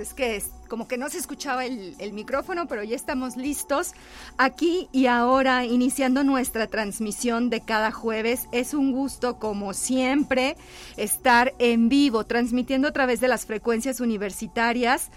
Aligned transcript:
Es 0.00 0.14
que 0.14 0.42
como 0.68 0.88
que 0.88 0.98
no 0.98 1.08
se 1.08 1.18
escuchaba 1.18 1.64
el 1.66 2.12
micrófono, 2.12 2.66
pero 2.66 2.82
ya 2.82 2.96
estamos 2.96 3.36
listos. 3.36 3.92
Aquí 4.38 4.88
y 4.92 5.06
ahora, 5.06 5.64
iniciando 5.64 6.24
nuestra 6.24 6.66
transmisión 6.66 7.50
de 7.50 7.60
cada 7.60 7.92
jueves. 7.92 8.48
Es 8.50 8.74
un 8.74 8.92
gusto, 8.92 9.38
como 9.38 9.72
siempre, 9.72 10.56
estar 10.96 11.54
en 11.58 11.88
vivo, 11.88 12.24
transmitiendo 12.24 12.88
a 12.88 12.92
través 12.92 13.20
de 13.20 13.28
las 13.28 13.46
frecuencias 13.46 14.00
universitarias 14.00 15.10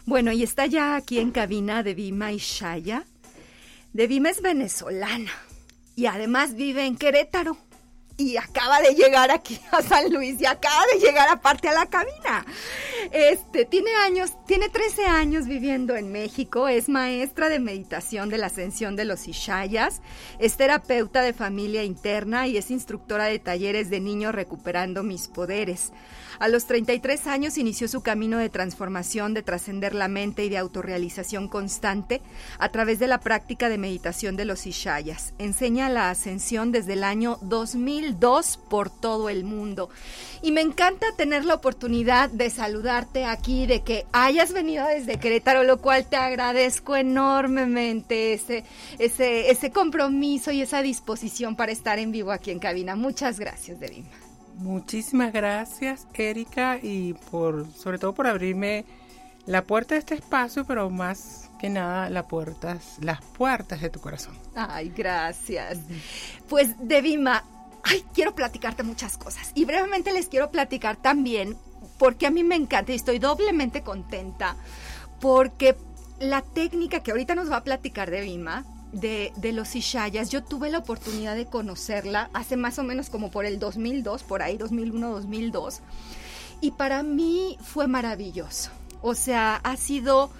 Bueno, 0.05 0.33
y 0.33 0.43
está 0.43 0.65
ya 0.65 0.97
aquí 0.97 1.19
en 1.19 1.31
cabina 1.31 1.81
Devima 1.81 2.33
Ishaya. 2.33 3.05
Devima 3.93 4.29
es 4.29 4.41
venezolana 4.41 5.31
y 5.95 6.07
además 6.07 6.55
vive 6.55 6.85
en 6.85 6.97
Querétaro. 6.97 7.55
Y 8.17 8.37
acaba 8.37 8.81
de 8.81 8.95
llegar 8.95 9.29
aquí 9.29 9.59
a 9.71 9.81
San 9.81 10.13
Luis 10.13 10.39
y 10.39 10.45
acaba 10.45 10.83
de 10.93 10.99
llegar 10.99 11.27
aparte 11.27 11.67
a 11.67 11.73
la 11.73 11.85
cabina. 11.85 12.45
Este, 13.11 13.65
tiene 13.65 13.91
años, 14.05 14.31
tiene 14.45 14.69
13 14.69 15.05
años 15.05 15.47
viviendo 15.47 15.95
en 15.95 16.11
México, 16.11 16.67
es 16.67 16.87
maestra 16.87 17.49
de 17.49 17.59
meditación 17.59 18.29
de 18.29 18.37
la 18.37 18.47
ascensión 18.47 18.95
de 18.95 19.05
los 19.05 19.27
Ishayas, 19.27 20.01
es 20.39 20.55
terapeuta 20.55 21.21
de 21.21 21.33
familia 21.33 21.83
interna 21.83 22.47
y 22.47 22.57
es 22.57 22.71
instructora 22.71 23.25
de 23.25 23.39
talleres 23.39 23.89
de 23.89 23.99
niños 23.99 24.33
recuperando 24.33 25.03
mis 25.03 25.27
poderes. 25.27 25.91
A 26.39 26.47
los 26.49 26.65
33 26.65 27.27
años 27.27 27.57
inició 27.57 27.87
su 27.87 28.01
camino 28.01 28.37
de 28.37 28.49
transformación, 28.49 29.33
de 29.33 29.43
trascender 29.43 29.95
la 29.95 30.07
mente 30.07 30.43
y 30.43 30.49
de 30.49 30.57
autorrealización 30.57 31.47
constante 31.47 32.21
a 32.59 32.69
través 32.69 32.99
de 32.99 33.07
la 33.07 33.19
práctica 33.19 33.69
de 33.69 33.77
meditación 33.77 34.35
de 34.35 34.45
los 34.45 34.67
Ishayas. 34.67 35.33
Enseña 35.37 35.89
la 35.89 36.09
ascensión 36.09 36.71
desde 36.71 36.93
el 36.93 37.03
año 37.03 37.37
2002 38.13 38.57
por 38.69 38.89
todo 38.89 39.29
el 39.29 39.43
mundo. 39.43 39.89
Y 40.41 40.51
me 40.51 40.61
encanta 40.61 41.07
tener 41.17 41.45
la 41.45 41.55
oportunidad 41.55 42.29
de 42.29 42.49
saludarte 42.49 43.25
aquí, 43.25 43.65
de 43.65 43.81
que 43.81 44.05
hayas 44.11 44.53
venido 44.53 44.85
desde 44.87 45.19
Querétaro, 45.19 45.63
lo 45.63 45.81
cual 45.81 46.05
te 46.05 46.17
agradezco 46.17 46.95
enormemente 46.95 48.33
ese, 48.33 48.63
ese, 48.99 49.51
ese 49.51 49.71
compromiso 49.71 50.51
y 50.51 50.61
esa 50.61 50.81
disposición 50.81 51.55
para 51.55 51.71
estar 51.71 51.99
en 51.99 52.11
vivo 52.11 52.31
aquí 52.31 52.51
en 52.51 52.59
cabina. 52.59 52.95
Muchas 52.95 53.39
gracias, 53.39 53.79
Devima. 53.79 54.09
Muchísimas 54.57 55.33
gracias, 55.33 56.07
Erika, 56.13 56.79
y 56.81 57.13
por 57.29 57.69
sobre 57.73 57.97
todo 57.97 58.13
por 58.13 58.27
abrirme 58.27 58.85
la 59.45 59.63
puerta 59.63 59.95
de 59.95 59.99
este 59.99 60.15
espacio, 60.15 60.65
pero 60.65 60.89
más 60.89 61.49
que 61.59 61.69
nada 61.69 62.09
la 62.09 62.27
puertas, 62.27 62.97
las 63.01 63.21
puertas 63.21 63.81
de 63.81 63.89
tu 63.89 63.99
corazón. 63.99 64.35
Ay, 64.55 64.91
gracias. 64.95 65.79
Pues, 66.49 66.75
Devima, 66.79 67.43
ay, 67.85 68.03
quiero 68.13 68.35
platicarte 68.35 68.83
muchas 68.83 69.17
cosas. 69.17 69.51
Y 69.55 69.65
brevemente 69.65 70.11
les 70.11 70.27
quiero 70.27 70.51
platicar 70.51 70.97
también, 70.97 71.57
porque 71.97 72.27
a 72.27 72.31
mí 72.31 72.43
me 72.43 72.55
encanta 72.55 72.91
y 72.91 72.95
estoy 72.95 73.19
doblemente 73.19 73.81
contenta, 73.81 74.57
porque 75.21 75.75
la 76.19 76.41
técnica 76.41 77.01
que 77.01 77.11
ahorita 77.11 77.35
nos 77.35 77.51
va 77.51 77.57
a 77.57 77.63
platicar 77.63 78.09
Devima, 78.09 78.65
de, 78.91 79.33
de, 79.35 79.51
los 79.51 79.75
Ishayas, 79.75 80.29
yo 80.29 80.43
tuve 80.43 80.69
la 80.69 80.77
oportunidad 80.77 81.35
de 81.35 81.47
conocerla 81.47 82.29
hace 82.33 82.55
más 82.55 82.79
o 82.79 82.83
menos 82.83 83.09
como 83.09 83.29
por 83.29 83.45
el 83.45 83.59
2002, 83.59 84.23
por 84.23 84.41
ahí 84.41 84.57
2001-2002, 84.57 85.81
y 86.61 86.71
para 86.71 87.03
mí 87.03 87.57
fue 87.61 87.87
maravilloso. 87.87 88.71
O 89.01 89.13
sea, 89.13 89.57
ha 89.57 89.75
sido 89.75 90.31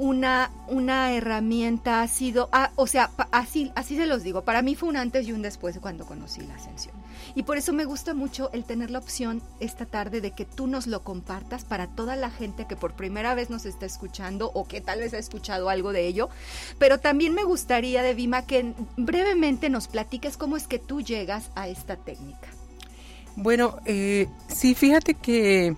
una, 0.00 0.50
una 0.66 1.12
herramienta, 1.12 2.00
ha 2.00 2.08
sido, 2.08 2.48
ah, 2.52 2.70
o 2.76 2.86
sea, 2.86 3.10
así, 3.32 3.70
así 3.74 3.96
se 3.96 4.06
los 4.06 4.22
digo, 4.22 4.44
para 4.44 4.62
mí 4.62 4.74
fue 4.74 4.88
un 4.88 4.96
antes 4.96 5.28
y 5.28 5.32
un 5.32 5.42
después 5.42 5.78
cuando 5.78 6.06
conocí 6.06 6.40
la 6.40 6.54
ascensión. 6.54 6.94
Y 7.34 7.42
por 7.42 7.58
eso 7.58 7.74
me 7.74 7.84
gusta 7.84 8.14
mucho 8.14 8.50
el 8.54 8.64
tener 8.64 8.90
la 8.90 8.98
opción 8.98 9.42
esta 9.60 9.84
tarde 9.84 10.22
de 10.22 10.30
que 10.30 10.46
tú 10.46 10.66
nos 10.66 10.86
lo 10.86 11.04
compartas 11.04 11.64
para 11.64 11.86
toda 11.86 12.16
la 12.16 12.30
gente 12.30 12.64
que 12.66 12.76
por 12.76 12.94
primera 12.94 13.34
vez 13.34 13.50
nos 13.50 13.66
está 13.66 13.84
escuchando 13.84 14.50
o 14.54 14.66
que 14.66 14.80
tal 14.80 15.00
vez 15.00 15.12
ha 15.12 15.18
escuchado 15.18 15.68
algo 15.68 15.92
de 15.92 16.06
ello. 16.06 16.30
Pero 16.78 16.98
también 16.98 17.34
me 17.34 17.44
gustaría, 17.44 18.02
Devima, 18.02 18.46
que 18.46 18.72
brevemente 18.96 19.68
nos 19.68 19.86
platiques 19.86 20.38
cómo 20.38 20.56
es 20.56 20.66
que 20.66 20.78
tú 20.78 21.02
llegas 21.02 21.50
a 21.54 21.68
esta 21.68 21.96
técnica. 21.96 22.48
Bueno, 23.36 23.76
eh, 23.84 24.28
sí, 24.48 24.74
fíjate 24.74 25.12
que 25.12 25.76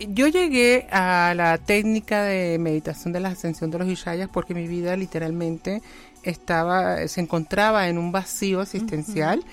yo 0.00 0.28
llegué 0.28 0.86
a 0.90 1.34
la 1.36 1.58
técnica 1.58 2.22
de 2.24 2.58
meditación 2.58 3.12
de 3.12 3.20
la 3.20 3.30
ascensión 3.30 3.70
de 3.70 3.78
los 3.78 3.88
Ishayas 3.88 4.28
porque 4.32 4.54
mi 4.54 4.66
vida 4.66 4.96
literalmente 4.96 5.82
estaba, 6.22 7.06
se 7.06 7.20
encontraba 7.20 7.88
en 7.88 7.98
un 7.98 8.12
vacío 8.12 8.62
existencial. 8.62 9.44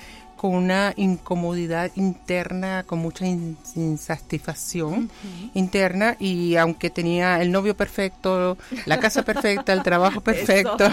con 0.42 0.56
una 0.56 0.94
incomodidad 0.96 1.92
interna, 1.94 2.84
con 2.88 2.98
mucha 2.98 3.28
insatisfacción 3.28 5.12
interna 5.54 6.18
y 6.20 6.56
aunque 6.56 6.90
tenía 6.90 7.40
el 7.44 7.52
novio 7.52 7.78
perfecto, 7.78 8.58
la 8.88 9.00
casa 9.00 9.22
perfecta, 9.22 9.72
el 9.72 9.84
trabajo 9.84 10.22
perfecto, 10.32 10.90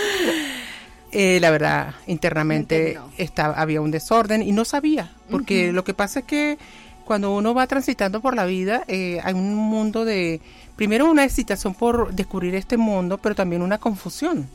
eh, 1.12 1.38
la 1.40 1.50
verdad, 1.50 1.94
internamente 2.06 2.98
estaba, 3.16 3.54
había 3.54 3.80
un 3.80 3.90
desorden 3.90 4.42
y 4.42 4.52
no 4.52 4.66
sabía, 4.66 5.10
porque 5.30 5.72
lo 5.72 5.82
que 5.82 5.94
pasa 5.94 6.20
es 6.20 6.26
que 6.26 6.58
cuando 7.12 7.36
uno 7.36 7.52
va 7.52 7.66
transitando 7.66 8.22
por 8.22 8.34
la 8.34 8.46
vida, 8.46 8.84
eh, 8.88 9.20
hay 9.22 9.34
un 9.34 9.54
mundo 9.54 10.06
de, 10.06 10.40
primero 10.76 11.10
una 11.10 11.24
excitación 11.24 11.74
por 11.74 12.14
descubrir 12.14 12.54
este 12.54 12.78
mundo, 12.78 13.18
pero 13.18 13.34
también 13.34 13.60
una 13.60 13.76
confusión 13.76 14.48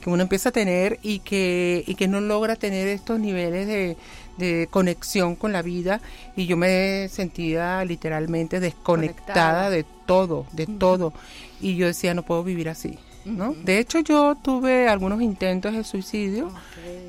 que 0.00 0.08
uno 0.08 0.22
empieza 0.22 0.48
a 0.48 0.52
tener 0.52 0.98
y 1.02 1.18
que, 1.18 1.84
y 1.86 1.96
que 1.96 2.08
no 2.08 2.22
logra 2.22 2.56
tener 2.56 2.88
estos 2.88 3.20
niveles 3.20 3.66
de, 3.66 3.98
de 4.38 4.66
conexión 4.70 5.36
con 5.36 5.52
la 5.52 5.60
vida 5.60 6.00
y 6.36 6.46
yo 6.46 6.56
me 6.56 7.06
sentía 7.10 7.84
literalmente 7.84 8.60
desconectada 8.60 9.68
de 9.68 9.84
todo, 10.06 10.46
de 10.52 10.66
todo. 10.66 11.12
Y 11.60 11.76
yo 11.76 11.86
decía, 11.86 12.14
no 12.14 12.22
puedo 12.22 12.42
vivir 12.42 12.70
así. 12.70 12.98
¿No? 13.24 13.52
De 13.52 13.78
hecho, 13.78 14.00
yo 14.00 14.34
tuve 14.34 14.88
algunos 14.88 15.20
intentos 15.22 15.72
de 15.72 15.84
suicidio 15.84 16.50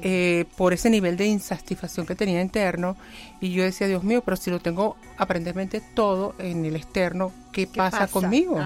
eh, 0.04 0.46
por 0.58 0.74
ese 0.74 0.90
nivel 0.90 1.18
de 1.18 1.28
insatisfacción 1.28 2.06
que 2.06 2.16
tenía 2.16 2.42
interno 2.42 2.98
y 3.40 3.52
yo 3.52 3.64
decía, 3.64 3.88
Dios 3.88 4.04
mío, 4.04 4.22
pero 4.24 4.38
si 4.38 4.50
lo 4.50 4.60
tengo 4.60 4.98
aparentemente 5.18 5.82
todo 5.94 6.36
en 6.40 6.66
el 6.66 6.76
externo, 6.76 7.32
¿qué, 7.52 7.68
pasa, 7.68 8.08
conmigo? 8.08 8.60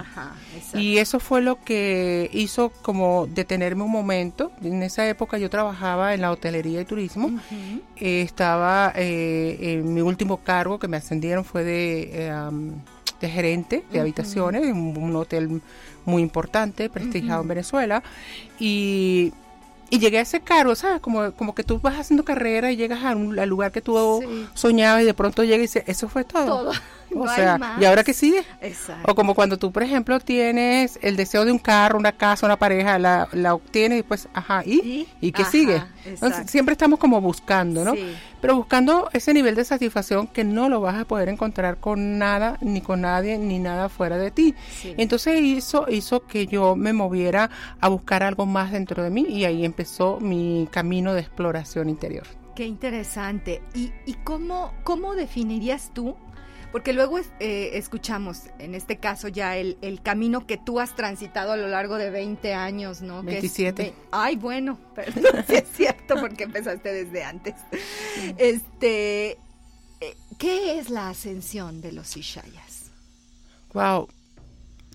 y 0.73 0.97
eso 0.97 1.19
fue 1.19 1.41
lo 1.41 1.61
que 1.63 2.29
hizo 2.33 2.71
como 2.81 3.27
detenerme 3.27 3.83
un 3.83 3.91
momento. 3.91 4.51
En 4.61 4.83
esa 4.83 5.07
época 5.07 5.37
yo 5.37 5.49
trabajaba 5.49 6.13
en 6.13 6.21
la 6.21 6.31
hotelería 6.31 6.81
y 6.81 6.85
turismo. 6.85 7.39
Eh, 7.97 8.21
estaba 8.21 8.93
eh, 8.95 9.57
en 9.79 9.93
mi 9.93 10.01
último 10.01 10.37
cargo 10.37 10.79
que 10.79 10.87
me 10.87 10.97
ascendieron 10.97 11.45
fue 11.45 11.63
de, 11.63 12.31
de 13.21 13.29
gerente 13.29 13.83
de 13.91 13.99
habitaciones 13.99 14.63
en 14.63 14.75
un 14.75 15.15
hotel 15.15 15.61
muy 16.05 16.21
importante, 16.21 16.89
prestigiado 16.89 17.41
en 17.41 17.47
Venezuela. 17.47 18.03
Y, 18.59 19.33
y, 19.95 19.99
llegué 19.99 20.19
a 20.19 20.21
ese 20.21 20.39
cargo, 20.41 20.75
¿sabes? 20.75 21.01
Como, 21.01 21.31
como 21.31 21.55
que 21.55 21.63
tú 21.63 21.79
vas 21.79 21.99
haciendo 21.99 22.23
carrera 22.23 22.71
y 22.71 22.75
llegas 22.75 23.03
a 23.03 23.15
un, 23.15 23.37
al 23.39 23.49
lugar 23.49 23.71
que 23.71 23.81
tú 23.81 24.21
soñabas 24.53 25.03
y 25.03 25.05
de 25.05 25.13
pronto 25.13 25.43
llegas 25.43 25.59
y 25.59 25.61
dices, 25.61 25.83
eso 25.87 26.07
fue 26.07 26.23
todo. 26.23 26.45
Todo. 26.45 26.71
O 27.13 27.27
sea, 27.27 27.77
¿y 27.79 27.85
ahora 27.85 28.03
qué 28.03 28.13
sigue? 28.13 28.43
Exacto. 28.61 29.11
O 29.11 29.15
como 29.15 29.35
cuando 29.35 29.57
tú, 29.57 29.71
por 29.71 29.83
ejemplo, 29.83 30.19
tienes 30.19 30.99
el 31.01 31.15
deseo 31.15 31.45
de 31.45 31.51
un 31.51 31.59
carro, 31.59 31.97
una 31.97 32.11
casa, 32.11 32.45
una 32.45 32.57
pareja, 32.57 32.99
la, 32.99 33.29
la 33.31 33.53
obtienes 33.53 33.99
y 33.99 34.03
pues, 34.03 34.27
ajá, 34.33 34.63
¿y? 34.65 35.07
¿Y, 35.21 35.31
qué 35.31 35.45
sigue? 35.45 35.81
Entonces, 36.05 36.49
siempre 36.49 36.73
estamos 36.73 36.99
como 36.99 37.21
buscando, 37.21 37.85
¿no? 37.85 37.93
Pero 38.41 38.57
buscando 38.57 39.09
ese 39.13 39.33
nivel 39.33 39.55
de 39.55 39.65
satisfacción 39.65 40.27
que 40.27 40.43
no 40.43 40.69
lo 40.69 40.79
vas 40.79 40.95
a 40.95 41.05
poder 41.05 41.29
encontrar 41.29 41.77
con 41.77 42.19
nada, 42.19 42.57
ni 42.61 42.81
con 42.81 43.01
nadie, 43.01 43.37
ni 43.37 43.59
nada 43.59 43.89
fuera 43.89 44.17
de 44.17 44.29
ti. 44.29 44.53
Entonces 44.97 45.41
hizo, 45.41 45.85
hizo 45.89 46.27
que 46.27 46.45
yo 46.45 46.75
me 46.75 46.93
moviera 46.93 47.49
a 47.81 47.87
buscar 47.87 48.23
algo 48.23 48.45
más 48.45 48.71
dentro 48.71 49.03
de 49.03 49.09
mí 49.09 49.25
y 49.27 49.45
ahí 49.45 49.65
empezó 49.85 50.19
mi 50.19 50.67
camino 50.71 51.13
de 51.13 51.21
exploración 51.21 51.89
interior. 51.89 52.25
Qué 52.55 52.65
interesante. 52.65 53.61
¿Y, 53.75 53.91
y 54.07 54.15
cómo, 54.23 54.73
cómo 54.83 55.13
definirías 55.13 55.91
tú 55.93 56.15
porque 56.71 56.91
luego 56.91 57.19
eh, 57.39 57.69
escuchamos, 57.75 58.47
en 58.59 58.75
este 58.75 58.97
caso 58.97 59.29
ya, 59.29 59.55
el, 59.55 60.01
camino 60.03 60.45
que 60.45 60.57
tú 60.57 60.81
has 60.81 60.93
transitado 60.93 61.53
a 61.53 61.55
lo 61.55 61.69
largo 61.69 61.95
de 61.97 62.09
20 62.09 62.53
años, 62.53 63.01
¿no? 63.01 63.23
27. 63.23 63.93
ay, 64.11 64.35
bueno, 64.35 64.77
perdón, 64.95 65.45
sí 65.47 65.55
es 65.55 65.69
cierto, 65.73 66.15
porque 66.19 66.43
empezaste 66.43 66.91
desde 66.91 67.23
antes. 67.23 67.55
Este, 68.37 69.37
eh, 70.01 70.17
¿Qué 70.37 70.77
es 70.77 70.89
la 70.89 71.07
ascensión 71.07 71.79
de 71.79 71.93
los 71.93 72.17
Ishayas? 72.17 72.91
Wow, 73.73 74.09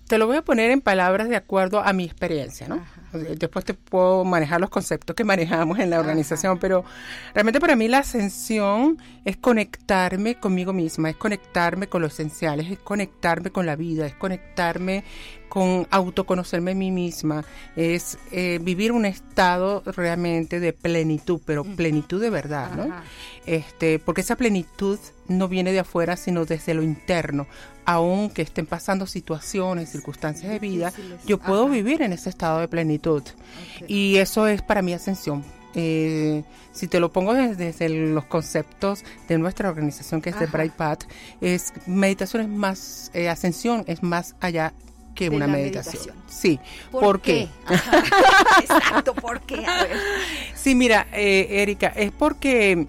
te 0.07 0.19
lo 0.19 0.27
voy 0.27 0.37
a 0.37 0.43
poner 0.43 0.69
en 0.69 0.81
palabras 0.81 1.29
de 1.29 1.35
acuerdo 1.35 1.79
a 1.79 1.93
mi 1.93 2.03
experiencia, 2.03 2.67
¿no? 2.67 2.85
Después 3.13 3.65
te 3.65 3.73
puedo 3.73 4.23
manejar 4.23 4.61
los 4.61 4.69
conceptos 4.69 5.15
que 5.15 5.23
manejamos 5.23 5.79
en 5.79 5.89
la 5.89 5.99
organización, 5.99 6.59
pero 6.59 6.85
realmente 7.33 7.59
para 7.59 7.75
mí 7.75 7.87
la 7.87 7.99
ascensión 7.99 8.97
es 9.25 9.37
conectarme 9.37 10.35
conmigo 10.35 10.73
misma, 10.73 11.09
es 11.09 11.15
conectarme 11.17 11.87
con 11.87 12.01
lo 12.01 12.07
esencial, 12.07 12.59
es 12.59 12.79
conectarme 12.79 13.51
con 13.51 13.65
la 13.65 13.75
vida, 13.75 14.05
es 14.05 14.15
conectarme 14.15 15.03
con 15.51 15.85
autoconocerme 15.91 16.71
a 16.71 16.75
mí 16.75 16.91
misma, 16.91 17.43
es 17.75 18.17
eh, 18.31 18.57
vivir 18.61 18.93
un 18.93 19.05
estado 19.05 19.83
realmente 19.85 20.61
de 20.61 20.71
plenitud, 20.71 21.41
pero 21.45 21.65
plenitud 21.65 22.21
de 22.21 22.29
verdad, 22.29 22.71
¿no? 22.71 22.87
Este, 23.45 23.99
porque 23.99 24.21
esa 24.21 24.37
plenitud 24.37 24.97
no 25.27 25.49
viene 25.49 25.73
de 25.73 25.79
afuera, 25.79 26.15
sino 26.15 26.45
desde 26.45 26.73
lo 26.73 26.83
interno. 26.83 27.47
Aunque 27.83 28.43
estén 28.43 28.65
pasando 28.65 29.05
situaciones, 29.05 29.89
circunstancias 29.89 30.49
de 30.49 30.59
vida, 30.59 30.93
yo 31.25 31.37
puedo 31.37 31.67
vivir 31.67 32.01
en 32.01 32.13
ese 32.13 32.29
estado 32.29 32.61
de 32.61 32.69
plenitud. 32.69 33.23
Y 33.89 34.15
eso 34.15 34.47
es 34.47 34.61
para 34.61 34.81
mí 34.81 34.93
ascensión. 34.93 35.43
Eh, 35.75 36.43
si 36.71 36.87
te 36.87 37.01
lo 37.01 37.11
pongo 37.11 37.33
desde, 37.33 37.89
los 37.89 38.23
conceptos 38.23 39.03
de 39.27 39.37
nuestra 39.37 39.67
organización, 39.67 40.21
que 40.21 40.29
es 40.29 40.39
de 40.39 40.45
Bright 40.45 40.71
Path, 40.71 41.03
es 41.41 41.73
meditación 41.87 42.41
es 42.43 42.47
más, 42.47 43.11
eh, 43.13 43.27
ascensión 43.27 43.83
es 43.87 44.01
más 44.01 44.35
allá 44.39 44.73
que 45.29 45.35
una 45.35 45.47
meditación. 45.47 46.15
Sí. 46.27 46.59
¿Por, 46.91 47.21
qué? 47.21 47.47
Exacto, 48.61 49.13
¿por 49.13 49.41
qué? 49.41 49.65
Sí, 50.55 50.75
mira, 50.75 51.07
eh, 51.11 51.47
Erika, 51.61 51.87
es 51.87 52.11
porque 52.11 52.87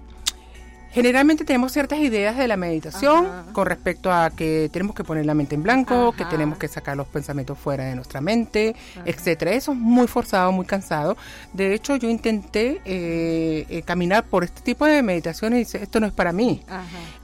Generalmente 0.93 1.43
tenemos 1.43 1.71
ciertas 1.71 1.97
ideas 1.97 2.37
de 2.37 2.47
la 2.47 2.55
meditación 2.55 3.27
con 3.51 3.65
respecto 3.65 4.13
a 4.13 4.29
que 4.29 4.69
tenemos 4.71 4.95
que 4.95 5.03
poner 5.03 5.25
la 5.25 5.33
mente 5.33 5.55
en 5.55 5.63
blanco, 5.63 6.11
que 6.11 6.23
tenemos 6.25 6.59
que 6.59 6.67
sacar 6.67 6.95
los 6.95 7.07
pensamientos 7.07 7.57
fuera 7.57 7.85
de 7.85 7.95
nuestra 7.95 8.21
mente, 8.21 8.75
etcétera. 9.03 9.53
Eso 9.53 9.71
es 9.71 9.77
muy 9.79 10.05
forzado, 10.05 10.51
muy 10.51 10.67
cansado. 10.67 11.17
De 11.51 11.73
hecho, 11.73 11.95
yo 11.95 12.09
intenté 12.09 12.79
eh, 12.85 13.65
eh, 13.69 13.81
caminar 13.81 14.23
por 14.25 14.43
este 14.43 14.61
tipo 14.61 14.85
de 14.85 15.01
meditaciones 15.01 15.57
y 15.57 15.59
dice, 15.61 15.81
esto 15.81 15.99
no 15.99 16.05
es 16.05 16.13
para 16.13 16.31
mí. 16.31 16.63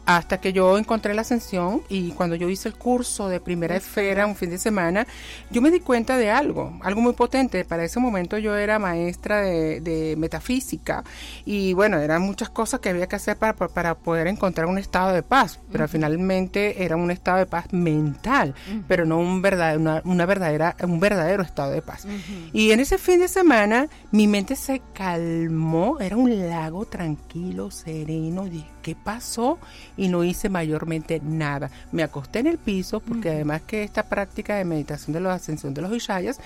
Hasta 0.10 0.40
que 0.40 0.54
yo 0.54 0.76
encontré 0.80 1.14
la 1.14 1.22
ascensión 1.22 1.84
y 1.88 2.14
cuando 2.14 2.36
yo 2.36 2.50
hice 2.50 2.68
el 2.68 2.74
curso 2.74 3.30
de 3.30 3.40
primera 3.40 3.76
esfera 3.76 4.26
un 4.26 4.36
fin 4.36 4.50
de 4.50 4.58
semana, 4.58 5.06
yo 5.52 5.62
me 5.62 5.70
di 5.70 5.82
cuenta 5.82 6.18
de 6.18 6.32
algo, 6.32 6.80
algo 6.82 7.00
muy 7.00 7.14
potente. 7.14 7.64
Para 7.64 7.84
ese 7.84 8.00
momento 8.00 8.40
yo 8.40 8.56
era 8.56 8.80
maestra 8.80 9.42
de, 9.42 9.82
de 9.82 10.16
metafísica 10.18 11.04
y 11.46 11.74
bueno, 11.74 12.00
eran 12.00 12.24
muchas 12.24 12.50
cosas 12.50 12.80
que 12.80 12.90
había 12.90 13.06
que 13.06 13.18
hacer 13.18 13.38
para 13.38 13.54
para 13.54 14.00
poder 14.00 14.26
encontrar 14.26 14.66
un 14.66 14.80
estado 14.80 15.14
de 15.14 15.22
paz, 15.22 15.60
pero 15.72 15.88
finalmente 15.88 16.84
era 16.84 16.96
un 16.96 17.12
estado 17.12 17.38
de 17.38 17.46
paz 17.46 17.72
mental, 17.72 18.56
pero 18.88 19.06
no 19.06 19.20
un, 19.20 19.44
verdad, 19.44 19.78
una, 19.78 20.26
verdadera, 20.26 20.76
un 20.82 21.00
verdadero 21.00 21.44
estado 21.44 21.70
de 21.70 21.84
paz. 21.84 22.08
Y 22.52 22.72
en 22.72 22.80
ese 22.80 22.98
fin 22.98 23.20
de 23.20 23.28
semana 23.28 23.88
mi 24.10 24.26
mente 24.26 24.56
se 24.56 24.82
calmó, 24.92 26.00
era 26.00 26.18
un 26.18 26.50
lago 26.50 26.86
tranquilo, 26.86 27.70
sereno, 27.70 28.46
dije, 28.46 28.66
¿qué 28.82 28.96
pasó? 28.96 29.60
Y 29.98 30.08
no 30.10 30.24
hice 30.24 30.50
mayormente 30.50 31.22
nada. 31.24 31.70
Me 31.92 32.04
acosté 32.04 32.40
en 32.40 32.48
el 32.48 32.58
piso 32.58 33.00
porque 33.00 33.30
además 33.30 33.62
que 33.66 33.84
esta 33.84 34.04
práctica 34.04 34.56
de 34.56 34.66
meditación 34.66 35.14
de 35.14 35.22
la 35.22 35.34
ascensión 35.34 35.74
de 35.74 35.82
los 35.82 35.94
Ishayas 35.94 36.40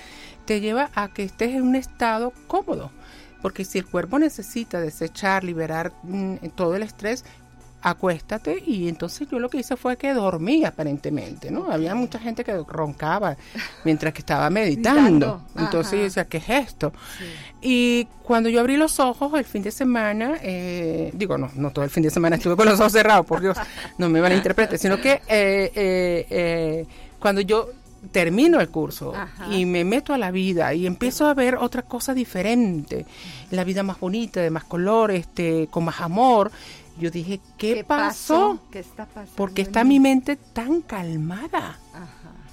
te 0.44 0.60
lleva 0.60 0.90
a 0.94 1.08
que 1.08 1.24
estés 1.24 1.50
en 1.50 1.62
un 1.62 1.76
estado 1.76 2.32
cómodo 2.46 2.90
porque 3.44 3.66
si 3.66 3.76
el 3.76 3.84
cuerpo 3.84 4.18
necesita 4.18 4.80
desechar, 4.80 5.44
liberar 5.44 5.92
mm, 6.02 6.36
todo 6.54 6.76
el 6.76 6.82
estrés, 6.82 7.26
acuéstate 7.84 8.62
y 8.66 8.88
entonces 8.88 9.28
yo 9.30 9.38
lo 9.38 9.50
que 9.50 9.58
hice 9.58 9.76
fue 9.76 9.98
que 9.98 10.14
dormí 10.14 10.64
aparentemente, 10.64 11.50
¿no? 11.50 11.70
Había 11.70 11.94
mucha 11.94 12.18
gente 12.18 12.42
que 12.42 12.56
roncaba 12.66 13.36
mientras 13.84 14.14
que 14.14 14.20
estaba 14.20 14.48
meditando. 14.48 15.42
Entonces 15.54 15.98
yo 15.98 16.04
decía, 16.04 16.24
¿qué 16.24 16.38
es 16.38 16.48
esto? 16.48 16.94
Y 17.60 18.06
cuando 18.22 18.48
yo 18.48 18.60
abrí 18.60 18.78
los 18.78 18.98
ojos 19.00 19.34
el 19.34 19.44
fin 19.44 19.62
de 19.62 19.70
semana, 19.70 20.38
eh, 20.40 21.10
digo, 21.12 21.36
no, 21.36 21.50
no 21.56 21.70
todo 21.72 21.84
el 21.84 21.90
fin 21.90 22.02
de 22.02 22.10
semana 22.10 22.36
estuve 22.36 22.56
con 22.56 22.66
los 22.66 22.80
ojos 22.80 22.92
cerrados, 22.92 23.26
por 23.26 23.42
Dios, 23.42 23.58
no 23.98 24.08
me 24.08 24.22
van 24.22 24.32
a 24.32 24.36
interpretar, 24.36 24.78
sino 24.78 24.98
que 24.98 25.20
eh, 25.28 25.70
eh, 25.76 26.86
cuando 27.18 27.42
yo 27.42 27.68
termino 28.12 28.60
el 28.60 28.68
curso 28.68 29.12
y 29.50 29.66
me 29.66 29.84
meto 29.84 30.14
a 30.14 30.18
la 30.18 30.30
vida 30.30 30.72
y 30.74 30.86
empiezo 30.86 31.26
a 31.26 31.34
ver 31.34 31.56
otra 31.56 31.82
cosa 31.82 32.14
diferente, 32.14 33.04
la 33.50 33.64
vida 33.64 33.82
más 33.82 34.00
bonita, 34.00 34.40
de 34.40 34.50
más 34.50 34.64
color, 34.64 35.10
este, 35.10 35.68
con 35.70 35.84
más 35.84 36.00
amor. 36.00 36.50
Yo 36.98 37.10
dije, 37.10 37.40
¿qué, 37.58 37.84
pasó? 37.84 38.60
¿Qué 38.70 38.78
está 38.78 39.06
pasando? 39.06 39.32
Porque 39.36 39.62
está 39.62 39.84
mi 39.84 40.00
mente 40.00 40.36
tan 40.36 40.80
calmada. 40.80 41.78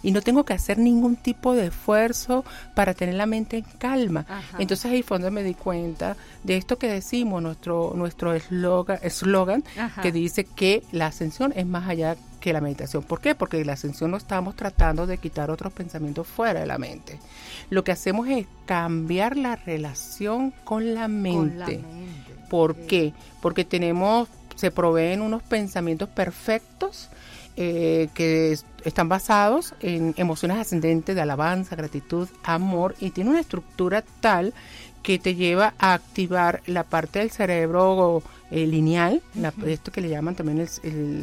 Y 0.04 0.12
no 0.12 0.22
tengo 0.22 0.44
que 0.46 0.54
hacer 0.54 0.80
ningún 0.80 1.16
tipo 1.16 1.54
de 1.54 1.68
esfuerzo 1.68 2.44
para 2.76 2.96
tener 2.96 3.16
la 3.16 3.28
mente 3.28 3.58
en 3.58 3.66
calma. 3.78 4.26
Entonces 4.58 4.92
ahí 4.92 5.04
fue 5.04 5.20
donde 5.20 5.30
me 5.30 5.44
di 5.44 5.54
cuenta 5.54 6.18
de 6.44 6.58
esto 6.58 6.78
que 6.80 6.88
decimos, 6.88 7.42
nuestro 7.42 7.94
nuestro 7.96 8.34
eslogan 8.34 9.64
que 10.02 10.12
dice 10.12 10.44
que 10.44 10.84
la 10.92 11.08
ascensión 11.08 11.54
es 11.56 11.68
más 11.68 11.88
allá 11.88 12.16
que 12.40 12.52
la 12.52 12.62
meditación. 12.62 13.04
¿Por 13.04 13.22
qué? 13.22 13.36
Porque 13.36 13.62
en 13.62 13.68
la 13.68 13.74
ascensión 13.74 14.10
no 14.10 14.18
estamos 14.18 14.56
tratando 14.56 15.06
de 15.06 15.20
quitar 15.20 15.52
otros 15.52 15.72
pensamientos 15.72 16.28
fuera 16.28 16.60
de 16.60 16.66
la 16.66 16.80
mente. 16.80 17.20
Lo 17.70 17.84
que 17.84 17.92
hacemos 17.92 18.28
es 18.28 18.48
cambiar 18.66 19.38
la 19.38 19.56
relación 19.56 20.52
con 20.64 20.96
la 20.96 21.08
mente. 21.08 21.82
¿Por 22.52 22.76
qué? 22.76 23.14
Porque 23.42 23.64
tenemos, 23.64 24.28
se 24.58 24.72
proveen 24.72 25.22
unos 25.22 25.42
pensamientos 25.42 26.10
perfectos 26.10 27.08
eh, 27.56 28.10
que 28.14 28.58
están 28.84 29.08
basados 29.08 29.74
en 29.80 30.14
emociones 30.18 30.58
ascendentes 30.58 31.16
de 31.16 31.22
alabanza, 31.22 31.78
gratitud, 31.78 32.28
amor 32.44 32.96
y 33.00 33.12
tiene 33.12 33.30
una 33.30 33.40
estructura 33.40 34.04
tal 34.20 34.54
que 35.02 35.18
te 35.18 35.36
lleva 35.36 35.76
a 35.80 35.94
activar 35.94 36.62
la 36.66 36.84
parte 36.84 37.20
del 37.20 37.32
cerebro 37.32 38.22
eh, 38.52 38.68
lineal, 38.68 39.22
esto 39.66 39.94
que 39.94 40.02
le 40.02 40.10
llaman 40.10 40.36
también 40.36 40.68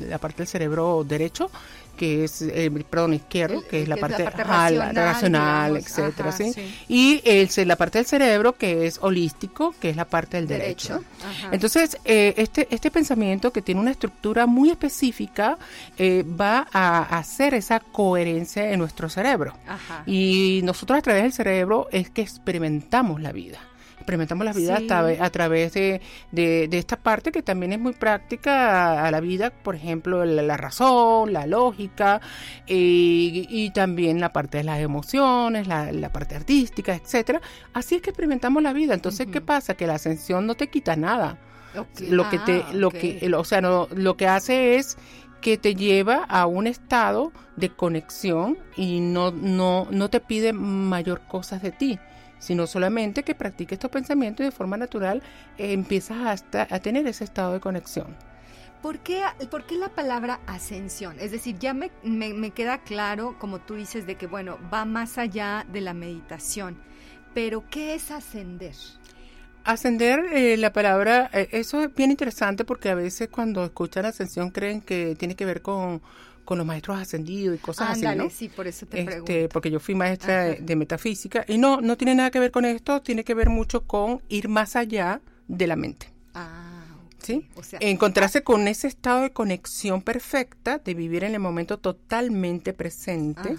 la 0.08 0.16
parte 0.16 0.38
del 0.38 0.46
cerebro 0.46 1.04
derecho, 1.04 1.50
que 1.98 2.24
es, 2.24 2.40
eh, 2.40 2.70
perdón, 2.88 3.14
izquierdo, 3.14 3.62
que 3.68 3.82
es 3.82 3.88
la 3.88 3.96
parte, 3.96 4.24
racional, 4.24 5.76
etcétera, 5.76 6.32
¿sí? 6.32 6.54
Y 6.88 7.20
el, 7.24 7.48
la 7.66 7.76
parte 7.76 7.98
del 7.98 8.06
cerebro 8.06 8.56
que 8.56 8.86
es 8.86 8.98
holístico, 9.02 9.74
que 9.78 9.90
es 9.90 9.96
la 9.96 10.06
parte 10.06 10.38
del 10.38 10.46
derecho. 10.46 11.04
Entonces, 11.52 11.98
eh, 12.04 12.32
este, 12.36 12.66
este 12.70 12.90
pensamiento 12.90 13.52
que 13.52 13.60
tiene 13.60 13.80
una 13.80 13.90
estructura 13.90 14.46
muy 14.46 14.70
específica 14.70 15.58
va 16.00 16.66
a 16.72 17.18
hacer 17.18 17.54
esa 17.54 17.80
coherencia 17.80 18.70
en 18.70 18.78
nuestro 18.78 19.08
cerebro. 19.08 19.54
Y 20.06 20.60
nosotros 20.64 20.98
a 20.98 21.02
través 21.02 21.22
del 21.24 21.32
cerebro 21.32 21.88
es 21.92 22.08
que 22.08 22.22
experimentamos 22.22 23.20
la 23.20 23.32
vida 23.32 23.67
experimentamos 24.08 24.46
la 24.46 24.52
vida 24.54 24.76
a, 25.20 25.30
través 25.30 25.74
de, 25.74 26.00
esta 26.72 26.96
parte 26.96 27.30
que 27.30 27.42
también 27.42 27.74
es 27.74 27.78
muy 27.78 27.92
práctica 27.92 29.04
a, 29.04 29.10
la 29.10 29.20
vida, 29.20 29.50
por 29.50 29.74
ejemplo, 29.74 30.24
la, 30.24 30.56
razón, 30.56 31.34
la 31.34 31.46
lógica 31.46 32.22
eh, 32.66 33.46
y 33.48 33.70
también 33.70 34.18
la 34.18 34.32
parte 34.32 34.58
de 34.58 34.64
las 34.64 34.80
emociones, 34.80 35.66
la, 35.66 36.10
parte 36.10 36.36
artística, 36.36 36.94
etcétera. 36.94 37.42
Así 37.74 37.96
es 37.96 38.02
que 38.02 38.10
experimentamos 38.10 38.62
la 38.62 38.72
vida. 38.72 38.94
Entonces, 38.94 39.26
¿qué 39.30 39.42
pasa? 39.42 39.74
Que 39.74 39.86
la 39.86 39.96
ascensión 39.96 40.46
no 40.46 40.54
te 40.54 40.68
quita 40.68 40.96
nada. 40.96 41.38
Lo 42.08 42.30
que 42.30 42.38
te, 42.38 42.64
ah, 42.66 42.72
lo 42.72 42.90
que, 42.90 43.30
o 43.36 43.44
sea, 43.44 43.60
no, 43.60 43.88
lo 43.94 44.16
que 44.16 44.26
hace 44.26 44.76
es 44.76 44.96
que 45.42 45.58
te 45.58 45.74
lleva 45.74 46.24
a 46.24 46.46
un 46.46 46.66
estado 46.66 47.30
de 47.56 47.68
conexión 47.68 48.58
y 48.74 49.00
no, 49.00 49.32
no, 49.32 49.86
no 49.90 50.08
te 50.08 50.20
pide 50.20 50.54
mayor 50.54 51.20
cosas 51.28 51.60
de 51.62 51.72
ti 51.72 51.98
sino 52.38 52.66
solamente 52.66 53.22
que 53.22 53.34
practiques 53.34 53.76
estos 53.76 53.90
pensamientos 53.90 54.44
y 54.44 54.48
de 54.48 54.52
forma 54.52 54.76
natural 54.76 55.22
eh, 55.56 55.72
empiezas 55.72 56.26
hasta 56.26 56.66
a 56.70 56.78
tener 56.80 57.06
ese 57.06 57.24
estado 57.24 57.52
de 57.52 57.60
conexión. 57.60 58.16
¿Por 58.82 59.00
qué, 59.00 59.22
¿Por 59.50 59.66
qué, 59.66 59.76
la 59.76 59.88
palabra 59.88 60.40
ascensión? 60.46 61.16
Es 61.18 61.32
decir, 61.32 61.58
ya 61.58 61.74
me, 61.74 61.90
me, 62.04 62.50
queda 62.52 62.78
claro, 62.78 63.36
como 63.38 63.58
tú 63.58 63.74
dices, 63.74 64.06
de 64.06 64.14
que, 64.14 64.28
bueno, 64.28 64.56
va 64.72 64.84
más 64.84 65.18
allá 65.18 65.66
de 65.72 65.80
la 65.80 65.94
meditación, 65.94 66.78
pero 67.34 67.64
¿qué 67.68 67.94
es 67.94 68.12
ascender? 68.12 68.74
Ascender, 69.64 70.20
eh, 70.32 70.56
la 70.56 70.72
palabra, 70.72 71.28
eh, 71.32 71.48
eso 71.50 71.82
es 71.82 71.92
bien 71.92 72.12
interesante 72.12 72.64
porque 72.64 72.88
a 72.88 72.94
veces 72.94 73.28
cuando 73.28 73.64
escuchan 73.64 74.06
ascensión 74.06 74.50
creen 74.50 74.80
que 74.80 75.16
tiene 75.16 75.34
que 75.34 75.44
ver 75.44 75.60
con 75.60 76.00
con 76.48 76.56
los 76.56 76.66
maestros 76.66 76.98
ascendidos 76.98 77.56
y 77.56 77.58
cosas 77.58 77.90
así, 77.90 78.16
¿no? 78.16 78.30
sí, 78.30 78.48
por 78.48 78.66
eso 78.66 78.86
te 78.86 79.00
este, 79.00 79.20
pregunto. 79.20 79.48
Porque 79.52 79.70
yo 79.70 79.78
fui 79.80 79.94
maestra 79.94 80.54
de, 80.54 80.76
metafísica 80.76 81.44
y 81.46 81.58
no, 81.58 81.82
no 81.82 81.98
tiene 81.98 82.14
nada 82.14 82.30
que 82.30 82.40
ver 82.40 82.50
con 82.50 82.64
esto, 82.64 83.02
tiene 83.02 83.22
que 83.22 83.34
ver 83.34 83.50
mucho 83.50 83.82
con 83.82 84.22
ir 84.30 84.48
más 84.48 84.74
allá 84.74 85.20
de 85.46 85.66
la 85.66 85.76
mente. 85.76 86.10
Ah, 86.32 86.86
¿Sí? 87.18 87.46
O 87.54 87.62
sea, 87.62 87.78
Encontrarse 87.82 88.42
con 88.42 88.66
ese 88.66 88.88
estado 88.88 89.20
de 89.20 89.30
conexión 89.30 90.00
perfecta, 90.00 90.78
de 90.78 90.94
vivir 90.94 91.22
en 91.24 91.34
el 91.34 91.40
momento 91.40 91.76
totalmente 91.76 92.72
presente. 92.72 93.54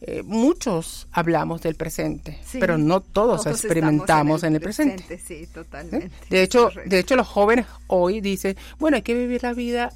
Eh, 0.00 0.24
muchos 0.24 1.06
hablamos 1.12 1.62
del 1.62 1.76
presente, 1.76 2.40
pero 2.58 2.78
no 2.78 3.00
todos, 3.00 3.46
experimentamos 3.46 4.42
en 4.42 4.56
el, 4.56 4.60
presente. 4.60 5.20
Sí, 5.24 5.46
totalmente. 5.46 6.10
De 6.30 6.42
hecho, 6.42 6.70
de 6.84 6.98
hecho 6.98 7.14
los 7.14 7.28
jóvenes 7.28 7.66
hoy 7.86 8.20
dicen, 8.20 8.56
bueno, 8.80 8.96
hay 8.96 9.02
que 9.02 9.14
vivir 9.14 9.44
la 9.44 9.54
vida 9.54 9.92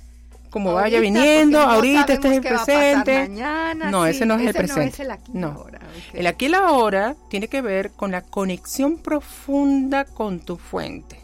como 0.51 0.75
vaya 0.75 1.01
viniendo, 1.01 1.61
ahorita 1.61 2.13
este 2.15 2.29
es 2.29 2.35
el 2.35 2.41
presente. 2.43 3.29
no, 3.29 4.07
ese 4.07 4.27
no 4.27 4.35
es 4.35 4.47
el 4.47 4.55
presente. 4.55 5.03
el 5.03 5.11
aquí 5.11 5.33
no. 5.35 5.49
ahora. 5.49 5.81
El 6.13 6.27
aquí 6.27 6.47
y 6.47 6.49
la 6.49 6.59
ahora 6.59 7.17
tiene 7.29 7.49
que 7.49 7.61
ver 7.61 7.93
con 7.93 8.11
la 8.11 8.23
conexión 8.23 8.99
profunda 8.99 10.05
con 10.05 10.41
tu 10.41 10.57
fuente. 10.57 11.21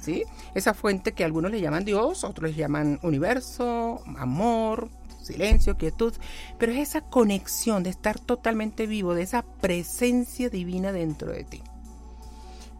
¿Sí? 0.00 0.22
Esa 0.54 0.72
fuente 0.72 1.12
que 1.12 1.24
algunos 1.24 1.50
le 1.50 1.60
llaman 1.60 1.84
Dios, 1.84 2.22
otros 2.22 2.50
le 2.50 2.56
llaman 2.56 3.00
universo, 3.02 4.02
amor, 4.16 4.88
silencio, 5.20 5.76
quietud, 5.76 6.14
pero 6.58 6.72
es 6.72 6.78
esa 6.78 7.00
conexión 7.00 7.82
de 7.82 7.90
estar 7.90 8.20
totalmente 8.20 8.86
vivo, 8.86 9.14
de 9.14 9.22
esa 9.22 9.42
presencia 9.42 10.48
divina 10.48 10.92
dentro 10.92 11.32
de 11.32 11.42
ti. 11.42 11.62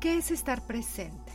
¿Qué 0.00 0.18
es 0.18 0.30
estar 0.30 0.62
presente? 0.62 1.25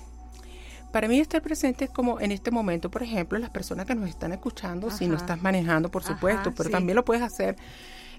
Para 0.91 1.07
mí 1.07 1.19
estar 1.19 1.41
presente 1.41 1.85
es 1.85 1.91
como 1.91 2.19
en 2.19 2.31
este 2.31 2.51
momento, 2.51 2.91
por 2.91 3.01
ejemplo, 3.01 3.39
las 3.39 3.49
personas 3.49 3.85
que 3.85 3.95
nos 3.95 4.09
están 4.09 4.33
escuchando, 4.33 4.91
si 4.91 5.07
no 5.07 5.15
estás 5.15 5.41
manejando, 5.41 5.89
por 5.89 6.03
supuesto, 6.03 6.53
pero 6.55 6.69
también 6.69 6.95
lo 6.95 7.05
puedes 7.05 7.23
hacer 7.23 7.55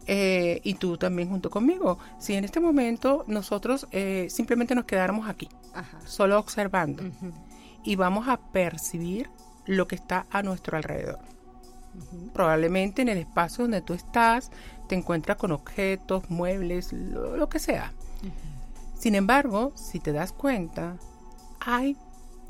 eh, 0.07 0.61
y 0.65 0.75
tú 0.75 0.97
también 0.97 1.29
junto 1.29 1.51
conmigo. 1.51 1.99
Si 2.19 2.35
en 2.35 2.45
este 2.45 2.61
momento 2.61 3.25
nosotros 3.27 3.87
eh, 3.93 4.27
simplemente 4.31 4.75
nos 4.75 4.87
quedáramos 4.87 5.29
aquí, 5.29 5.49
solo 6.07 6.39
observando, 6.39 7.05
y 7.85 7.97
vamos 7.97 8.29
a 8.29 8.39
percibir 8.39 9.29
lo 9.67 9.87
que 9.87 9.95
está 9.95 10.27
a 10.31 10.43
nuestro 10.43 10.77
alrededor. 10.77 11.19
Probablemente 12.33 13.03
en 13.03 13.11
el 13.11 13.19
espacio 13.19 13.65
donde 13.65 13.83
tú 13.83 13.93
estás 13.93 14.51
te 14.89 14.95
encuentras 14.95 15.37
con 15.37 15.53
objetos, 15.53 16.31
muebles, 16.31 16.93
lo 16.93 17.49
que 17.51 17.59
sea. 17.59 17.93
Sin 18.99 19.15
embargo, 19.15 19.73
si 19.75 20.01
te 20.01 20.13
das 20.13 20.33
cuenta, 20.33 20.97
hay 21.61 21.97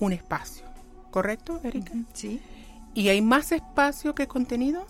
un 0.04 0.12
espacio. 0.12 0.64
¿Correcto, 1.10 1.60
Erika? 1.62 1.92
Sí. 2.12 2.40
¿Y 2.94 3.08
hay 3.08 3.22
más 3.22 3.52
espacio 3.52 4.14
que 4.14 4.26
contenido? 4.26 4.86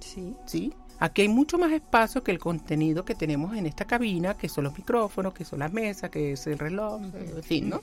Sí. 0.00 0.34
Sí. 0.46 0.74
Aquí 0.98 1.22
hay 1.22 1.28
mucho 1.28 1.58
más 1.58 1.70
espacio 1.70 2.24
que 2.24 2.32
el 2.32 2.40
contenido 2.40 3.04
que 3.04 3.14
tenemos 3.14 3.56
en 3.56 3.66
esta 3.66 3.84
cabina, 3.84 4.34
que 4.34 4.48
son 4.48 4.64
los 4.64 4.76
micrófonos, 4.76 5.32
que 5.32 5.44
son 5.44 5.60
las 5.60 5.72
mesas, 5.72 6.10
que 6.10 6.32
es 6.32 6.46
el 6.48 6.58
reloj, 6.58 7.00
en 7.14 7.42
fin, 7.44 7.68
¿no? 7.68 7.80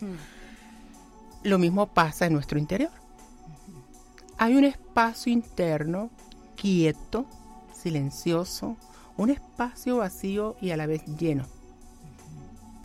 Lo 1.43 1.57
mismo 1.57 1.87
pasa 1.87 2.25
en 2.25 2.33
nuestro 2.33 2.59
interior. 2.59 2.91
Hay 4.37 4.55
un 4.55 4.65
espacio 4.65 5.31
interno 5.31 6.09
quieto, 6.57 7.25
silencioso, 7.73 8.75
un 9.15 9.29
espacio 9.29 9.97
vacío 9.97 10.57
y 10.59 10.71
a 10.71 10.77
la 10.77 10.87
vez 10.87 11.05
lleno. 11.17 11.45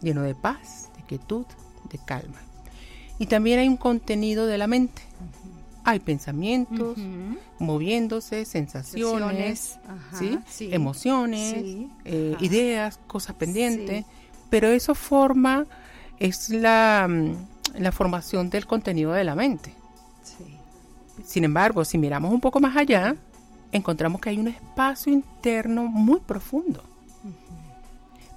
Lleno 0.00 0.22
de 0.22 0.36
paz, 0.36 0.90
de 0.96 1.02
quietud, 1.02 1.46
de 1.90 1.98
calma. 2.06 2.38
Y 3.20 3.26
también 3.26 3.58
hay 3.58 3.68
un 3.68 3.76
contenido 3.76 4.46
de 4.46 4.56
la 4.56 4.66
mente. 4.66 5.02
Hay 5.84 6.00
pensamientos, 6.00 6.96
moviéndose, 7.58 8.46
sensaciones, 8.46 9.78
emociones, 10.58 11.54
eh, 12.06 12.34
ideas, 12.40 12.98
cosas 13.06 13.36
pendientes, 13.36 14.06
pero 14.48 14.68
eso 14.68 14.94
forma, 14.94 15.66
es 16.18 16.48
la, 16.48 17.06
mm, 17.10 17.80
la, 17.80 17.92
formación 17.92 18.48
del 18.48 18.66
contenido 18.66 19.12
de 19.12 19.24
la 19.24 19.34
mente. 19.34 19.74
Sin 21.22 21.44
embargo, 21.44 21.84
si 21.84 21.98
miramos 21.98 22.32
un 22.32 22.40
poco 22.40 22.58
más 22.58 22.74
allá, 22.74 23.16
encontramos 23.70 24.22
que 24.22 24.30
hay 24.30 24.38
un 24.38 24.48
espacio 24.48 25.12
interno 25.12 25.84
muy 25.84 26.20
profundo. 26.20 26.82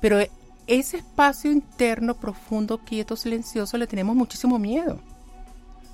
Pero 0.02 0.20
ese 0.68 0.98
espacio 0.98 1.52
interno 1.52 2.16
profundo, 2.16 2.78
quieto, 2.78 3.16
silencioso, 3.16 3.78
le 3.78 3.88
tenemos 3.88 4.16
muchísimo 4.16 4.60
miedo, 4.60 5.00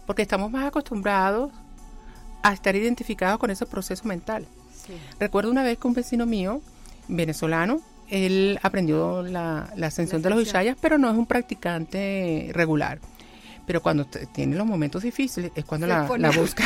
porque 0.06 0.22
estamos 0.22 0.52
más 0.52 0.68
acostumbrados 0.68 1.52
a 2.44 2.54
estar 2.54 2.76
identificados 2.76 3.40
con 3.40 3.52
ese 3.52 3.66
proceso 3.66 4.06
mental. 4.06 4.46
Recuerdo 5.20 5.52
una 5.52 5.64
vez 5.64 5.78
que 5.78 5.88
un 5.88 5.94
vecino 5.94 6.26
mío, 6.26 6.62
venezolano, 7.08 7.82
él 8.10 8.60
aprendió 8.64 9.22
la, 9.22 9.72
ascensión 9.84 10.22
de 10.22 10.30
los 10.32 10.42
Ishayas, 10.42 10.78
pero 10.82 10.98
no 10.98 11.10
es 11.10 11.18
un 11.18 11.28
practicante 11.28 12.50
regular 12.54 13.00
pero 13.70 13.84
cuando 13.84 14.04
tiene 14.06 14.56
los 14.56 14.66
momentos 14.66 15.04
difíciles 15.04 15.52
es 15.54 15.64
cuando 15.64 15.86
la, 15.86 16.02
busca. 16.36 16.64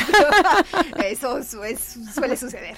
Eso 1.06 1.44
suele 1.44 2.38
suceder. 2.38 2.78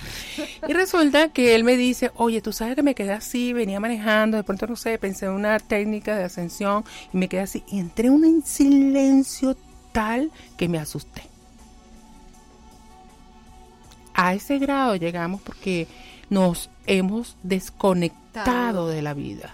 Y 0.67 0.73
resulta 0.73 1.29
que 1.29 1.53
él 1.53 1.63
me 1.63 1.77
dice, 1.77 2.09
oye, 2.15 2.41
tú 2.41 2.51
sabes 2.51 2.75
que 2.75 2.81
me 2.81 2.95
quedé 2.95 3.11
así, 3.11 3.53
venía 3.53 3.79
manejando, 3.79 4.37
de 4.37 4.43
pronto 4.43 4.65
no 4.65 4.75
sé, 4.77 4.97
pensé 4.97 5.27
en 5.27 5.33
una 5.33 5.59
técnica 5.59 6.15
de 6.15 6.23
ascensión 6.23 6.83
y 7.13 7.17
me 7.17 7.29
quedé 7.29 7.41
así, 7.41 7.63
y 7.67 7.77
entré 7.77 8.07
en 8.07 8.13
un 8.13 8.43
silencio 8.43 9.55
tal 9.91 10.31
que 10.57 10.69
me 10.69 10.79
asusté. 10.79 11.21
A 14.15 14.33
ese 14.33 14.57
grado 14.57 14.95
llegamos 14.95 15.39
porque 15.39 15.87
nos 16.31 16.71
hemos 16.87 17.37
desconectado 17.43 18.87
de 18.87 19.03
la 19.03 19.13
vida. 19.13 19.51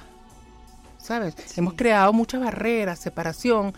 ¿Sabes? 0.97 1.35
Hemos 1.57 1.73
creado 1.73 2.13
muchas 2.13 2.39
barreras, 2.39 2.99
separación 2.99 3.73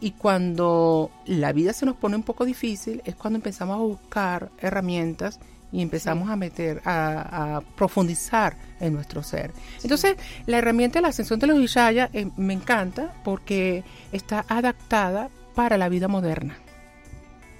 y 0.00 0.12
cuando 0.12 1.10
la 1.24 1.52
vida 1.52 1.72
se 1.72 1.86
nos 1.86 1.96
pone 1.96 2.16
un 2.16 2.22
poco 2.22 2.44
difícil 2.44 3.02
es 3.04 3.14
cuando 3.14 3.38
empezamos 3.38 3.76
a 3.76 3.80
buscar 3.80 4.50
herramientas 4.58 5.40
y 5.72 5.82
empezamos 5.82 6.30
a 6.30 6.36
meter, 6.36 6.80
a, 6.84 7.60
profundizar 7.76 8.56
en 8.80 8.94
nuestro 8.94 9.22
ser. 9.22 9.52
Entonces, 9.82 10.16
la 10.46 10.58
herramienta 10.58 10.98
de 10.98 11.02
la 11.02 11.08
ascensión 11.08 11.40
de 11.40 11.46
los 11.46 11.58
Ishaya 11.58 12.08
eh, 12.12 12.28
me 12.36 12.54
encanta 12.54 13.14
porque 13.24 13.84
está 14.12 14.44
adaptada 14.48 15.28
para 15.54 15.76
la 15.76 15.88
vida 15.88 16.08
moderna. 16.08 16.56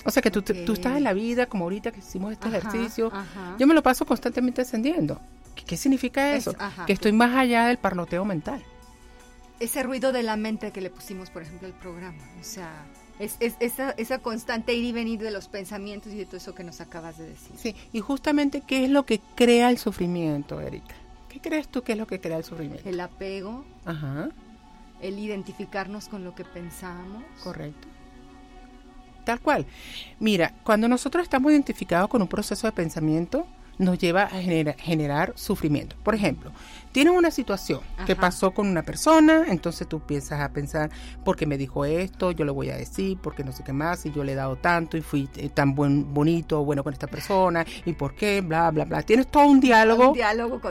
O 0.04 0.10
sea 0.10 0.22
que 0.22 0.30
tú, 0.30 0.42
tú, 0.42 0.72
estás 0.72 0.96
en 0.96 1.02
la 1.02 1.12
vida, 1.12 1.46
como 1.46 1.64
ahorita 1.64 1.90
que 1.90 1.98
hicimos 1.98 2.32
este 2.32 2.46
ejercicio, 2.46 3.10
yo 3.58 3.66
me 3.66 3.74
lo 3.74 3.82
paso 3.82 4.06
constantemente 4.06 4.62
ascendiendo. 4.62 5.20
¿Qué, 5.66 5.76
significa 5.76 6.36
eso? 6.36 6.54
que 6.86 6.92
estoy 6.92 7.10
más 7.12 7.34
allá 7.34 7.66
del 7.66 7.78
parloteo 7.78 8.24
mental. 8.24 8.62
Ese 9.60 9.82
ruido 9.82 10.12
de 10.12 10.22
la 10.22 10.36
mente 10.36 10.70
que 10.70 10.80
le 10.80 10.90
pusimos, 10.90 11.30
por 11.30 11.42
ejemplo, 11.42 11.66
al 11.66 11.75
programa. 11.75 12.22
O 12.40 12.44
sea, 12.44 12.84
es, 13.18 13.36
esa, 13.40 13.92
esa, 13.92 14.18
constante 14.18 14.75
ir 14.75 14.84
y 14.84 14.92
venir 14.92 15.20
de 15.20 15.30
los 15.30 15.48
pensamientos 15.48 16.12
y 16.12 16.16
de 16.16 16.26
todo 16.26 16.36
eso 16.36 16.54
que 16.54 16.64
nos 16.64 16.80
acabas 16.80 17.16
de 17.16 17.28
decir. 17.28 17.52
Sí, 17.56 17.75
y 17.92 18.00
justamente, 18.00 18.62
¿qué 18.66 18.84
es 18.84 18.90
lo 18.90 19.06
que 19.06 19.20
crea 19.34 19.70
el 19.70 19.78
sufrimiento, 19.78 20.60
Erika? 20.60 20.94
¿Qué 21.28 21.40
crees 21.40 21.68
tú 21.68 21.82
que 21.82 21.92
es 21.92 21.98
lo 21.98 22.06
que 22.06 22.20
crea 22.20 22.36
el 22.36 22.44
sufrimiento? 22.44 22.88
El 22.88 23.00
apego. 23.00 23.64
Ajá. 23.84 24.28
El 25.00 25.18
identificarnos 25.18 26.08
con 26.08 26.25
lo 26.25 26.34
que 26.34 26.44
pensamos. 26.44 27.22
Correcto. 27.42 27.88
Tal 29.25 29.40
cual. 29.40 29.66
Mira, 30.20 30.54
cuando 30.62 30.86
nosotros 30.86 31.22
estamos 31.22 31.52
identificados 31.52 32.08
con 32.08 32.22
un 32.22 32.28
proceso 32.28 32.66
de 32.66 32.72
pensamiento, 32.72 33.46
nos 33.78 33.99
lleva 33.99 34.23
a 34.25 34.40
generar, 34.40 35.33
sufrimiento. 35.37 35.97
Por 36.02 36.14
ejemplo, 36.14 36.52
tienes 36.92 37.14
una 37.14 37.30
situación 37.30 37.80
que 38.06 38.16
pasó 38.16 38.52
con 38.52 38.68
una 38.68 38.83
persona, 38.83 39.45
entonces 39.49 39.87
tú 39.88 40.00
piensas 40.00 40.40
a 40.40 40.50
pensar, 40.50 40.90
¿por 41.25 41.37
qué 41.37 41.47
me 41.47 41.59
dijo 41.59 41.85
esto? 41.85 42.30
Yo 42.30 42.45
le 42.45 42.52
voy 42.52 42.71
a 42.71 42.76
decir, 42.76 43.18
porque 43.23 43.45
no 43.45 43.52
sé 43.52 43.64
qué 43.64 43.73
más, 43.73 44.06
y 44.06 44.12
yo 44.12 44.25
le 44.25 44.33
he 44.33 44.35
dado 44.37 44.56
tanto 44.56 44.97
y 44.97 45.02
fui 45.02 45.28
eh, 45.37 45.49
tan 45.49 45.75
buen, 45.75 46.12
bonito, 46.14 46.64
bueno 46.64 46.83
con 46.83 46.92
esta 46.92 47.06
persona, 47.06 47.64
y 47.85 47.92
por 47.92 48.14
qué, 48.14 48.40
bla, 48.40 48.71
bla, 48.71 48.85
bla. 48.85 49.02
Tienes 49.02 49.26
todo 49.28 49.47
un 49.47 49.61
diálogo, 49.61 50.14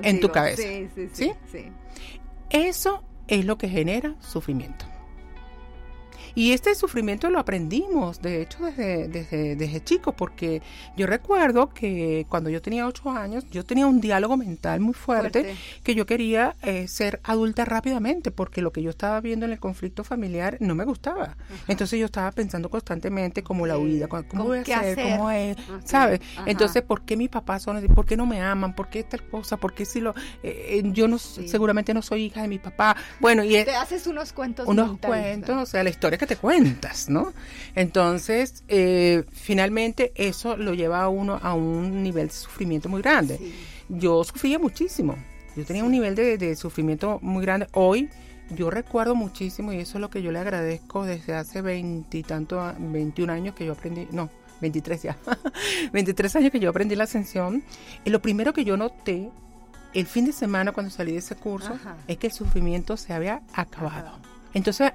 en 0.01 0.19
tu 0.19 0.29
cabeza. 0.29 0.61
sí, 0.61 0.89
sí, 1.13 1.31
sí. 1.51 1.71
Eso 2.49 3.03
es 3.27 3.45
lo 3.45 3.57
que 3.57 3.69
genera 3.69 4.15
sufrimiento. 4.19 4.85
Y 6.35 6.51
este 6.51 6.75
sufrimiento 6.75 7.29
lo 7.29 7.39
aprendimos, 7.39 8.21
de 8.21 8.41
hecho, 8.41 8.65
desde, 8.65 9.07
desde, 9.07 9.55
desde 9.55 9.83
chico, 9.83 10.11
porque 10.11 10.61
yo 10.97 11.07
recuerdo 11.07 11.69
que 11.69 12.25
cuando 12.29 12.49
yo 12.49 12.61
tenía 12.61 12.85
ocho 12.85 13.09
años, 13.09 13.45
yo 13.49 13.63
tenía 13.63 13.87
un 13.87 14.01
diálogo 14.01 14.35
mental 14.35 14.81
muy 14.81 14.93
fuerte, 14.93 15.55
que 15.81 15.95
yo 15.95 16.05
quería 16.05 16.55
eh, 16.61 16.89
ser 16.89 17.21
adulta 17.23 17.63
rápidamente, 17.63 18.31
porque 18.31 18.61
lo 18.61 18.73
que 18.73 18.81
yo 18.81 18.89
estaba 18.89 19.21
viendo 19.21 19.45
en 19.45 19.53
el 19.53 19.59
conflicto 19.59 20.03
familiar 20.03 20.57
no 20.59 20.75
me 20.75 20.83
gustaba. 20.83 21.37
Entonces 21.69 21.99
yo 21.99 22.05
estaba 22.05 22.31
pensando 22.31 22.69
constantemente 22.69 23.41
como 23.41 23.65
la 23.65 23.77
huida, 23.77 24.07
cómo 24.07 24.43
voy 24.43 24.57
a 24.57 24.61
hacer, 24.61 24.95
cómo 24.95 25.31
es, 25.31 25.55
¿sabes? 25.85 26.19
Entonces, 26.45 26.83
¿por 26.83 27.03
qué 27.03 27.15
mis 27.15 27.29
papás 27.29 27.63
son 27.63 27.77
así? 27.77 27.87
¿Por 27.87 28.05
qué 28.05 28.17
no 28.17 28.25
me 28.25 28.41
aman? 28.41 28.75
¿Por 28.75 28.89
qué 28.89 29.03
tal 29.03 29.23
cosa? 29.29 29.55
¿Por 29.57 29.73
qué 29.73 29.85
si 29.85 30.01
lo... 30.01 30.11
Eh, 30.43 30.79
eh, 30.79 30.81
yo 30.85 31.07
no 31.07 31.17
seguramente 31.17 31.93
no 31.93 32.01
soy 32.01 32.25
hija 32.25 32.41
de 32.41 32.49
mi 32.49 32.59
papá. 32.59 32.97
Bueno, 33.21 33.43
y... 33.43 33.51
Te 33.63 33.75
haces 33.75 34.05
unos 34.07 34.33
cuentos. 34.33 34.67
Unos 34.67 34.99
cuentos, 34.99 35.55
o 35.55 35.65
sea, 35.65 35.83
la 35.83 35.89
historia 35.89 36.17
que 36.17 36.24
te 36.25 36.35
cuentas, 36.35 37.09
¿no? 37.09 37.33
Entonces, 37.75 38.63
eh, 38.67 39.23
finalmente 39.31 40.11
eso 40.15 40.57
lo 40.57 40.73
lleva 40.73 41.01
a 41.01 41.09
uno 41.09 41.39
a 41.41 41.53
un 41.53 42.03
nivel 42.03 42.27
de 42.27 42.33
sufrimiento 42.33 42.89
muy 42.89 43.01
grande. 43.01 43.39
Yo 43.89 44.23
sufría 44.23 44.59
muchísimo, 44.59 45.15
yo 45.55 45.65
tenía 45.65 45.83
un 45.83 45.91
nivel 45.91 46.15
de, 46.15 46.55
sufrimiento 46.55 47.19
muy 47.21 47.43
grande. 47.43 47.67
Hoy 47.73 48.09
yo 48.49 48.69
recuerdo 48.69 49.15
muchísimo 49.15 49.73
y 49.73 49.77
eso 49.77 49.97
es 49.97 50.01
lo 50.01 50.09
que 50.09 50.21
yo 50.21 50.31
le 50.31 50.39
agradezco 50.39 51.05
desde 51.05 51.33
hace 51.33 51.61
veintitantos, 51.61 52.75
21 52.79 53.31
años 53.31 53.55
que 53.55 53.65
yo 53.65 53.73
aprendí, 53.73 54.07
no, 54.11 54.29
23 54.61 55.01
ya, 55.01 55.17
23 55.93 56.35
años 56.35 56.51
que 56.51 56.59
yo 56.59 56.69
aprendí 56.69 56.95
la 56.95 57.05
ascensión. 57.05 57.63
Y 58.03 58.09
lo 58.09 58.21
primero 58.21 58.53
que 58.53 58.65
yo 58.65 58.77
noté 58.77 59.29
el 59.93 60.05
fin 60.05 60.25
de 60.25 60.33
semana 60.33 60.73
cuando 60.73 60.91
salí 60.91 61.13
de 61.13 61.19
ese 61.19 61.35
curso 61.35 61.79
es 62.07 62.17
que 62.17 62.27
el 62.27 62.33
sufrimiento 62.33 62.97
se 62.97 63.13
había 63.13 63.41
acabado. 63.53 64.19
Entonces 64.53 64.91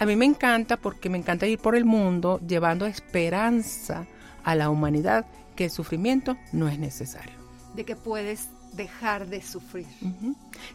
a 0.00 0.06
mí 0.06 0.16
me 0.16 0.24
encanta 0.24 0.78
porque 0.78 1.10
me 1.10 1.18
encanta 1.18 1.46
ir 1.46 1.58
por 1.58 1.76
el 1.76 1.84
mundo 1.84 2.40
llevando 2.48 2.86
esperanza 2.86 4.06
a 4.42 4.54
la 4.54 4.70
humanidad 4.70 5.26
que 5.54 5.64
el 5.66 5.70
sufrimiento 5.70 6.38
no 6.52 6.68
es 6.68 6.78
necesario. 6.78 7.34
De 7.74 7.84
que 7.84 7.96
puedes 7.96 8.48
dejar 8.72 9.26
de 9.26 9.42
sufrir. 9.42 9.84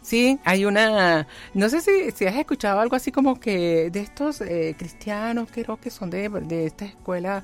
Sí, 0.00 0.38
hay 0.44 0.64
una, 0.64 1.26
no 1.54 1.68
sé 1.68 1.80
si, 1.80 2.12
si, 2.12 2.24
has 2.24 2.36
escuchado 2.36 2.78
algo 2.78 2.94
así 2.94 3.10
como 3.10 3.40
que 3.40 3.90
de 3.90 4.00
estos 4.00 4.40
eh, 4.42 4.76
cristianos, 4.78 5.48
creo 5.52 5.76
que 5.76 5.90
son 5.90 6.08
de, 6.08 6.28
de 6.28 6.66
esta 6.66 6.84
escuela 6.84 7.42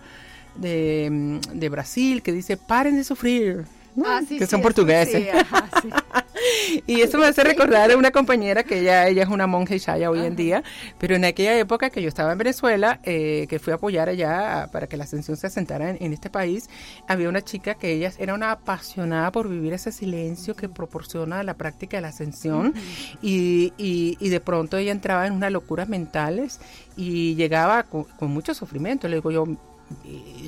de, 0.55 1.09
mm, 1.11 1.59
de 1.59 1.69
Brasil, 1.69 2.23
que 2.23 2.31
dice, 2.31 2.57
paren 2.57 2.95
de 2.95 3.03
sufrir. 3.03 3.65
Ah, 4.05 4.21
que 4.27 4.47
son 4.47 4.63
portugueses. 4.63 5.29
y 6.87 7.01
eso 7.01 7.19
me 7.19 7.27
hace 7.27 7.45
recordar 7.45 7.91
a 7.91 7.97
una 7.97 8.11
compañera 8.11 8.63
que 8.63 8.81
ella, 8.81 9.07
ella 9.09 9.23
es 9.23 9.29
una 9.29 9.47
monja 9.47 9.75
Ishaya 9.75 10.11
hoy 10.11 10.21
en 10.21 10.35
día, 10.35 10.63
pero 10.99 11.15
en 11.15 11.25
aquella 11.25 11.59
época 11.59 11.91
que 11.91 12.01
yo 12.01 12.09
estaba 12.09 12.33
en 12.33 12.39
Venezuela, 12.39 13.01
eh, 13.05 13.47
que 13.49 13.59
fui 13.59 13.73
a 13.73 13.77
apoyar 13.77 14.09
allá 14.09 14.69
para 14.73 14.87
que 14.87 14.97
la 14.97 15.05
ascensión 15.05 15.37
se 15.37 15.47
asentara 15.47 15.91
en, 15.91 16.13
este 16.13 16.31
país, 16.31 16.71
había 17.07 17.29
una 17.29 17.43
chica 17.43 17.75
que 17.75 17.93
ella 17.93 18.13
era 18.19 18.35
una 18.35 18.53
apasionada 18.53 19.31
por 19.31 19.49
vivir 19.49 19.73
ese 19.73 19.93
silencio 19.93 20.55
que 20.55 20.69
proporciona 20.69 21.43
la 21.43 21.55
práctica 21.55 21.99
de 21.99 22.03
la 22.03 22.09
ascensión 22.09 22.75
y, 23.21 23.73
y, 23.77 24.29
de 24.33 24.41
pronto 24.41 24.79
ella 24.79 24.93
entraba 24.93 25.27
en 25.27 25.35
unas 25.35 25.53
locuras 25.53 25.89
mentales 25.89 26.61
y 26.97 27.35
llegaba 27.35 27.83
con, 27.83 28.05
con 28.05 28.31
mucho 28.31 28.55
sufrimiento. 28.55 29.09
Le 29.09 29.17
digo 29.17 29.31
yo, 29.31 29.47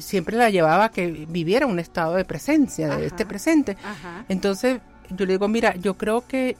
siempre 0.00 0.36
la 0.36 0.50
llevaba 0.50 0.86
a 0.86 0.90
que 0.90 1.10
viviera 1.10 1.66
un 1.66 1.78
estado 1.78 2.14
de 2.14 2.24
presencia, 2.24 2.96
de 2.96 3.06
este 3.06 3.26
presente. 3.26 3.76
Entonces 4.28 4.80
yo 5.10 5.26
le 5.26 5.34
digo, 5.34 5.48
mira, 5.48 5.74
yo 5.76 5.94
creo 5.94 6.26
que 6.26 6.56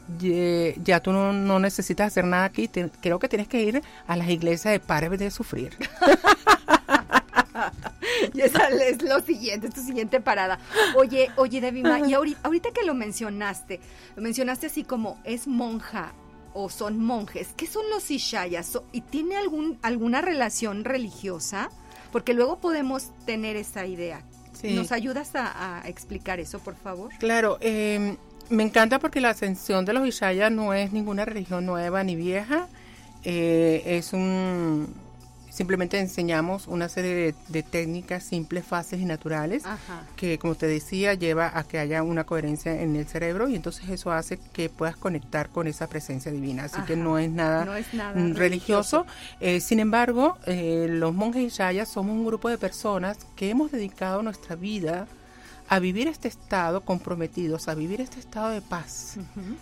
ya 0.82 1.00
tú 1.00 1.12
no, 1.12 1.58
necesitas 1.58 2.08
hacer 2.08 2.24
nada 2.24 2.44
aquí, 2.44 2.68
creo 3.00 3.18
que 3.18 3.28
tienes 3.28 3.48
que 3.48 3.62
ir 3.62 3.82
a 4.06 4.16
las 4.16 4.28
iglesias 4.28 4.72
de 4.72 4.80
pare 4.80 5.08
de 5.08 5.30
sufrir. 5.30 5.74
y 8.34 8.40
esa 8.40 8.68
es 8.68 9.02
lo 9.02 9.20
siguiente, 9.20 9.68
es 9.68 9.74
tu 9.74 9.82
siguiente 9.82 10.20
parada. 10.20 10.58
Oye, 10.96 11.30
oye, 11.36 11.60
Devima, 11.60 12.00
y 12.00 12.14
ahorita, 12.14 12.70
que 12.72 12.84
lo 12.84 12.94
mencionaste, 12.94 13.80
lo 14.16 14.22
mencionaste 14.22 14.66
así 14.66 14.84
como 14.84 15.18
es 15.24 15.46
monja 15.46 16.12
o 16.52 16.70
son 16.70 16.98
monjes. 16.98 17.48
¿Qué 17.56 17.66
son 17.66 17.88
los 17.90 18.10
ishayas? 18.10 18.78
¿Y 18.92 19.00
tiene 19.00 19.36
algún, 19.36 19.78
alguna 19.82 20.20
relación 20.20 20.84
religiosa? 20.84 21.70
Porque 22.14 22.32
luego 22.32 22.58
podemos 22.60 23.10
tener 23.26 23.56
esa 23.56 23.86
idea. 23.86 24.22
¿Nos 24.62 24.92
ayudas 24.92 25.32
a, 25.34 25.82
explicar 25.86 26.38
eso, 26.38 26.60
por 26.60 26.76
favor? 26.76 27.10
Claro, 27.18 27.58
em, 27.60 28.16
me 28.50 28.62
encanta 28.62 29.00
porque 29.00 29.20
la 29.20 29.30
ascensión 29.30 29.84
de 29.84 29.94
los 29.94 30.06
Ishayas 30.06 30.52
no 30.52 30.72
es 30.74 30.92
ninguna 30.92 31.24
religión 31.24 31.66
nueva 31.66 32.04
ni 32.04 32.14
vieja, 32.14 32.68
eh, 33.24 33.82
es 33.84 34.12
un 34.12 34.94
Simplemente 35.54 36.00
enseñamos 36.00 36.66
una 36.66 36.88
serie 36.88 37.32
de, 37.46 37.62
técnicas 37.62 38.24
simples, 38.24 38.64
fáciles 38.64 39.04
y 39.04 39.06
naturales 39.06 39.62
que, 40.16 40.36
como 40.36 40.56
te 40.56 40.66
decía, 40.66 41.14
lleva 41.14 41.56
a 41.56 41.62
que 41.62 41.78
haya 41.78 42.02
una 42.02 42.24
coherencia 42.24 42.82
en 42.82 42.96
el 42.96 43.06
cerebro 43.06 43.48
y 43.48 43.54
entonces 43.54 43.88
eso 43.88 44.10
hace 44.10 44.40
que 44.52 44.68
puedas 44.68 44.96
conectar 44.96 45.50
con 45.50 45.68
esa 45.68 45.86
presencia 45.86 46.32
divina. 46.32 46.64
Así 46.64 46.80
que 46.88 46.96
no 46.96 47.20
es 47.20 47.30
nada, 47.30 47.68
religioso. 48.32 49.06
Eh, 49.38 49.60
sin 49.60 49.78
embargo, 49.78 50.38
eh, 50.46 50.88
los 50.90 51.14
monjes 51.14 51.44
Ishaya 51.44 51.86
somos 51.86 52.16
un 52.16 52.26
grupo 52.26 52.48
de 52.48 52.58
personas 52.58 53.18
que 53.36 53.48
hemos 53.48 53.70
dedicado 53.70 54.24
nuestra 54.24 54.56
vida 54.56 55.06
a 55.68 55.78
vivir 55.78 56.08
este 56.08 56.28
estado 56.28 56.82
comprometidos, 56.82 57.68
a 57.68 57.74
vivir 57.74 58.00
este 58.00 58.20
estado 58.20 58.50
de 58.50 58.60
paz. 58.60 59.16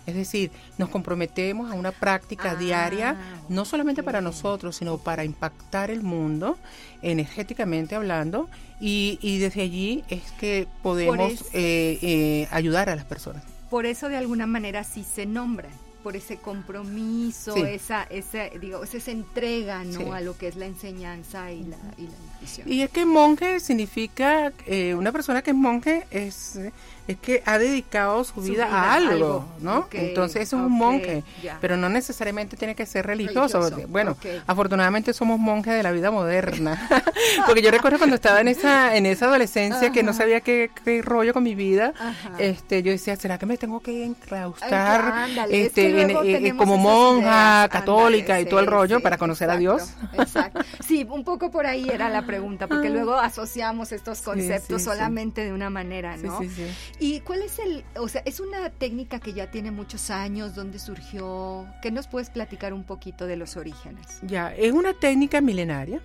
Es 0.05 0.15
decir, 0.15 0.51
nos 0.77 0.89
comprometemos 0.89 1.71
a 1.71 1.75
una 1.75 1.91
práctica 1.91 2.51
ah, 2.51 2.55
diaria, 2.55 3.17
no 3.49 3.65
solamente 3.65 4.03
para 4.03 4.21
nosotros, 4.21 4.75
sino 4.75 4.97
para 4.97 5.23
impactar 5.23 5.91
el 5.91 6.03
mundo, 6.03 6.57
energéticamente 7.01 7.95
hablando, 7.95 8.49
y, 8.79 9.39
desde 9.39 9.61
allí 9.61 10.03
es 10.09 10.31
que 10.33 10.67
podemos 10.81 11.45
eh, 11.53 11.99
eh, 12.01 12.47
ayudar 12.51 12.89
a 12.89 12.95
las 12.95 13.05
personas. 13.05 13.43
Por 13.69 13.85
eso 13.85 14.09
de 14.09 14.17
alguna 14.17 14.45
manera 14.45 14.83
sí 14.83 15.03
se 15.03 15.25
nombran 15.25 15.82
por 16.03 16.15
ese 16.17 16.37
compromiso, 16.37 17.55
esa, 17.65 18.03
esa, 18.03 18.49
digo, 18.49 18.83
esa 18.83 19.11
entrega, 19.11 19.83
¿no? 19.85 20.13
A 20.13 20.21
lo 20.21 20.37
que 20.37 20.49
es 20.49 20.55
la 20.57 20.65
enseñanza 20.65 21.51
y 21.51 21.63
la, 21.63 21.77
y 21.97 22.03
la 22.03 22.69
Y 22.69 22.81
es 22.81 22.91
que 22.91 23.05
monje 23.05 23.61
significa, 23.61 24.51
eh, 24.67 24.93
una 24.93 25.13
persona 25.13 25.41
que 25.41 25.51
es 25.51 25.57
monje 25.57 26.05
es 26.11 26.59
es 27.07 27.17
que 27.17 27.43
ha 27.45 27.57
dedicado 27.57 28.23
su 28.23 28.41
vida, 28.41 28.65
a 28.65 28.93
algo, 28.93 29.45
¿no? 29.59 29.87
Entonces 29.91 30.43
eso 30.43 30.57
es 30.57 30.63
un 30.63 30.71
monje, 30.71 31.23
pero 31.59 31.75
no 31.75 31.89
necesariamente 31.89 32.55
tiene 32.55 32.75
que 32.75 32.85
ser 32.85 33.05
religioso. 33.05 33.69
bueno, 33.87 34.17
afortunadamente 34.47 35.13
somos 35.13 35.39
monjes 35.39 35.73
de 35.73 35.83
la 35.83 35.91
vida 35.91 36.11
moderna, 36.11 36.87
porque 37.45 37.61
yo 37.61 37.71
recuerdo 37.71 37.97
cuando 37.97 38.15
estaba 38.15 38.41
en 38.41 38.47
esa 38.47 38.95
en 38.95 39.05
esa 39.05 39.25
adolescencia 39.25 39.91
que 39.91 40.03
no 40.03 40.13
sabía 40.13 40.41
qué, 40.41 40.69
rollo 41.03 41.33
con 41.33 41.43
mi 41.43 41.55
vida, 41.55 41.93
este 42.37 42.83
yo 42.83 42.91
decía, 42.91 43.15
¿será 43.15 43.37
que 43.37 43.45
me 43.45 43.57
tengo 43.57 43.81
que 43.81 44.05
enclaustrar? 44.05 45.27
este, 45.49 46.03
eh, 46.03 46.53
como 46.55 46.77
monja, 46.77 47.67
católica 47.69 48.39
y 48.39 48.45
todo 48.45 48.59
el 48.59 48.67
rollo 48.67 49.01
para 49.01 49.17
conocer 49.17 49.49
a 49.49 49.57
Dios. 49.57 49.93
Exacto. 50.13 50.61
Sí, 50.85 51.05
un 51.09 51.23
poco 51.23 51.51
por 51.51 51.65
ahí 51.65 51.89
era 51.89 52.09
la 52.09 52.25
pregunta, 52.25 52.67
porque 52.67 52.87
ah. 52.87 52.91
luego 52.91 53.15
asociamos 53.15 53.91
estos 53.91 54.21
conceptos 54.21 54.83
solamente 54.83 55.43
de 55.43 55.53
una 55.53 55.69
manera, 55.69 56.17
¿no? 56.17 56.39
Sí, 56.39 56.49
sí, 56.49 56.65
¿Y 56.99 57.19
cuál 57.21 57.41
es 57.41 57.59
el, 57.59 57.83
o 57.97 58.07
sea, 58.07 58.21
es 58.25 58.39
una 58.39 58.69
técnica 58.69 59.19
que 59.19 59.33
ya 59.33 59.51
tiene 59.51 59.71
muchos 59.71 60.09
años, 60.09 60.55
dónde 60.55 60.79
surgió? 60.79 61.67
¿Qué 61.81 61.91
nos 61.91 62.07
puedes 62.07 62.29
platicar 62.29 62.73
un 62.73 62.83
poquito 62.83 63.25
de 63.25 63.35
los 63.35 63.57
orígenes? 63.57 64.19
Ya, 64.21 64.53
es 64.53 64.71
una 64.71 64.93
técnica 64.93 65.41
milenaria. 65.41 66.01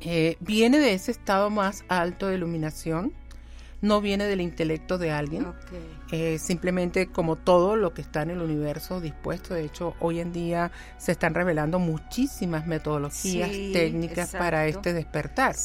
Eh, 0.00 0.36
viene 0.40 0.78
de 0.78 0.94
ese 0.94 1.10
estado 1.10 1.50
más 1.50 1.84
alto 1.88 2.28
de 2.28 2.36
iluminación 2.36 3.12
no 3.82 4.00
viene 4.00 4.24
del 4.24 4.40
intelecto 4.40 4.98
de 4.98 5.10
alguien, 5.10 5.46
eh, 6.12 6.38
simplemente 6.38 7.06
como 7.06 7.36
todo 7.36 7.76
lo 7.76 7.94
que 7.94 8.02
está 8.02 8.22
en 8.22 8.30
el 8.30 8.40
universo 8.40 9.00
dispuesto. 9.00 9.54
De 9.54 9.64
hecho, 9.64 9.94
hoy 10.00 10.20
en 10.20 10.32
día 10.32 10.70
se 10.98 11.12
están 11.12 11.34
revelando 11.34 11.78
muchísimas 11.78 12.66
metodologías 12.66 13.50
técnicas 13.50 14.32
para 14.32 14.66
este 14.66 14.92
despertar. 14.92 15.56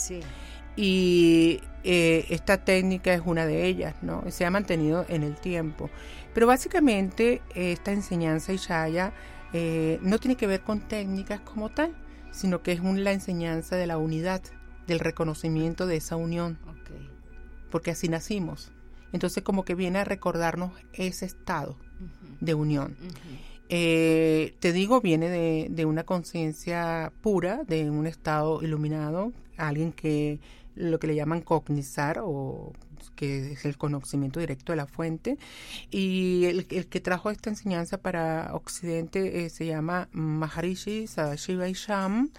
Y 0.76 1.62
eh, 1.84 2.26
esta 2.30 2.64
técnica 2.64 3.14
es 3.14 3.22
una 3.26 3.46
de 3.46 3.66
ellas, 3.66 3.96
¿no? 4.02 4.24
Se 4.30 4.46
ha 4.46 4.52
mantenido 4.52 5.06
en 5.08 5.24
el 5.24 5.36
tiempo. 5.36 5.90
Pero 6.34 6.48
básicamente 6.48 7.42
esta 7.54 7.92
enseñanza 7.92 8.54
Ishaya 8.54 9.14
eh, 9.54 10.00
no 10.02 10.20
tiene 10.20 10.36
que 10.36 10.48
ver 10.48 10.62
con 10.62 10.82
técnicas 10.82 11.40
como 11.40 11.70
tal, 11.70 11.96
sino 12.32 12.62
que 12.62 12.74
es 12.74 12.84
la 12.84 13.14
enseñanza 13.14 13.78
de 13.78 13.88
la 13.88 13.98
unidad, 13.98 14.42
del 14.88 15.00
reconocimiento 15.00 15.88
de 15.88 15.98
esa 15.98 16.16
unión 16.16 16.60
porque 17.76 17.92
así 17.92 18.08
nacimos. 18.08 18.72
Entonces 19.12 19.44
como 19.44 19.66
que 19.66 19.76
viene 19.76 20.00
a 20.00 20.06
recordarnos 20.06 20.72
ese 20.94 21.26
estado 21.26 21.76
de 22.40 22.54
unión. 22.54 22.96
Eh, 23.68 24.54
te 24.62 24.72
digo, 24.72 25.02
viene 25.02 25.28
de, 25.70 25.86
una 25.86 26.06
conciencia 26.06 27.12
pura, 27.22 27.66
de 27.66 27.90
un 27.90 28.08
estado 28.08 28.62
iluminado, 28.64 29.34
alguien 29.58 29.92
que 29.92 30.40
lo 30.76 31.00
que 31.00 31.08
le 31.08 31.16
llaman 31.16 31.42
cognizar 31.42 32.20
o 32.24 32.74
que 33.16 33.54
es 33.54 33.66
el 33.66 33.78
conocimiento 33.78 34.40
directo 34.40 34.72
de 34.72 34.78
la 34.78 34.86
fuente. 34.86 35.38
Y 35.90 36.46
el, 36.46 36.66
que 36.66 37.00
trajo 37.00 37.32
esta 37.32 37.50
enseñanza 37.50 37.98
para 37.98 38.52
Occidente 38.54 39.46
eh, 39.46 39.50
se 39.50 39.66
llama 39.66 40.08
Maharishi 40.12 41.08
Sadashiva 41.08 41.68
Isham, 41.68 42.30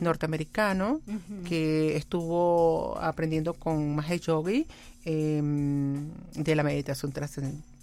norteamericano, 0.00 1.00
que 1.44 1.96
estuvo 1.96 2.98
aprendiendo 3.00 3.54
con 3.54 3.94
Mahesh 3.94 4.22
Yogi 4.22 4.66
em, 5.04 6.10
de 6.34 6.54
la 6.54 6.62
meditación 6.62 7.12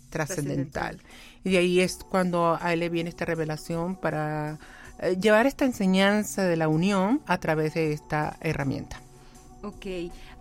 trascendental. 0.09 0.99
Y 1.43 1.51
de 1.51 1.57
ahí 1.57 1.79
es 1.79 1.97
cuando 1.97 2.57
a 2.59 2.73
él 2.73 2.81
le 2.81 2.89
viene 2.89 3.09
esta 3.09 3.25
revelación 3.25 3.95
para 3.95 4.59
eh, 4.99 5.17
llevar 5.19 5.47
esta 5.47 5.65
enseñanza 5.65 6.43
de 6.43 6.57
la 6.57 6.67
unión 6.67 7.21
a 7.25 7.39
través 7.39 7.73
de 7.73 7.93
esta 7.93 8.37
herramienta. 8.41 9.01
Ok, 9.63 9.85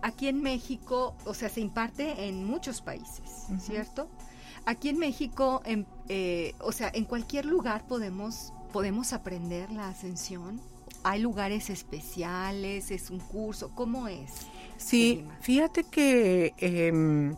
aquí 0.01 0.27
en 0.27 0.41
México, 0.41 1.15
o 1.25 1.33
sea, 1.33 1.49
se 1.49 1.61
imparte 1.61 2.27
en 2.27 2.43
muchos 2.43 2.81
países, 2.81 3.45
¿cierto? 3.59 4.09
Aquí 4.65 4.89
en 4.89 4.97
México, 4.97 5.61
en, 5.65 5.85
eh, 6.09 6.53
o 6.59 6.71
sea, 6.71 6.91
en 6.93 7.05
cualquier 7.05 7.45
lugar 7.45 7.85
podemos, 7.87 8.53
podemos 8.71 9.13
aprender 9.13 9.71
la 9.71 9.89
ascensión. 9.89 10.59
¿Hay 11.03 11.19
lugares 11.19 11.69
especiales? 11.69 12.91
¿Es 12.91 13.09
un 13.09 13.19
curso? 13.19 13.71
¿Cómo 13.73 14.07
es? 14.07 14.31
Sí, 14.77 15.25
fíjate 15.41 15.83
que 15.83 16.53
em, 16.57 17.35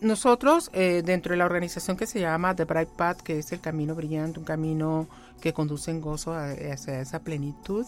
nosotros, 0.00 0.70
eh, 0.72 1.02
dentro 1.04 1.32
de 1.32 1.38
la 1.38 1.46
organización 1.46 1.96
que 1.96 2.06
se 2.06 2.20
llama 2.20 2.54
The 2.54 2.64
Bright 2.64 2.90
Path, 2.90 3.20
que 3.22 3.38
es 3.38 3.52
el 3.52 3.60
camino 3.60 3.94
brillante, 3.94 4.38
un 4.38 4.44
camino 4.44 5.08
que 5.42 5.52
conduce 5.52 5.90
en 5.90 6.00
gozo 6.00 6.32
hacia 6.34 7.00
esa 7.00 7.18
plenitud, 7.18 7.84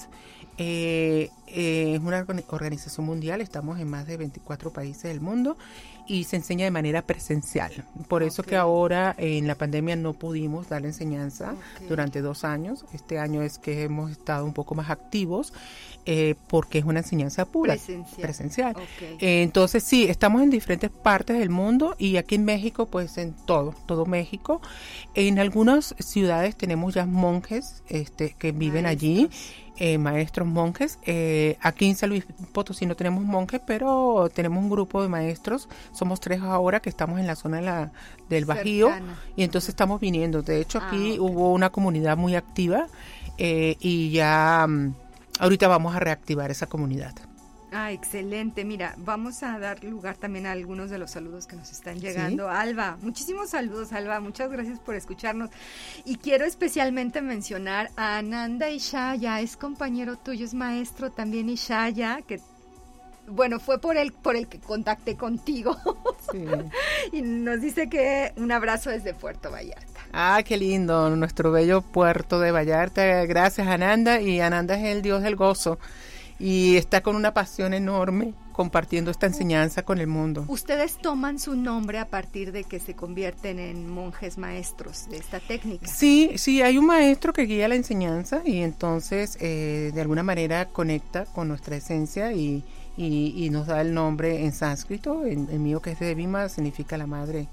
eh, 0.59 1.31
eh, 1.47 1.95
es 1.95 2.01
una 2.01 2.27
organización 2.49 3.07
mundial, 3.07 3.41
estamos 3.41 3.79
en 3.79 3.89
más 3.89 4.09
de 4.09 4.17
24 4.17 4.73
países 4.73 5.05
del 5.05 5.21
mundo 5.21 5.57
y 6.07 6.25
se 6.25 6.37
enseña 6.37 6.65
de 6.65 6.71
manera 6.71 7.03
presencial. 7.03 7.73
Por 8.09 8.23
eso 8.23 8.43
que 8.43 8.57
ahora 8.57 9.15
en 9.19 9.47
la 9.47 9.55
pandemia 9.55 9.97
no 9.97 10.13
pudimos 10.13 10.69
dar 10.69 10.85
enseñanza 10.85 11.55
durante 11.89 12.21
dos 12.21 12.45
años. 12.45 12.85
Este 12.93 13.19
año 13.19 13.43
es 13.43 13.59
que 13.59 13.85
hemos 13.85 14.11
estado 14.11 14.45
un 14.45 14.53
poco 14.53 14.75
más 14.75 14.91
activos 14.91 15.53
eh, 16.07 16.35
porque 16.49 16.79
es 16.79 16.85
una 16.85 17.01
enseñanza 17.01 17.47
pura, 17.47 17.77
presencial. 18.21 18.77
entonces 19.21 19.83
sí, 19.83 20.05
estamos 20.05 20.43
en 20.43 20.51
diferentes 20.51 20.91
partes 20.91 21.39
del 21.39 21.49
mundo 21.49 21.95
y 21.99 22.19
aquí 22.19 22.35
en 22.35 22.45
México, 22.45 22.87
pues 22.87 23.17
en 23.17 23.33
todo, 23.33 23.75
todo 23.87 24.05
México. 24.05 24.61
En 25.15 25.39
algunas 25.39 25.95
ciudades 25.99 26.57
tenemos 26.57 26.93
ya 26.93 27.07
monjes 27.07 27.83
este, 27.89 28.37
que 28.39 28.53
viven 28.53 28.85
allí 28.85 29.31
eh, 29.77 29.99
maestros 29.99 30.47
monjes. 30.47 30.99
Eh, 31.05 31.57
aquí 31.61 31.87
en 31.87 31.97
San 31.97 32.11
Luis 32.11 32.25
Potosí 32.53 32.87
no 32.87 32.95
tenemos 32.95 33.25
monjes, 33.25 33.61
pero 33.67 34.31
tenemos 34.33 34.63
un 34.63 34.71
grupo 34.71 35.03
de 35.03 35.09
maestros. 35.09 35.69
Somos 35.93 36.21
tres 36.21 36.41
ahora 36.43 36.81
que 36.81 36.89
estamos 36.89 37.19
en 37.19 37.27
la 37.27 37.35
zona 37.35 37.57
de 37.57 37.63
la, 37.65 37.93
del 38.29 38.45
Bajío 38.45 38.91
y 39.37 39.43
entonces 39.43 39.71
estamos 39.71 40.01
viniendo. 40.01 40.43
De 40.43 40.61
hecho, 40.61 40.79
aquí 40.79 41.17
ah, 41.17 41.23
hubo 41.23 41.53
una 41.53 41.71
comunidad 41.71 42.17
muy 42.17 42.37
activa 42.37 42.87
eh, 43.37 43.77
y 43.81 44.11
ya 44.11 44.65
mm, 44.69 44.95
ahorita 45.41 45.67
vamos 45.67 45.95
a 45.97 46.01
reactivar 46.01 46.51
esa 46.51 46.67
comunidad. 46.67 47.15
Ah, 47.77 47.91
excelente. 47.91 48.65
Mira, 48.65 48.95
vamos 48.99 49.43
a 49.43 49.59
dar 49.59 49.83
lugar 49.83 50.17
también 50.17 50.47
a 50.47 50.53
algunos 50.53 50.91
de 50.91 50.99
los 50.99 51.11
saludos 51.11 51.49
que 51.49 51.57
nos 51.57 51.73
están 51.73 52.01
llegando. 52.01 52.49
Alba, 52.49 52.99
muchísimos 53.03 53.51
saludos, 53.51 53.93
Alba. 53.93 54.21
Muchas 54.21 54.49
gracias 54.49 54.79
por 54.79 54.95
escucharnos. 54.95 55.51
Y 56.05 56.17
quiero 56.17 56.45
especialmente 56.45 57.21
mencionar 57.21 57.91
a 57.97 58.19
Ananda 58.19 58.71
Ishaya, 58.71 59.41
es 59.41 59.57
compañero 59.57 60.17
tuyo, 60.17 60.45
es 60.45 60.55
maestro 60.55 61.11
también 61.11 61.49
Ishaya, 61.49 62.23
que 62.23 62.41
bueno, 63.27 63.59
fue 63.59 63.81
por 63.81 63.97
el, 63.97 64.13
por 64.13 64.37
el 64.37 64.47
que 64.47 64.61
contacté 64.61 65.17
contigo. 65.17 65.77
Sí. 66.31 66.45
y 67.13 67.23
nos 67.23 67.61
dice 67.61 67.89
que 67.89 68.33
un 68.37 68.53
abrazo 68.53 68.91
desde 68.91 69.15
Puerto 69.15 69.51
Vallarta. 69.51 70.01
Ah, 70.13 70.41
qué 70.45 70.57
lindo, 70.57 71.11
nuestro 71.17 71.51
bello 71.51 71.83
puerto 71.83 72.39
de 72.39 72.53
Vallarta. 72.53 73.27
Gracias, 73.27 73.67
Ananda. 73.67 74.21
Y 74.21 74.41
Ananda 74.41 74.77
es 74.77 74.85
el 74.85 75.03
dios 75.03 75.23
del 75.23 75.35
gozo 75.35 75.81
y 76.45 76.77
está 76.77 77.01
con 77.01 77.17
una 77.17 77.33
pasión 77.33 77.73
enorme 77.73 78.35
compartiendo 78.53 79.11
esta 79.11 79.25
enseñanza 79.25 79.83
con 79.83 79.97
el 79.97 80.09
mundo. 80.09 80.45
Ustedes 80.49 80.99
toman 80.99 81.39
su 81.39 81.57
nombre 81.57 81.99
a 81.99 82.11
partir 82.11 82.53
de 82.53 82.65
que 82.65 82.81
se 82.81 82.93
convierten 82.95 83.59
en 83.59 83.89
monjes 83.89 84.37
maestros 84.37 85.09
de 85.09 85.17
esta 85.17 85.41
técnica. 85.41 85.87
Sí, 85.87 86.33
sí, 86.37 86.61
hay 86.61 86.77
un 86.77 86.85
maestro 86.85 87.33
que 87.33 87.47
guía 87.47 87.67
la 87.67 87.77
enseñanza 87.77 88.43
y 88.45 88.61
entonces 88.61 89.39
eh, 89.41 89.91
de 89.95 90.01
alguna 90.03 90.23
manera 90.23 90.69
conecta 90.69 91.25
con 91.25 91.49
nuestra 91.49 91.77
esencia 91.77 92.35
y, 92.35 92.63
y, 92.99 93.49
nos 93.49 93.67
da 93.67 93.81
el 93.81 93.95
nombre 93.95 94.45
en 94.45 94.53
sánscrito. 94.53 95.25
En 95.25 95.49
el 95.51 95.61
mío 95.61 95.81
que 95.81 95.93
es 95.93 95.99
de 95.99 96.15
Vima 96.15 96.51
significa 96.51 96.99
la 96.99 97.07
madre 97.07 97.49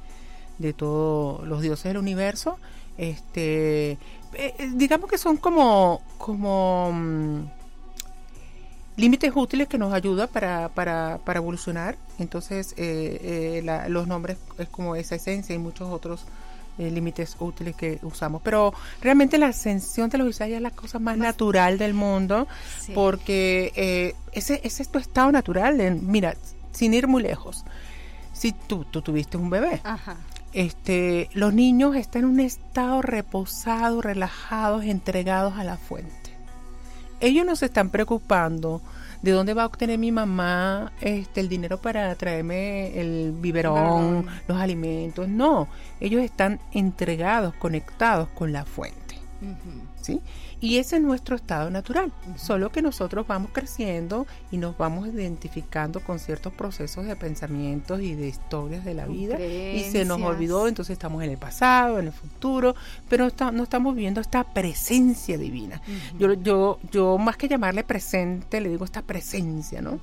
de 0.57 0.73
todos 0.73 1.47
los 1.47 1.61
dioses 1.61 1.85
del 1.85 1.97
universo. 1.97 2.57
Este, 2.97 3.91
eh, 4.33 4.69
digamos 4.73 5.09
que 5.09 5.17
son 5.17 5.37
como, 5.37 6.01
como 6.17 6.91
mm, 6.91 7.60
límites 8.97 9.31
útiles 9.35 9.67
que 9.67 9.77
nos 9.77 9.93
ayuda 9.93 10.27
para, 10.27 10.69
para, 10.69 11.19
para 11.23 11.39
evolucionar. 11.39 11.97
Entonces, 12.19 12.73
eh, 12.77 13.61
eh, 13.63 13.87
los 13.89 14.07
nombres 14.07 14.37
es 14.57 14.69
como 14.69 14.95
esa 14.95 15.15
esencia 15.15 15.55
y 15.55 15.57
muchos 15.57 15.89
otros 15.89 16.25
eh, 16.77 16.91
límites 16.91 17.35
útiles 17.39 17.75
que 17.75 17.99
usamos. 18.03 18.41
Pero 18.43 18.73
realmente 19.01 19.37
la 19.37 19.47
ascensión 19.47 20.09
de 20.09 20.17
los 20.17 20.29
Isayas 20.29 20.57
es 20.57 20.61
la 20.61 20.71
cosa 20.71 20.99
más, 20.99 21.17
natural 21.17 21.77
del 21.77 21.93
mundo, 21.93 22.47
porque 22.93 24.13
ese, 24.31 24.61
ese, 24.63 24.83
es 24.83 24.89
tu 24.89 24.99
estado 24.99 25.31
natural. 25.31 25.99
mira, 26.01 26.35
sin 26.71 26.93
ir 26.93 27.07
muy 27.07 27.23
lejos, 27.23 27.63
si 28.33 28.51
tú, 28.51 28.85
tú 28.85 29.01
tuviste 29.01 29.37
un 29.37 29.49
bebé. 29.49 29.81
Este, 30.53 31.29
los 31.33 31.53
niños 31.53 31.95
están 31.95 32.23
en 32.23 32.29
un 32.29 32.39
estado 32.41 33.01
reposado, 33.01 34.01
relajados, 34.01 34.83
entregados 34.83 35.53
a 35.57 35.63
la 35.63 35.77
fuente 35.77 36.20
ellos 37.21 37.45
no 37.45 37.55
se 37.55 37.65
están 37.65 37.89
preocupando 37.89 38.81
de 39.21 39.31
dónde 39.31 39.53
va 39.53 39.63
a 39.63 39.65
obtener 39.67 39.97
mi 39.99 40.11
mamá 40.11 40.91
este 40.99 41.41
el 41.41 41.49
dinero 41.49 41.79
para 41.79 42.13
traerme 42.15 42.99
el 42.99 43.33
biberón, 43.33 44.25
los 44.47 44.57
alimentos. 44.57 45.27
No, 45.27 45.67
ellos 45.99 46.23
están 46.23 46.59
entregados, 46.71 47.53
conectados 47.55 48.27
con 48.29 48.51
la 48.51 48.65
fuente. 48.65 49.19
¿Sí? 50.01 50.21
Y 50.61 50.77
ese 50.77 50.97
es 50.97 51.01
nuestro 51.01 51.35
estado 51.35 51.71
natural, 51.71 52.11
solo 52.37 52.71
que 52.71 52.83
nosotros 52.83 53.25
vamos 53.25 53.49
creciendo 53.51 54.27
y 54.51 54.57
nos 54.57 54.77
vamos 54.77 55.07
identificando 55.07 56.01
con 56.01 56.19
ciertos 56.19 56.53
procesos 56.53 57.07
de 57.07 57.15
pensamientos 57.15 57.99
y 57.99 58.13
de 58.13 58.27
historias 58.27 58.85
de 58.85 58.93
la 58.93 59.07
vida 59.07 59.39
y 59.39 59.83
se 59.91 60.05
nos 60.05 60.21
olvidó, 60.21 60.67
entonces 60.67 60.93
estamos 60.93 61.23
en 61.23 61.31
el 61.31 61.37
pasado, 61.37 61.97
en 61.97 62.07
el 62.07 62.13
futuro, 62.13 62.75
pero 63.09 63.27
no 63.51 63.63
estamos 63.63 63.95
viendo 63.95 64.21
esta 64.21 64.43
presencia 64.43 65.35
divina. 65.35 65.81
Yo 66.19 66.33
yo 66.33 66.79
yo 66.91 67.17
más 67.17 67.37
que 67.37 67.47
llamarle 67.47 67.83
presente, 67.83 68.61
le 68.61 68.69
digo 68.69 68.85
esta 68.85 69.01
presencia, 69.01 69.81
¿no? 69.81 69.99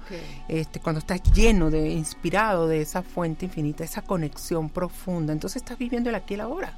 Este 0.48 0.80
cuando 0.80 0.98
estás 0.98 1.22
lleno 1.32 1.70
de 1.70 1.90
inspirado 1.90 2.66
de 2.66 2.80
esa 2.80 3.02
fuente 3.02 3.44
infinita, 3.46 3.84
esa 3.84 4.02
conexión 4.02 4.70
profunda, 4.70 5.32
entonces 5.32 5.62
estás 5.62 5.78
viviendo 5.78 6.10
el 6.10 6.16
aquí 6.16 6.34
y 6.34 6.36
el 6.36 6.40
ahora. 6.40 6.76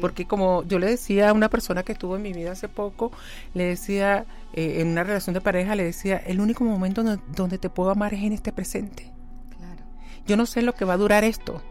Porque 0.00 0.26
como 0.26 0.62
yo 0.64 0.78
le 0.78 0.86
decía 0.86 1.30
a 1.30 1.32
una 1.32 1.48
persona 1.48 1.82
que 1.82 1.92
estuvo 1.92 2.16
en 2.16 2.22
mi 2.22 2.32
vida 2.32 2.52
hace 2.52 2.68
poco, 2.68 3.12
le 3.54 3.64
decía, 3.64 4.26
eh, 4.52 4.80
en 4.80 4.88
una 4.88 5.04
relación 5.04 5.34
de 5.34 5.40
pareja, 5.40 5.74
le 5.74 5.84
decía, 5.84 6.16
el 6.16 6.40
único 6.40 6.64
momento 6.64 7.02
donde, 7.34 7.58
te 7.58 7.70
puedo 7.70 7.90
amar 7.90 8.14
es 8.14 8.22
en 8.22 8.32
este 8.32 8.52
presente. 8.52 9.10
Claro. 9.56 9.82
Yo 10.26 10.36
no 10.36 10.46
sé 10.46 10.62
lo 10.62 10.74
que 10.74 10.84
va 10.84 10.94
a 10.94 10.98
durar 10.98 11.24
esto, 11.24 11.62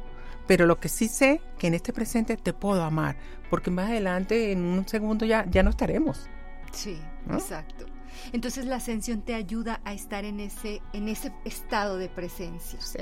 pero 0.48 0.66
lo 0.66 0.80
que 0.80 0.90
sí 0.90 1.08
sé 1.08 1.42
que 1.60 1.68
en 1.68 1.76
este 1.76 1.94
presente 1.94 2.36
te 2.38 2.54
puedo 2.54 2.84
amar, 2.84 3.16
porque 3.50 3.70
más 3.70 3.90
adelante, 3.90 4.52
en 4.52 4.64
un 4.64 4.88
segundo 4.88 5.26
ya, 5.26 5.46
ya 5.50 5.62
no 5.62 5.70
estaremos. 5.70 6.28
Sí, 6.72 7.00
exacto. 7.32 7.86
Entonces 8.32 8.66
la 8.66 8.78
ascensión 8.78 9.22
te 9.22 9.36
ayuda 9.36 9.82
a 9.86 9.94
estar 9.94 10.26
en 10.26 10.40
ese, 10.40 10.82
en 10.94 11.10
ese 11.10 11.32
estado 11.46 11.98
de 11.98 12.10
presencia. 12.10 12.80
Sí 12.82 13.00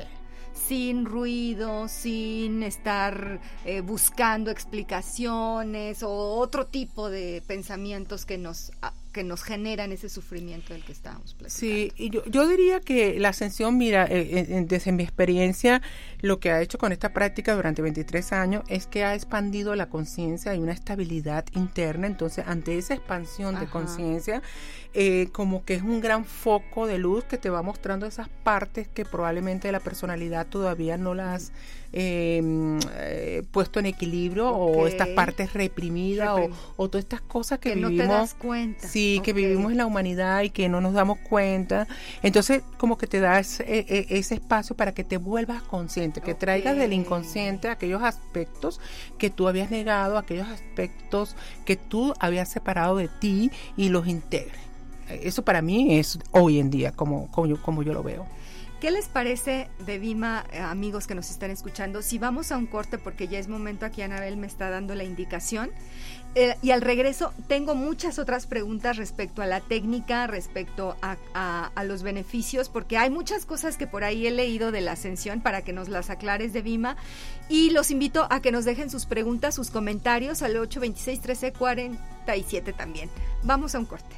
sin 0.53 1.05
ruido, 1.05 1.87
sin 1.87 2.63
estar 2.63 3.39
eh, 3.65 3.81
buscando 3.81 4.51
explicaciones 4.51 6.03
o 6.03 6.09
otro 6.09 6.67
tipo 6.67 7.09
de 7.09 7.43
pensamientos 7.45 8.25
que 8.25 8.37
nos 8.37 8.71
que 9.11 9.23
nos 9.23 9.43
generan 9.43 9.91
ese 9.91 10.09
sufrimiento 10.09 10.73
del 10.73 10.83
que 10.83 10.91
estamos 10.91 11.33
platicando. 11.33 11.49
Sí, 11.49 11.91
y 11.95 12.09
yo, 12.09 12.23
yo 12.25 12.47
diría 12.47 12.79
que 12.79 13.19
la 13.19 13.29
ascensión, 13.29 13.77
mira, 13.77 14.07
eh, 14.09 14.65
desde 14.67 14.91
mi 14.91 15.03
experiencia, 15.03 15.81
lo 16.21 16.39
que 16.39 16.51
ha 16.51 16.61
hecho 16.61 16.77
con 16.77 16.91
esta 16.91 17.13
práctica 17.13 17.55
durante 17.55 17.81
23 17.81 18.33
años 18.33 18.63
es 18.67 18.87
que 18.87 19.03
ha 19.03 19.15
expandido 19.15 19.75
la 19.75 19.89
conciencia 19.89 20.55
y 20.55 20.59
una 20.59 20.71
estabilidad 20.71 21.45
interna. 21.53 22.07
Entonces, 22.07 22.45
ante 22.47 22.77
esa 22.77 22.93
expansión 22.93 23.59
de 23.59 23.67
conciencia, 23.67 24.41
eh, 24.93 25.29
como 25.31 25.63
que 25.65 25.75
es 25.75 25.81
un 25.81 26.01
gran 26.01 26.25
foco 26.25 26.85
de 26.87 26.97
luz 26.97 27.23
que 27.23 27.37
te 27.37 27.49
va 27.49 27.61
mostrando 27.61 28.05
esas 28.05 28.29
partes 28.29 28.87
que 28.87 29.05
probablemente 29.05 29.67
de 29.67 29.71
la 29.71 29.79
personalidad 29.79 30.47
todavía 30.47 30.97
no 30.97 31.13
las 31.13 31.51
eh, 31.93 33.43
puesto 33.51 33.79
en 33.79 33.87
equilibrio 33.87 34.49
o 34.49 34.87
estas 34.87 35.09
partes 35.09 35.53
reprimidas 35.53 36.29
o, 36.77 36.89
todas 36.89 37.03
estas 37.03 37.21
cosas 37.21 37.59
que, 37.59 37.75
vivimos. 37.75 37.91
No 37.91 37.97
te 37.97 38.07
das 38.07 38.33
cuenta. 38.33 38.87
Sí, 38.87 39.21
que 39.23 39.33
vivimos 39.33 39.71
en 39.71 39.77
la 39.77 39.85
humanidad 39.85 40.41
y 40.43 40.49
que 40.49 40.69
no 40.69 40.81
nos 40.81 40.93
damos 40.93 41.19
cuenta. 41.19 41.87
Entonces, 42.23 42.63
como 42.77 42.97
que 42.97 43.07
te 43.07 43.19
das 43.19 43.59
e, 43.59 43.85
e, 43.87 44.05
ese 44.17 44.35
espacio 44.35 44.75
para 44.75 44.93
que 44.93 45.03
te 45.03 45.17
vuelvas 45.17 45.61
consciente, 45.63 46.21
que 46.21 46.33
traigas 46.33 46.77
del 46.77 46.93
inconsciente 46.93 47.67
aquellos 47.67 48.03
aspectos 48.03 48.79
que 49.17 49.29
tú 49.29 49.47
habías 49.47 49.71
negado, 49.71 50.17
aquellos 50.17 50.47
aspectos 50.47 51.35
que 51.65 51.75
tú 51.75 52.13
habías 52.19 52.49
separado 52.49 52.95
de 52.97 53.07
ti 53.07 53.51
y 53.75 53.89
los 53.89 54.07
integres. 54.07 54.59
Eso 55.09 55.43
para 55.43 55.61
mí 55.61 55.97
es 55.99 56.19
hoy 56.31 56.59
en 56.59 56.69
día 56.69 56.93
como, 56.93 57.29
como, 57.31 57.61
como 57.61 57.83
yo 57.83 57.93
lo 57.93 58.01
veo. 58.01 58.25
¿Qué 58.81 58.89
les 58.89 59.07
parece 59.07 59.69
de 59.85 59.99
Vima, 59.99 60.43
eh, 60.51 60.57
amigos 60.57 61.05
que 61.05 61.13
nos 61.13 61.29
están 61.29 61.51
escuchando? 61.51 62.01
Si 62.01 62.17
vamos 62.17 62.51
a 62.51 62.57
un 62.57 62.65
corte, 62.65 62.97
porque 62.97 63.27
ya 63.27 63.37
es 63.37 63.47
momento, 63.47 63.85
aquí 63.85 64.01
Anabel 64.01 64.37
me 64.37 64.47
está 64.47 64.71
dando 64.71 64.95
la 64.95 65.03
indicación. 65.03 65.69
Eh, 66.33 66.55
y 66.63 66.71
al 66.71 66.81
regreso 66.81 67.31
tengo 67.47 67.75
muchas 67.75 68.17
otras 68.17 68.47
preguntas 68.47 68.97
respecto 68.97 69.43
a 69.43 69.45
la 69.45 69.61
técnica, 69.61 70.25
respecto 70.25 70.95
a, 71.03 71.69
los 71.83 72.01
beneficios, 72.01 72.69
porque 72.69 72.97
hay 72.97 73.11
muchas 73.11 73.45
cosas 73.45 73.77
que 73.77 73.85
por 73.85 74.03
ahí 74.03 74.25
he 74.25 74.31
leído 74.31 74.71
de 74.71 74.81
la 74.81 74.93
ascensión 74.93 75.41
para 75.41 75.61
que 75.61 75.73
nos 75.73 75.87
las 75.87 76.09
aclares 76.09 76.51
de 76.51 76.63
Vima. 76.63 76.97
Y 77.49 77.69
los 77.69 77.91
invito 77.91 78.25
a 78.31 78.41
que 78.41 78.51
nos 78.51 78.65
dejen 78.65 78.89
sus 78.89 79.05
preguntas, 79.05 79.53
sus 79.53 79.69
comentarios 79.69 80.41
al 80.41 80.55
826-1347 80.55 82.75
también. 82.75 83.11
Vamos 83.43 83.75
a 83.75 83.79
un 83.79 83.85
corte. 83.85 84.15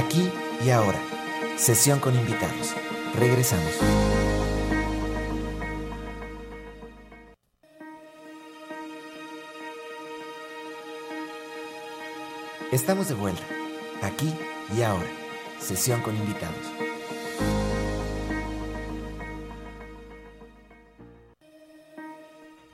Aquí 0.00 0.32
y 0.64 0.70
ahora. 0.70 0.98
Sesión 1.58 2.00
con 2.00 2.14
invitados. 2.14 2.74
Regresamos. 3.18 3.70
Estamos 12.72 13.08
de 13.08 13.14
vuelta. 13.14 13.42
Aquí 14.00 14.34
y 14.74 14.80
ahora. 14.80 15.06
Sesión 15.60 16.00
con 16.00 16.16
invitados. 16.16 16.56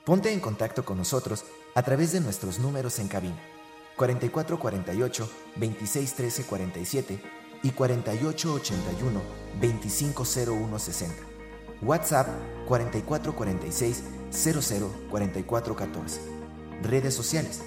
Ponte 0.05 0.33
en 0.33 0.39
contacto 0.39 0.85
con 0.85 0.97
nosotros 0.97 1.45
a 1.75 1.83
través 1.83 2.12
de 2.12 2.21
nuestros 2.21 2.61
números 2.61 3.01
en 3.01 3.09
cabina 3.09 3.56
4448 3.97 5.29
2613 5.57 6.45
47 6.45 7.21
y 7.63 7.71
4881 7.71 9.21
250160. 9.61 11.15
WhatsApp 11.83 12.29
4446 12.67 14.03
004414. 14.31 16.21
Redes 16.83 17.15
sociales: 17.15 17.63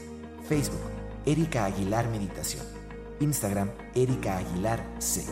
Facebook 0.47 0.81
Erika 1.25 1.65
Aguilar 1.65 2.07
Meditación. 2.09 2.65
Instagram 3.19 3.71
Erika 3.95 4.37
Aguilar 4.37 4.85
C. 4.99 5.25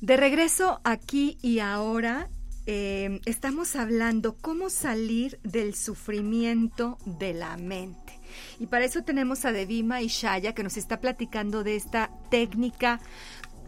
De 0.00 0.16
regreso 0.16 0.80
aquí 0.82 1.38
y 1.42 1.58
ahora 1.58 2.28
Em, 2.66 3.20
estamos 3.24 3.74
hablando 3.74 4.36
cómo 4.36 4.68
salir 4.68 5.40
del 5.42 5.74
sufrimiento 5.74 6.98
de 7.06 7.32
la 7.32 7.56
mente. 7.56 8.20
Y 8.58 8.66
para 8.66 8.84
eso 8.84 9.02
tenemos 9.02 9.44
a 9.44 9.52
Devima 9.52 10.02
Ishaya 10.02 10.54
que 10.54 10.62
nos 10.62 10.76
está 10.76 11.00
platicando 11.00 11.64
de 11.64 11.76
esta 11.76 12.10
técnica. 12.30 13.00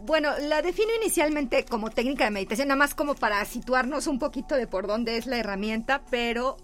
Bueno, 0.05 0.29
la 0.39 0.61
defino 0.61 0.89
inicialmente 1.01 1.65
como 1.65 1.89
técnica 1.89 2.25
de 2.25 2.31
meditación, 2.31 2.67
nada 2.67 2.77
más 2.77 2.93
como 2.93 3.15
para 3.15 3.43
situarnos 3.45 4.07
un 4.07 4.19
poquito 4.19 4.55
de 4.55 4.67
por 4.67 4.85
dónde 4.85 5.17
es 5.17 5.25
la 5.25 5.37
herramienta, 5.37 6.03
pero 6.11 6.57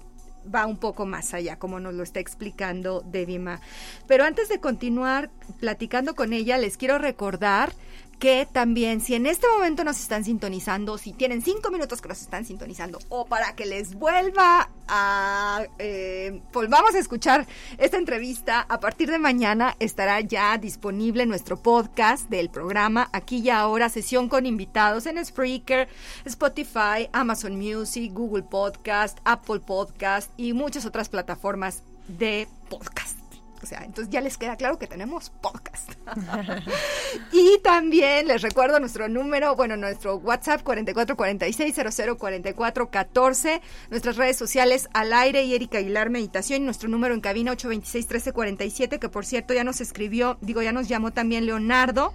va 0.54 0.66
un 0.66 0.78
poco 0.78 1.06
más 1.06 1.34
allá, 1.34 1.58
como 1.58 1.80
nos 1.80 1.94
lo 1.94 2.04
está 2.04 2.20
explicando 2.20 3.02
Devima. 3.02 3.60
Pero 4.08 4.24
antes 4.24 4.50
de 4.50 4.60
continuar 4.60 5.32
platicando 5.60 6.16
con 6.16 6.34
ella, 6.34 6.58
les 6.58 6.78
quiero 6.78 6.98
recordar 6.98 7.74
que 8.20 8.48
también 8.52 9.00
si 9.00 9.16
en 9.16 9.26
este 9.26 9.48
momento 9.48 9.84
nos 9.84 10.00
están 10.00 10.26
sintonizando, 10.26 10.98
si 10.98 11.14
tienen 11.14 11.42
cinco 11.42 11.72
minutos 11.72 12.02
que 12.02 12.10
nos 12.10 12.22
están 12.22 12.46
sintonizando, 12.46 13.00
o 13.08 13.26
para 13.26 13.56
que 13.56 13.66
les 13.66 13.96
vuelva 13.96 14.70
a, 14.88 15.64
eh, 15.80 16.42
volvamos 16.52 16.94
a 16.96 17.00
escuchar 17.00 17.48
esta 17.78 17.98
entrevista, 17.98 18.66
a 18.68 18.80
partir 18.82 19.10
de 19.10 19.20
mañana 19.20 19.76
estará 19.80 20.20
ya 20.20 20.58
disponible 20.58 21.26
nuestro 21.26 21.58
podcast 21.58 22.30
del 22.30 22.50
programa 22.50 23.10
Aquí 23.14 23.38
y 23.38 23.50
Ahora, 23.50 23.88
sesión 23.88 24.28
con 24.28 24.46
invitados 24.46 25.06
en 25.06 25.24
Spreaker, 25.24 25.88
Spotify, 26.26 27.10
Amazon 27.14 27.58
Music, 27.58 28.12
Google 28.14 28.44
Podcast, 28.44 29.20
Apple 29.24 29.62
Podcast 29.62 30.32
y 30.36 30.52
muchas 30.52 30.86
otras 30.86 31.08
plataformas 31.08 31.84
de 32.08 32.48
podcast. 32.70 33.19
O 33.62 33.66
sea, 33.66 33.84
entonces 33.84 34.10
ya 34.12 34.22
les 34.22 34.38
queda 34.38 34.56
claro 34.56 34.80
que 34.80 34.88
tenemos 34.88 35.32
podcast. 35.42 35.92
y 37.32 37.60
también 37.64 38.28
les 38.28 38.42
recuerdo 38.42 38.80
nuestro 38.80 39.10
número, 39.10 39.56
bueno, 39.56 39.78
nuestro 39.78 40.18
WhatsApp 40.18 40.62
4446-004414, 40.64 43.62
nuestras 43.90 44.18
redes 44.18 44.38
sociales 44.38 44.90
al 44.94 45.14
aire 45.14 45.44
y 45.44 45.56
Erika 45.56 45.80
Aguilar 45.80 46.10
Meditación, 46.10 46.62
y 46.62 46.66
nuestro 46.66 46.90
número 46.90 47.14
en 47.14 47.22
cabina 47.22 47.54
826-1347, 47.54 49.00
que 49.00 49.10
por 49.10 49.26
cierto 49.26 49.54
ya 49.54 49.64
nos 49.64 49.80
escribió, 49.82 50.38
digo, 50.42 50.62
ya 50.62 50.72
nos 50.72 50.88
llamó 50.88 51.12
también 51.12 51.46
Leonardo 51.46 52.14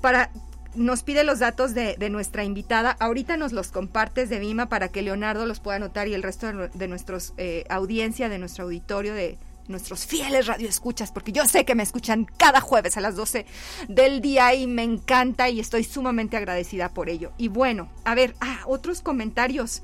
para 0.00 0.30
nos 0.74 1.02
pide 1.02 1.24
los 1.24 1.38
datos 1.38 1.74
de, 1.74 1.96
nuestra 2.10 2.44
invitada. 2.44 2.96
Ahorita 3.00 3.36
nos 3.36 3.52
los 3.52 3.70
compartes 3.70 4.30
de 4.30 4.38
Vima 4.38 4.68
para 4.68 4.88
que 4.88 5.02
Leonardo 5.02 5.46
los 5.46 5.60
pueda 5.60 5.76
anotar 5.76 6.08
y 6.08 6.14
el 6.14 6.22
resto 6.22 6.46
de, 6.46 6.68
de 6.68 6.88
nuestros 6.88 7.34
eh, 7.36 7.64
audiencia, 7.68 8.28
de 8.28 8.38
nuestro 8.38 8.64
auditorio 8.64 9.14
de, 9.14 9.38
nuestros 9.68 10.06
fieles 10.06 10.46
radioescuchas, 10.46 11.12
porque 11.12 11.32
yo 11.32 11.44
sé 11.46 11.64
que 11.64 11.74
me 11.74 11.82
escuchan 11.82 12.26
cada 12.36 12.60
jueves 12.60 12.96
a 12.96 13.00
las 13.00 13.16
12 13.16 13.46
del 13.88 14.20
día 14.20 14.54
y 14.54 14.66
me 14.66 14.82
encanta 14.82 15.48
y 15.48 15.60
estoy 15.60 15.84
sumamente 15.84 16.36
agradecida 16.36 16.88
por 16.88 17.08
ello. 17.08 17.32
Y 17.38 17.48
bueno, 17.48 17.88
a 18.04 18.14
ver, 18.14 18.34
ah, 18.40 18.60
otros 18.66 19.02
comentarios. 19.02 19.82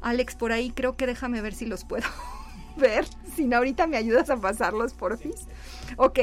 Alex, 0.00 0.34
por 0.34 0.52
ahí 0.52 0.70
creo 0.70 0.96
que 0.96 1.06
déjame 1.06 1.40
ver 1.40 1.54
si 1.54 1.66
los 1.66 1.84
puedo 1.84 2.06
ver. 2.76 3.06
Si 3.34 3.44
no, 3.44 3.56
ahorita 3.56 3.86
me 3.86 3.96
ayudas 3.96 4.30
a 4.30 4.36
pasarlos, 4.36 4.94
porfis. 4.94 5.46
Ok, 5.96 6.18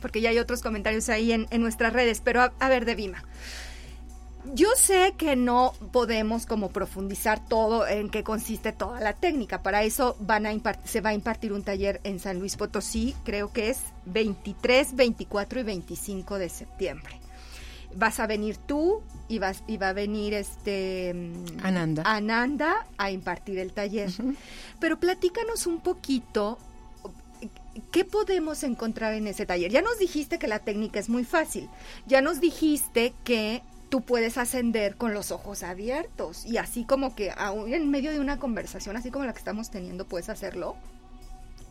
porque 0.00 0.20
ya 0.20 0.30
hay 0.30 0.38
otros 0.38 0.62
comentarios 0.62 1.08
ahí 1.08 1.32
en, 1.32 1.46
nuestras 1.60 1.92
redes, 1.92 2.20
pero 2.24 2.40
a, 2.58 2.68
ver, 2.68 2.84
de 2.84 2.94
Vima. 2.94 3.22
Yo 4.54 4.68
sé 4.76 5.14
que 5.18 5.36
no 5.36 5.74
podemos 5.92 6.46
como 6.46 6.70
profundizar 6.70 7.44
todo 7.46 7.86
en 7.86 8.08
qué 8.08 8.24
consiste 8.24 8.72
toda 8.72 9.00
la 9.00 9.12
técnica. 9.12 9.62
Para 9.62 9.82
eso 9.82 10.16
van 10.20 10.46
a 10.46 10.52
se 10.84 11.00
va 11.00 11.10
a 11.10 11.14
impartir 11.14 11.52
un 11.52 11.62
taller 11.62 12.00
en 12.04 12.18
San 12.18 12.38
Luis 12.38 12.56
Potosí, 12.56 13.14
creo 13.24 13.52
que 13.52 13.70
es 13.70 13.80
23, 14.06 14.96
24 14.96 15.60
y 15.60 15.62
25 15.62 16.38
de 16.38 16.48
septiembre. 16.48 17.20
Vas 17.94 18.20
a 18.20 18.26
venir 18.26 18.56
tú 18.56 19.02
y, 19.28 19.38
vas, 19.40 19.62
y 19.66 19.76
va 19.76 19.90
a 19.90 19.92
venir 19.92 20.32
este 20.32 21.12
mm, 21.12 21.64
Ananda. 21.64 22.02
Ananda 22.06 22.86
a 22.98 23.10
impartir 23.10 23.58
el 23.58 23.72
taller. 23.72 24.10
Pero 24.78 24.98
platícanos 24.98 25.66
un 25.66 25.80
poquito 25.80 26.58
¿qué 27.90 28.04
podemos 28.04 28.62
encontrar 28.62 29.14
en 29.14 29.26
ese 29.26 29.46
taller? 29.46 29.70
Ya 29.70 29.82
nos 29.82 29.98
dijiste 29.98 30.38
que 30.38 30.48
la 30.48 30.58
técnica 30.60 31.00
es 31.00 31.08
muy 31.08 31.24
fácil. 31.24 31.68
Ya 32.06 32.20
nos 32.20 32.40
dijiste 32.40 33.12
que 33.24 33.62
tú 33.90 34.00
puedes 34.00 34.38
ascender 34.38 34.96
con 34.96 35.12
los 35.12 35.32
ojos 35.32 35.62
abiertos 35.62 36.46
y 36.46 36.56
así 36.56 36.84
como 36.84 37.14
que 37.14 37.32
aún 37.36 37.74
en 37.74 37.90
medio 37.90 38.12
de 38.12 38.20
una 38.20 38.38
conversación, 38.38 38.96
así 38.96 39.10
como 39.10 39.26
la 39.26 39.32
que 39.32 39.38
estamos 39.38 39.70
teniendo, 39.70 40.06
puedes 40.06 40.30
hacerlo. 40.30 40.76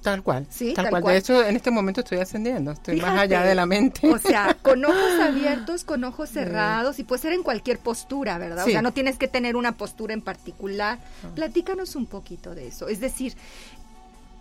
Tal 0.01 0.23
cual. 0.23 0.45
Sí, 0.49 0.73
tal, 0.73 0.89
cual. 0.89 1.03
De 1.03 1.17
hecho, 1.17 1.43
en 1.43 1.55
este 1.58 1.71
momento 1.71 2.01
estoy 2.01 2.19
ascendiendo, 2.19 2.71
estoy 2.71 3.01
más 3.01 3.19
allá 3.19 3.43
de 3.43 3.53
la 3.53 3.65
mente. 3.65 4.10
O 4.10 4.17
sea, 4.17 4.55
con 4.62 4.86
ojos 4.86 5.19
abiertos, 5.21 5.84
con 5.84 6.03
ojos 6.03 6.29
cerrados 6.29 6.99
y 6.99 7.03
puede 7.03 7.21
ser 7.21 7.34
en 7.34 7.43
cualquier 7.43 7.79
postura, 7.79 8.38
¿verdad? 8.38 8.65
O 8.65 8.69
sea, 8.69 8.82
no 8.82 8.93
tienes 8.93 9.17
que 9.17 9.27
tener 9.27 9.55
una 9.55 9.73
postura 9.73 10.13
en 10.13 10.21
particular. 10.21 10.99
Ah. 11.23 11.27
Platícanos 11.36 11.95
un 11.95 12.05
poquito 12.05 12.55
de 12.55 12.67
eso. 12.67 12.88
Es 12.88 13.01
decir, 13.01 13.36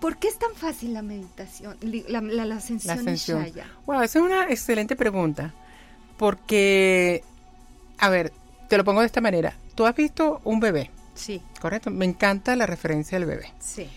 ¿por 0.01 0.17
qué 0.19 0.29
es 0.29 0.39
tan 0.39 0.55
fácil 0.55 0.95
la 0.95 1.03
meditación, 1.03 1.77
la, 1.81 2.21
la, 2.21 2.55
ascensión, 2.55 2.95
la 2.95 3.01
ascensión. 3.01 3.47
Bueno, 3.85 4.03
esa 4.03 4.21
es 4.21 4.25
una 4.25 4.45
excelente 4.51 4.95
pregunta, 4.95 5.53
porque 6.19 7.25
a 7.99 8.09
ver, 8.09 8.33
te 8.69 8.77
lo 8.77 8.85
pongo 8.85 9.01
de 9.01 9.07
esta 9.07 9.21
manera. 9.21 9.55
Tú 9.75 9.87
has 9.87 9.95
visto 9.95 10.41
un 10.45 10.61
bebé. 10.61 10.91
Sí. 11.15 11.43
Correcto. 11.61 11.91
Me 11.91 12.05
encanta 12.05 12.55
la 12.57 12.67
referencia 12.67 13.19
del 13.19 13.29
bebé. 13.29 13.53
Sí. 13.59 13.89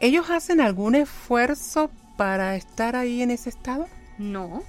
¿Ellos 0.00 0.30
hacen 0.30 0.60
algún 0.60 0.94
esfuerzo 0.94 1.90
para 2.16 2.56
estar 2.56 2.96
ahí 2.96 3.22
en 3.22 3.30
ese 3.30 3.50
estado? 3.50 3.86
No. 4.18 4.62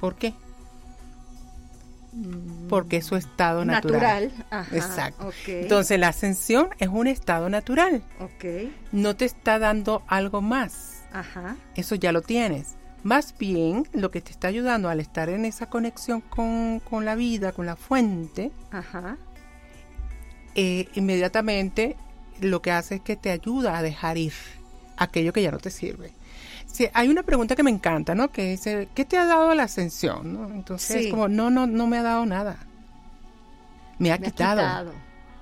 ¿Por 0.00 0.16
qué? 0.16 0.34
Mm. 2.12 2.68
Porque 2.68 2.98
es 2.98 3.06
su 3.06 3.16
estado 3.16 3.64
natural. 3.64 4.28
Natural. 4.28 4.46
Ajá, 4.50 4.76
Exacto. 4.76 5.30
Entonces 5.46 5.98
la 5.98 6.08
ascensión 6.08 6.68
es 6.78 6.88
un 6.88 7.06
estado 7.06 7.48
natural. 7.50 8.02
Ok. 8.20 8.70
No 8.92 9.16
te 9.16 9.24
está 9.24 9.58
dando 9.58 10.02
algo 10.06 10.40
más. 10.40 11.02
Ajá. 11.12 11.56
Eso 11.74 11.94
ya 11.94 12.12
lo 12.12 12.22
tienes. 12.22 12.76
Más 13.04 13.34
bien, 13.38 13.86
lo 13.92 14.10
que 14.10 14.22
te 14.22 14.30
está 14.30 14.48
ayudando 14.48 14.88
al 14.88 14.98
estar 14.98 15.28
en 15.28 15.44
esa 15.44 15.68
conexión 15.68 16.22
con, 16.22 16.80
la 17.04 17.14
vida, 17.14 17.52
con 17.52 17.66
la 17.66 17.76
fuente, 17.76 18.50
eh, 20.54 20.88
inmediatamente 20.94 21.96
lo 22.40 22.62
que 22.62 22.72
hace 22.72 22.96
es 22.96 23.00
que 23.02 23.16
te 23.16 23.30
ayuda 23.30 23.76
a 23.76 23.82
dejar 23.82 24.16
ir 24.16 24.32
aquello 24.96 25.34
que 25.34 25.42
ya 25.42 25.50
no 25.50 25.58
te 25.58 25.70
sirve. 25.70 26.12
Sí, 26.66 26.88
hay 26.94 27.10
una 27.10 27.22
pregunta 27.22 27.54
que 27.54 27.62
me 27.62 27.70
encanta, 27.70 28.14
¿no? 28.14 28.32
Que 28.32 28.52
dice, 28.52 28.88
¿qué 28.94 29.04
te 29.04 29.18
ha 29.18 29.26
dado 29.26 29.54
la 29.54 29.64
ascensión? 29.64 30.52
Entonces, 30.54 31.08
como, 31.10 31.28
no, 31.28 31.50
no, 31.50 31.66
no 31.66 31.86
me 31.86 31.98
ha 31.98 32.02
dado 32.02 32.24
nada. 32.24 32.56
Me 33.98 34.12
ha, 34.12 34.18
quitado. 34.18 34.92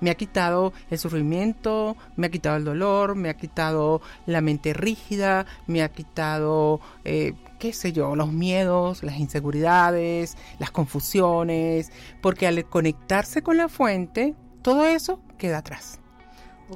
Me 0.01 0.11
ha 0.11 0.15
quitado 0.15 0.73
el 0.91 0.99
sufrimiento, 0.99 1.95
me 2.17 2.27
ha 2.27 2.29
quitado 2.29 2.57
el 2.57 2.65
dolor, 2.65 3.15
me 3.15 3.29
ha 3.29 3.35
quitado 3.35 4.01
la 4.25 4.41
mente 4.41 4.73
rígida, 4.73 5.45
me 5.65 5.81
ha 5.81 5.89
quitado 5.89 6.81
eh, 7.05 7.33
qué 7.63 7.71
sé 7.71 7.93
yo, 7.93 8.13
los 8.17 8.33
miedos, 8.33 9.03
las 9.03 9.17
inseguridades, 9.17 10.35
las 10.59 10.69
confusiones, 10.69 11.93
porque 12.21 12.45
al 12.45 12.65
conectarse 12.65 13.41
con 13.41 13.55
la 13.55 13.69
fuente, 13.69 14.35
todo 14.61 14.83
eso 14.85 15.21
queda 15.37 15.59
atrás. 15.59 16.01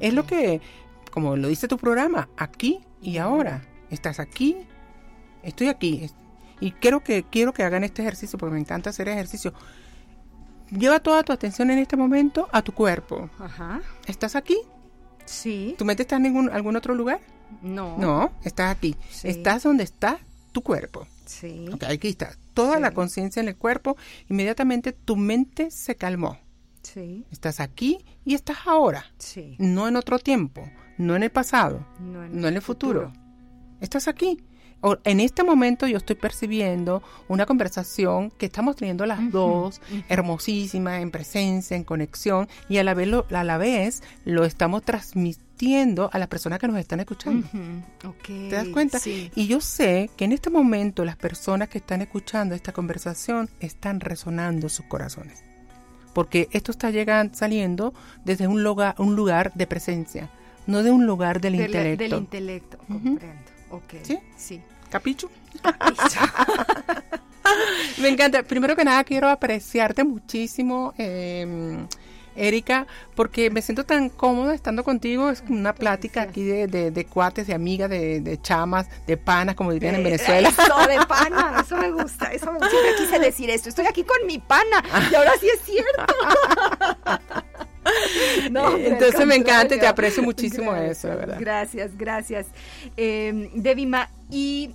Es 0.00 0.14
lo 0.14 0.24
que, 0.24 0.62
como 1.12 1.36
lo 1.36 1.48
dice 1.48 1.68
tu 1.68 1.76
programa, 1.76 2.30
aquí 2.38 2.80
y 3.02 3.18
ahora. 3.18 3.66
Estás 3.90 4.18
aquí, 4.18 4.56
estoy 5.42 5.68
aquí. 5.68 6.10
Y 6.58 6.70
quiero 6.70 7.04
que, 7.04 7.22
quiero 7.22 7.52
que 7.52 7.64
hagan 7.64 7.84
este 7.84 8.00
ejercicio 8.00 8.38
porque 8.38 8.54
me 8.54 8.60
encanta 8.60 8.88
hacer 8.88 9.10
ejercicio. 9.10 9.52
Lleva 10.70 11.00
toda 11.00 11.22
tu 11.22 11.34
atención 11.34 11.70
en 11.70 11.80
este 11.80 11.98
momento 11.98 12.48
a 12.50 12.62
tu 12.62 12.72
cuerpo. 12.72 13.28
Ajá. 13.38 13.82
¿Estás 14.06 14.36
aquí? 14.36 14.56
Sí. 15.26 15.74
¿Tu 15.76 15.84
mente 15.84 16.04
está 16.04 16.16
en 16.16 16.22
ningún, 16.22 16.48
algún 16.48 16.76
otro 16.76 16.94
lugar? 16.94 17.20
No. 17.60 17.98
No, 17.98 18.32
estás 18.42 18.74
aquí. 18.74 18.96
Estás 19.22 19.64
donde 19.64 19.84
está 19.84 20.18
tu 20.52 20.62
cuerpo. 20.62 21.06
Sí. 21.26 21.66
aquí 21.86 22.08
está. 22.08 22.36
Toda 22.54 22.80
la 22.80 22.92
conciencia 22.92 23.40
en 23.40 23.48
el 23.48 23.56
cuerpo, 23.56 23.96
inmediatamente 24.28 24.92
tu 24.92 25.16
mente 25.16 25.70
se 25.70 25.94
calmó. 25.94 26.38
Sí. 26.82 27.24
Estás 27.30 27.60
aquí 27.60 28.04
y 28.24 28.34
estás 28.34 28.58
ahora. 28.66 29.04
Sí. 29.18 29.56
No 29.58 29.88
en 29.88 29.96
otro 29.96 30.18
tiempo, 30.18 30.68
no 30.96 31.16
en 31.16 31.22
el 31.22 31.30
pasado, 31.30 31.86
no 32.00 32.24
en, 32.24 32.44
el, 32.44 32.62
futuro. 32.62 33.12
Estás 33.80 34.08
aquí. 34.08 34.38
en 35.04 35.20
este 35.20 35.44
momento 35.44 35.86
yo 35.86 35.98
estoy 35.98 36.16
percibiendo 36.16 37.02
una 37.28 37.46
conversación 37.46 38.30
que 38.30 38.46
estamos 38.46 38.76
teniendo 38.76 39.04
las 39.06 39.30
dos, 39.30 39.80
hermosísima, 40.08 41.00
en 41.00 41.10
presencia, 41.10 41.76
en 41.76 41.84
conexión, 41.84 42.48
y 42.68 42.78
a 42.78 42.84
la 42.84 42.94
vez 42.94 43.08
a 43.30 43.44
la 43.44 43.58
vez 43.58 44.02
lo 44.24 44.44
estamos 44.44 44.82
transmitiendo 44.82 45.47
a 46.12 46.18
las 46.18 46.28
personas 46.28 46.58
que 46.58 46.68
nos 46.68 46.78
están 46.78 47.00
escuchando. 47.00 47.48
¿Te 48.24 48.50
das 48.50 48.68
cuenta? 48.68 48.98
Y 49.04 49.46
yo 49.46 49.60
sé 49.60 50.10
que 50.16 50.24
en 50.24 50.32
este 50.32 50.50
momento 50.50 51.04
las 51.04 51.16
personas 51.16 51.68
que 51.68 51.78
están 51.78 52.00
escuchando 52.00 52.54
esta 52.54 52.72
conversación 52.72 53.48
están 53.60 54.00
resonando 54.00 54.68
sus 54.68 54.86
corazones. 54.86 55.42
Porque 56.12 56.48
esto 56.52 56.72
está 56.72 56.90
llegando, 56.90 57.36
saliendo 57.36 57.94
desde 58.24 58.46
un 58.46 58.62
lugar, 58.62 58.94
un 58.98 59.16
lugar 59.16 59.52
de 59.54 59.66
presencia, 59.66 60.30
no 60.66 60.82
de 60.82 60.90
un 60.90 61.06
lugar 61.06 61.40
del, 61.40 61.56
intelecto. 61.56 62.04
Del 62.04 62.14
intelecto, 62.14 62.78
comprendo. 62.78 63.82
¿Sí? 64.02 64.18
Sí. 64.36 64.60
¿Capicho? 64.90 65.30
Me 68.00 68.08
encanta. 68.08 68.42
Primero 68.42 68.76
que 68.76 68.84
nada, 68.84 69.04
quiero 69.04 69.28
apreciarte 69.28 70.04
muchísimo. 70.04 70.94
Eh, 70.98 71.86
Erika, 72.38 72.86
porque 73.14 73.50
me 73.50 73.62
siento 73.62 73.84
tan 73.84 74.08
cómoda 74.08 74.54
estando 74.54 74.84
contigo. 74.84 75.30
Es 75.30 75.42
una 75.48 75.74
plática 75.74 76.22
aquí 76.22 76.44
de, 76.44 77.06
cuates, 77.10 77.46
de 77.46 77.54
amigas, 77.54 77.90
de, 77.90 78.38
chamas, 78.42 78.88
de 79.06 79.16
panas, 79.16 79.54
como 79.54 79.72
dirían 79.72 79.96
en 79.96 80.04
Venezuela. 80.04 80.48
Eso, 80.48 80.88
de 80.88 81.06
pana, 81.08 81.62
eso 81.64 81.76
me 81.76 81.90
gusta. 81.90 82.32
Eso 82.32 82.52
me, 82.52 82.58
siempre 82.60 82.94
quise 82.96 83.18
decir 83.18 83.50
esto. 83.50 83.68
Estoy 83.68 83.86
aquí 83.86 84.04
con 84.04 84.26
mi 84.26 84.38
pana 84.38 84.82
y 85.10 85.14
ahora 85.14 85.32
sí 85.40 85.48
es 85.48 85.60
cierto. 85.62 86.14
No, 88.50 88.76
Entonces 88.76 89.26
me 89.26 89.34
encanta 89.34 89.74
y 89.74 89.78
te 89.78 89.86
aprecio 89.86 90.22
muchísimo 90.22 90.74
eso, 90.76 91.08
¿verdad? 91.08 91.38
Gracias, 91.40 91.96
gracias. 91.96 92.46
Eh, 92.98 93.50
Debima, 93.54 94.10
y 94.30 94.74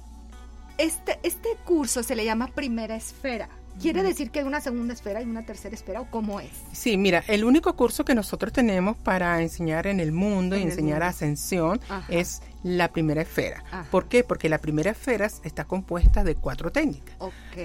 este, 0.78 1.20
este 1.24 1.50
curso 1.64 2.04
se 2.04 2.16
le 2.16 2.26
llama 2.26 2.48
Primera 2.48 2.96
Esfera. 2.96 3.50
¿Quiere 3.82 4.04
decir 4.04 4.32
que 4.32 4.40
hay 4.40 4.46
una 4.46 4.62
segunda 4.62 4.94
esfera 4.94 5.22
y 5.22 5.26
una 5.26 5.46
tercera 5.46 5.76
esfera 5.76 6.02
o 6.02 6.10
cómo 6.10 6.40
es? 6.40 6.52
Sí, 6.72 6.98
mira, 6.98 7.24
el 7.28 7.44
único 7.44 7.76
curso 7.76 8.06
que 8.06 8.16
nosotros 8.16 8.54
tenemos 8.54 8.98
para 8.98 9.42
enseñar 9.42 9.88
en 9.88 10.00
el 10.00 10.12
mundo 10.12 10.56
y 10.56 10.62
enseñar 10.62 11.04
ascensión 11.04 11.80
es 12.08 12.42
la 12.64 12.92
primera 12.92 13.22
esfera. 13.22 13.64
¿Por 13.92 14.08
qué? 14.08 14.24
Porque 14.24 14.48
la 14.48 14.58
primera 14.58 14.92
esfera 14.92 15.26
está 15.44 15.66
compuesta 15.66 16.24
de 16.24 16.36
cuatro 16.36 16.72
técnicas. 16.72 17.16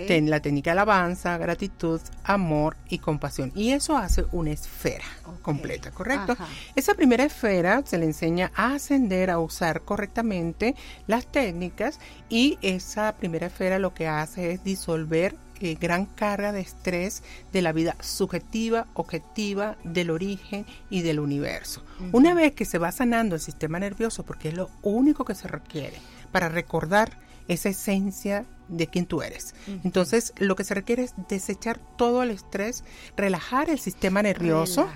Ten 0.09 0.29
la 0.29 0.41
técnica 0.41 0.71
de 0.71 0.73
alabanza, 0.73 1.39
gratitud, 1.39 2.01
amor 2.25 2.77
y 2.89 2.99
compasión. 2.99 3.53
Y 3.55 3.71
eso 3.71 3.97
hace 3.97 4.25
una 4.33 4.51
esfera 4.51 5.05
completa, 5.43 5.93
¿correcto? 5.93 6.37
Esa 6.75 6.95
primera 6.95 7.25
esfera 7.25 7.83
se 7.85 7.99
le 7.99 8.07
enseña 8.07 8.51
a 8.55 8.75
ascender, 8.75 9.31
a 9.31 9.39
usar 9.39 9.83
correctamente 9.83 10.75
las 11.07 11.27
técnicas 11.27 12.01
y 12.29 12.59
esa 12.61 13.15
primera 13.17 13.47
esfera 13.47 13.79
lo 13.79 13.95
que 13.95 14.09
hace 14.09 14.53
es 14.53 14.65
disolver 14.65 15.37
eh, 15.61 15.77
gran 15.81 16.07
carga 16.07 16.53
de 16.53 16.61
estrés 16.61 17.23
de 17.53 17.63
la 17.63 17.73
vida 17.73 17.97
subjetiva, 18.01 18.87
objetiva, 18.95 19.77
del 19.85 20.11
origen 20.11 20.67
y 20.91 21.03
del 21.03 21.21
universo. 21.21 21.85
Una 22.13 22.35
vez 22.35 22.53
que 22.53 22.65
se 22.65 22.79
va 22.79 22.93
sanando 22.93 23.35
el 23.35 23.41
sistema 23.41 23.79
nervioso, 23.79 24.25
porque 24.25 24.49
es 24.49 24.55
lo 24.55 24.71
único 24.83 25.25
que 25.25 25.35
se 25.35 25.49
requiere 25.49 25.99
para 26.31 26.49
recordar 26.49 27.19
esa 27.49 27.71
esencia 27.71 28.45
de 28.69 28.87
quien 28.87 29.07
tú 29.07 29.23
eres. 29.23 29.55
Entonces, 29.83 30.33
lo 30.37 30.55
que 30.55 30.65
se 30.65 30.75
requiere 30.75 31.05
es 31.05 31.15
desechar 31.29 31.81
todo 31.97 32.23
el 32.23 32.31
estrés, 32.31 32.85
relajar 33.17 33.71
el 33.71 33.79
sistema 33.79 34.23
nervioso. 34.23 34.89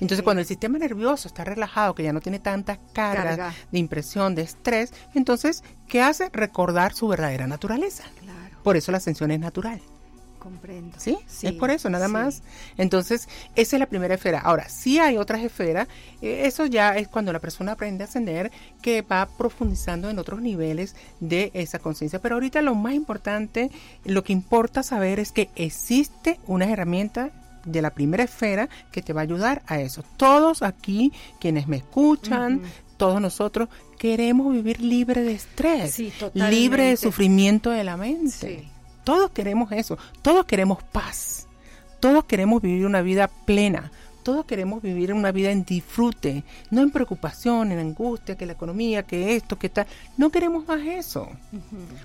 Entonces, 0.00 0.22
cuando 0.22 0.40
el 0.40 0.46
sistema 0.46 0.78
nervioso 0.78 1.28
está 1.28 1.44
relajado, 1.44 1.94
que 1.94 2.02
ya 2.02 2.12
no 2.12 2.20
tiene 2.20 2.38
tanta 2.38 2.78
carga, 2.92 3.54
de 3.70 3.78
impresión, 3.78 4.34
de 4.34 4.42
estrés, 4.42 4.92
entonces, 5.14 5.62
¿qué 5.86 6.02
hace? 6.02 6.28
Recordar 6.32 6.94
su 6.94 7.08
verdadera 7.08 7.46
naturaleza. 7.46 8.04
Por 8.62 8.76
eso 8.76 8.92
la 8.92 8.98
ascensión 8.98 9.30
es 9.30 9.40
natural. 9.40 9.80
Comprendo. 10.40 10.96
¿Sí? 10.98 11.18
es 11.42 11.52
por 11.52 11.70
eso, 11.70 11.90
nada 11.90 12.08
más. 12.08 12.42
Entonces, 12.78 13.28
esa 13.56 13.76
es 13.76 13.80
la 13.80 13.86
primera 13.86 14.14
esfera. 14.14 14.40
Ahora, 14.40 14.70
sí 14.70 14.98
hay 14.98 15.18
otras 15.18 15.42
esferas. 15.42 15.86
Eh, 16.22 16.42
eso 16.46 16.64
ya 16.64 16.96
es 16.96 17.08
cuando 17.08 17.30
la 17.30 17.40
persona 17.40 17.72
aprende 17.72 18.04
a 18.04 18.06
ascender, 18.06 18.50
que 18.80 19.02
va 19.02 19.28
profundizando 19.36 20.08
en 20.08 20.18
otros 20.18 20.40
niveles 20.40 20.96
de 21.20 21.50
esa 21.52 21.78
conciencia. 21.78 22.20
Pero 22.20 22.36
ahorita 22.36 22.62
lo 22.62 22.74
más 22.74 22.94
importante, 22.94 23.70
lo 24.04 24.24
que 24.24 24.32
importa 24.32 24.82
saber 24.82 25.20
es 25.20 25.30
que 25.30 25.50
existe 25.56 26.40
una 26.46 26.70
herramienta 26.70 27.32
de 27.66 27.82
la 27.82 27.90
primera 27.90 28.24
esfera 28.24 28.70
que 28.90 29.02
te 29.02 29.12
va 29.12 29.20
a 29.20 29.24
ayudar 29.24 29.62
a 29.66 29.78
eso. 29.78 30.02
Todos 30.16 30.62
aquí, 30.62 31.12
quienes 31.38 31.68
me 31.68 31.76
escuchan, 31.76 32.62
todos 33.00 33.18
nosotros 33.18 33.70
queremos 33.98 34.52
vivir 34.52 34.78
libre 34.82 35.22
de 35.22 35.32
estrés, 35.32 35.98
libre 36.34 36.82
de 36.84 36.96
sufrimiento 36.98 37.70
de 37.70 37.82
la 37.82 37.96
mente. 37.96 38.68
Todos 39.04 39.30
queremos 39.30 39.72
eso, 39.72 39.96
todos 40.20 40.44
queremos 40.44 40.82
paz, 40.82 41.48
todos 41.98 42.26
queremos 42.26 42.60
vivir 42.60 42.84
una 42.84 43.00
vida 43.00 43.28
plena, 43.46 43.90
todos 44.22 44.44
queremos 44.44 44.82
vivir 44.82 45.14
una 45.14 45.32
vida 45.32 45.50
en 45.50 45.64
disfrute, 45.64 46.44
no 46.70 46.82
en 46.82 46.90
preocupación, 46.90 47.72
en 47.72 47.78
angustia, 47.78 48.36
que 48.36 48.44
la 48.44 48.52
economía, 48.52 49.02
que 49.02 49.34
esto, 49.34 49.58
que 49.58 49.70
tal. 49.70 49.86
No 50.18 50.28
queremos 50.28 50.68
más 50.68 50.82
eso, 50.82 51.26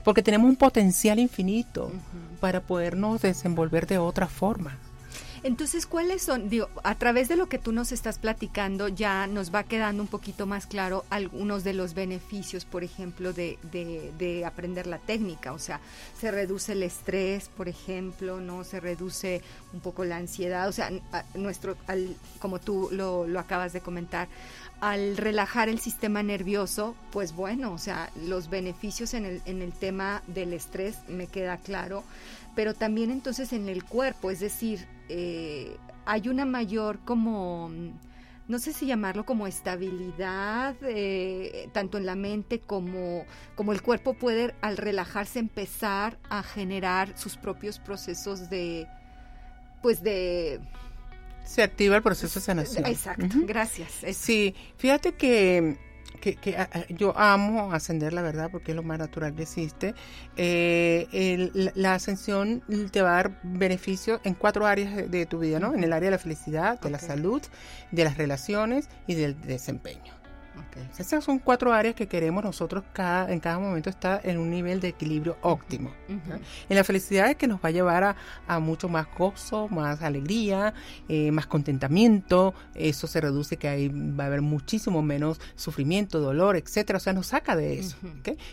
porque 0.05 0.23
tenemos 0.23 0.49
un 0.49 0.55
potencial 0.55 1.19
infinito 1.19 1.91
para 2.39 2.61
podernos 2.61 3.21
desenvolver 3.21 3.85
de 3.85 3.97
otra 3.97 4.27
forma. 4.27 4.77
Entonces, 5.45 5.85
¿cuáles 5.85 6.23
son? 6.23 6.49
Digo, 6.49 6.69
a 6.83 6.95
través 6.95 7.27
de 7.27 7.35
lo 7.35 7.47
que 7.47 7.59
tú 7.59 7.71
nos 7.71 7.91
estás 7.91 8.17
platicando, 8.17 8.87
ya 8.87 9.27
nos 9.27 9.53
va 9.53 9.63
quedando 9.63 10.01
un 10.01 10.09
poquito 10.09 10.47
más 10.47 10.65
claro 10.65 11.05
algunos 11.11 11.63
de 11.63 11.73
los 11.73 11.93
beneficios, 11.93 12.65
por 12.65 12.83
ejemplo, 12.83 13.31
de, 13.31 13.59
de, 13.71 14.43
aprender 14.43 14.87
la 14.87 14.97
técnica. 14.97 15.53
O 15.53 15.59
sea, 15.59 15.81
se 16.19 16.31
reduce 16.31 16.71
el 16.71 16.81
estrés, 16.81 17.49
por 17.49 17.69
ejemplo, 17.69 18.39
¿no? 18.39 18.63
Se 18.63 18.79
reduce 18.79 19.43
un 19.71 19.81
poco 19.81 20.03
la 20.03 20.17
ansiedad. 20.17 20.67
O 20.67 20.71
sea, 20.71 20.89
nuestro, 21.35 21.77
al, 21.85 22.15
como 22.39 22.57
tú 22.57 22.89
lo, 22.91 23.27
lo 23.27 23.39
acabas 23.39 23.71
de 23.71 23.81
comentar, 23.81 24.27
al 24.81 25.15
relajar 25.15 25.69
el 25.69 25.79
sistema 25.79 26.23
nervioso, 26.23 26.95
pues 27.11 27.33
bueno, 27.33 27.71
o 27.71 27.77
sea, 27.77 28.09
los 28.25 28.49
beneficios 28.49 29.13
en 29.13 29.25
el, 29.25 29.43
en 29.45 29.61
el 29.61 29.73
tema 29.73 30.23
del 30.25 30.53
estrés 30.53 30.97
me 31.07 31.27
queda 31.27 31.57
claro, 31.57 32.03
pero 32.55 32.73
también 32.73 33.11
entonces 33.11 33.53
en 33.53 33.69
el 33.69 33.83
cuerpo, 33.83 34.31
es 34.31 34.39
decir, 34.39 34.87
eh, 35.09 35.77
hay 36.05 36.29
una 36.29 36.45
mayor 36.45 36.99
como, 37.05 37.71
no 38.47 38.59
sé 38.59 38.73
si 38.73 38.85
llamarlo 38.85 39.25
como 39.25 39.47
estabilidad, 39.47 40.75
eh, 40.81 41.69
tanto 41.73 41.97
en 41.97 42.05
la 42.05 42.15
mente 42.15 42.59
como, 42.59 43.25
como 43.55 43.71
el 43.73 43.81
cuerpo 43.81 44.13
puede 44.13 44.53
al 44.61 44.77
relajarse 44.77 45.39
empezar 45.39 46.19
a 46.29 46.43
generar 46.43 47.17
sus 47.17 47.37
propios 47.37 47.79
procesos 47.79 48.49
de, 48.49 48.87
pues 49.81 50.01
de... 50.01 50.59
Se 51.43 51.61
activa 51.61 51.95
el 51.95 52.01
proceso 52.01 52.39
de 52.39 52.45
sanación. 52.45 52.85
Exacto, 52.85 53.27
gracias. 53.45 53.91
Sí, 54.13 54.55
fíjate 54.77 55.13
que 55.13 55.77
que, 56.21 56.37
yo 56.89 57.17
amo 57.17 57.71
ascender, 57.71 58.13
la 58.13 58.21
verdad, 58.21 58.49
porque 58.51 58.71
es 58.71 58.75
lo 58.75 58.83
más 58.83 58.99
natural 58.99 59.35
que 59.35 59.43
existe. 59.43 59.93
Eh, 60.37 61.51
la, 61.75 61.93
ascensión 61.93 62.63
te 62.91 63.01
va 63.01 63.11
a 63.11 63.15
dar 63.15 63.39
beneficio 63.43 64.19
en 64.23 64.33
cuatro 64.33 64.65
áreas 64.65 65.09
de, 65.09 65.25
tu 65.25 65.39
vida, 65.39 65.59
¿no? 65.59 65.73
En 65.73 65.83
el 65.83 65.93
área 65.93 66.07
de 66.07 66.15
la 66.15 66.19
felicidad, 66.19 66.79
de 66.79 66.89
la 66.89 66.99
salud, 66.99 67.41
de 67.91 68.03
las 68.03 68.17
relaciones 68.17 68.89
y 69.07 69.15
del 69.15 69.39
desempeño. 69.41 70.14
Esas 70.97 71.23
son 71.23 71.39
cuatro 71.39 71.73
áreas 71.73 71.95
que 71.95 72.07
queremos 72.07 72.43
nosotros 72.43 72.83
cada, 72.93 73.31
en 73.31 73.39
cada 73.39 73.59
momento 73.59 73.89
estar 73.89 74.21
en 74.23 74.37
un 74.37 74.49
nivel 74.49 74.79
de 74.79 74.89
equilibrio 74.89 75.37
óptimo. 75.41 75.91
En 76.07 76.75
la 76.75 76.83
felicidad 76.83 77.29
es 77.29 77.35
que 77.35 77.47
nos 77.47 77.59
va 77.59 77.69
a 77.69 77.71
llevar 77.71 78.15
a, 78.47 78.59
mucho 78.59 78.89
más 78.89 79.07
gozo, 79.17 79.67
más 79.69 80.01
alegría, 80.01 80.73
eh, 81.09 81.31
más 81.31 81.47
contentamiento. 81.47 82.53
Eso 82.73 83.07
se 83.07 83.21
reduce 83.21 83.57
que 83.57 83.67
ahí 83.67 83.89
va 83.89 84.25
a 84.25 84.27
haber 84.27 84.41
muchísimo 84.41 85.01
menos 85.01 85.39
sufrimiento, 85.55 86.19
dolor, 86.19 86.55
etcétera. 86.55 86.97
O 86.97 86.99
sea, 86.99 87.13
nos 87.13 87.27
saca 87.27 87.55
de 87.55 87.79
eso. 87.79 87.97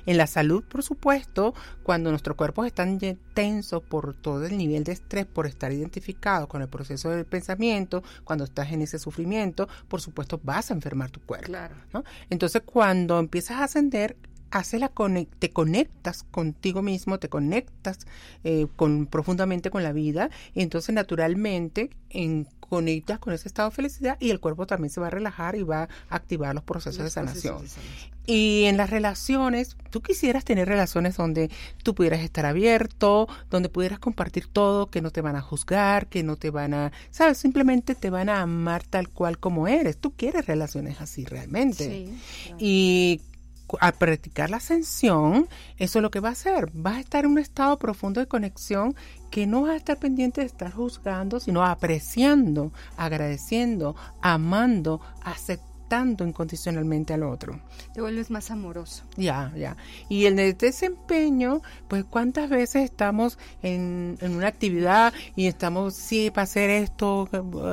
En 0.06 0.16
la 0.16 0.26
salud, 0.26 0.64
por 0.64 0.82
supuesto, 0.82 1.54
cuando 1.82 2.10
nuestros 2.10 2.36
cuerpos 2.36 2.66
están 2.66 2.98
tensos 3.34 3.82
por 3.82 4.14
todo 4.14 4.44
el 4.46 4.56
nivel 4.56 4.84
de 4.84 4.92
estrés, 4.92 5.26
por 5.26 5.46
estar 5.46 5.72
identificados 5.72 6.48
con 6.48 6.62
el 6.62 6.68
proceso 6.68 7.10
del 7.10 7.24
pensamiento, 7.24 8.02
cuando 8.24 8.44
estás 8.44 8.72
en 8.72 8.82
ese 8.82 8.98
sufrimiento, 8.98 9.68
por 9.88 10.00
supuesto 10.00 10.40
vas 10.42 10.70
a 10.70 10.74
enfermar 10.74 11.10
tu 11.10 11.20
cuerpo. 11.20 11.46
Claro. 11.46 11.74
Entonces, 12.30 12.62
cuando 12.64 13.18
empiezas 13.18 13.58
a 13.58 13.64
ascender, 13.64 14.16
hace 14.52 14.78
la 14.78 14.92
te 15.38 15.50
conectas 15.50 16.24
contigo 16.30 16.82
mismo, 16.82 17.18
te 17.18 17.28
conectas 17.28 18.06
eh, 18.44 18.66
con, 18.76 19.06
profundamente 19.06 19.70
con 19.70 19.82
la 19.82 19.92
vida 19.92 20.30
y 20.54 20.62
entonces 20.62 20.94
naturalmente 20.94 21.90
en, 22.10 22.46
conectas 22.72 23.18
con 23.18 23.34
ese 23.34 23.48
estado 23.48 23.68
de 23.68 23.76
felicidad 23.76 24.16
y 24.18 24.30
el 24.30 24.40
cuerpo 24.40 24.66
también 24.66 24.88
se 24.88 24.98
va 24.98 25.08
a 25.08 25.10
relajar 25.10 25.56
y 25.56 25.62
va 25.62 25.82
a 25.82 25.88
activar 26.16 26.54
los 26.54 26.64
procesos, 26.64 27.04
de, 27.04 27.10
sanación. 27.10 27.58
Y 28.26 28.64
en 28.64 28.78
las 28.78 28.88
relaciones, 28.88 29.76
tú 29.90 30.00
quisieras 30.00 30.44
tener 30.44 30.68
relaciones 30.68 31.16
donde 31.16 31.50
tú 31.82 31.94
pudieras 31.94 32.20
estar 32.20 32.46
abierto, 32.46 33.28
donde 33.50 33.68
pudieras 33.68 33.98
compartir 33.98 34.46
todo, 34.46 34.86
que 34.86 35.02
no 35.02 35.10
te 35.10 35.20
van 35.20 35.36
a 35.36 35.42
juzgar, 35.42 36.06
que 36.06 36.22
no 36.22 36.36
te 36.36 36.48
van 36.48 36.72
a, 36.72 36.92
sabes, 37.10 37.36
simplemente 37.36 37.94
te 37.94 38.08
van 38.08 38.30
a 38.30 38.40
amar 38.40 38.84
tal 38.84 39.10
cual 39.10 39.38
como 39.38 39.68
eres. 39.68 39.98
Tú 39.98 40.12
quieres 40.12 40.46
relaciones 40.46 41.00
así 41.02 41.26
realmente. 41.26 41.84
Sí, 41.84 42.54
Y 42.58 43.20
al 43.80 43.92
practicar 43.94 44.50
la 44.50 44.58
ascensión, 44.58 45.48
eso 45.78 45.98
es 45.98 46.02
lo 46.02 46.10
que 46.10 46.20
va 46.20 46.30
a 46.30 46.32
hacer. 46.32 46.70
Vas 46.72 46.96
a 46.96 47.00
estar 47.00 47.24
en 47.24 47.32
un 47.32 47.38
estado 47.38 47.78
profundo 47.78 48.20
de 48.20 48.28
conexión 48.28 48.94
que 49.30 49.46
no 49.46 49.62
vas 49.62 49.72
a 49.72 49.76
estar 49.76 49.98
pendiente 49.98 50.42
de 50.42 50.46
estar 50.46 50.72
juzgando, 50.72 51.40
sino 51.40 51.64
apreciando, 51.64 52.72
agradeciendo, 52.96 53.96
amando, 54.20 55.00
aceptando 55.22 55.71
incondicionalmente 55.92 57.12
al 57.14 57.22
otro. 57.22 57.60
Te 57.92 58.00
vuelves 58.00 58.30
más 58.30 58.50
amoroso. 58.50 59.04
Ya, 59.16 59.52
ya. 59.56 59.76
Y 60.08 60.24
el 60.26 60.36
desempeño, 60.56 61.60
pues 61.88 62.04
cuántas 62.04 62.48
veces 62.48 62.84
estamos 62.84 63.38
en, 63.62 64.18
una 64.22 64.46
actividad 64.46 65.12
y 65.36 65.46
estamos, 65.46 65.94
sí, 65.94 66.30
para 66.30 66.44
hacer 66.44 66.70
esto, 66.70 67.28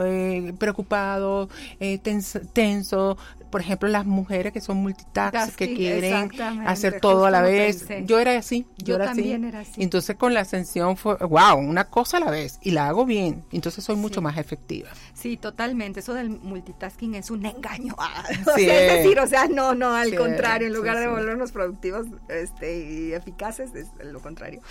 eh, 0.05 0.53
preocupados, 0.57 1.49
eh, 1.79 1.99
tenso, 1.99 3.17
por 3.49 3.61
ejemplo, 3.61 3.89
las 3.89 4.05
mujeres 4.05 4.53
que 4.53 4.61
son 4.61 4.77
multitask, 4.77 5.55
que 5.55 5.73
quieren 5.73 6.29
hacer 6.65 6.99
todo 6.99 7.25
a 7.25 7.31
la 7.31 7.41
vez. 7.41 7.87
Yo 8.05 8.19
era 8.19 8.37
así, 8.37 8.65
yo, 8.77 8.95
era 8.95 9.05
también 9.05 9.43
así. 9.43 9.49
era 9.49 9.59
así. 9.61 9.83
Entonces 9.83 10.15
con 10.15 10.33
la 10.33 10.41
ascensión 10.41 10.97
fue, 10.97 11.15
wow, 11.15 11.57
una 11.57 11.85
cosa 11.85 12.17
a 12.17 12.19
la 12.19 12.31
vez 12.31 12.59
y 12.61 12.71
la 12.71 12.87
hago 12.87 13.05
bien. 13.05 13.43
Entonces 13.51 13.83
soy 13.83 13.95
mucho 13.95 14.21
más 14.21 14.37
efectiva. 14.37 14.89
Sí, 15.19 15.35
totalmente. 15.35 15.99
Eso 15.99 16.13
del 16.13 16.29
multitasking 16.29 17.15
es 17.15 17.29
un 17.29 17.45
engaño. 17.45 17.95
es 18.29 18.55
decir, 18.55 19.19
o 19.19 19.27
sea, 19.27 19.47
no, 19.47 19.75
no, 19.75 19.93
al 19.93 20.15
contrario, 20.15 20.67
en 20.67 20.73
lugar 20.73 20.97
de 20.97 21.07
volvernos 21.07 21.51
productivos 21.51 22.07
este, 22.29 22.79
y 22.79 23.13
eficaces, 23.13 23.75
es 23.75 23.87
lo 24.03 24.21
contrario. 24.21 24.61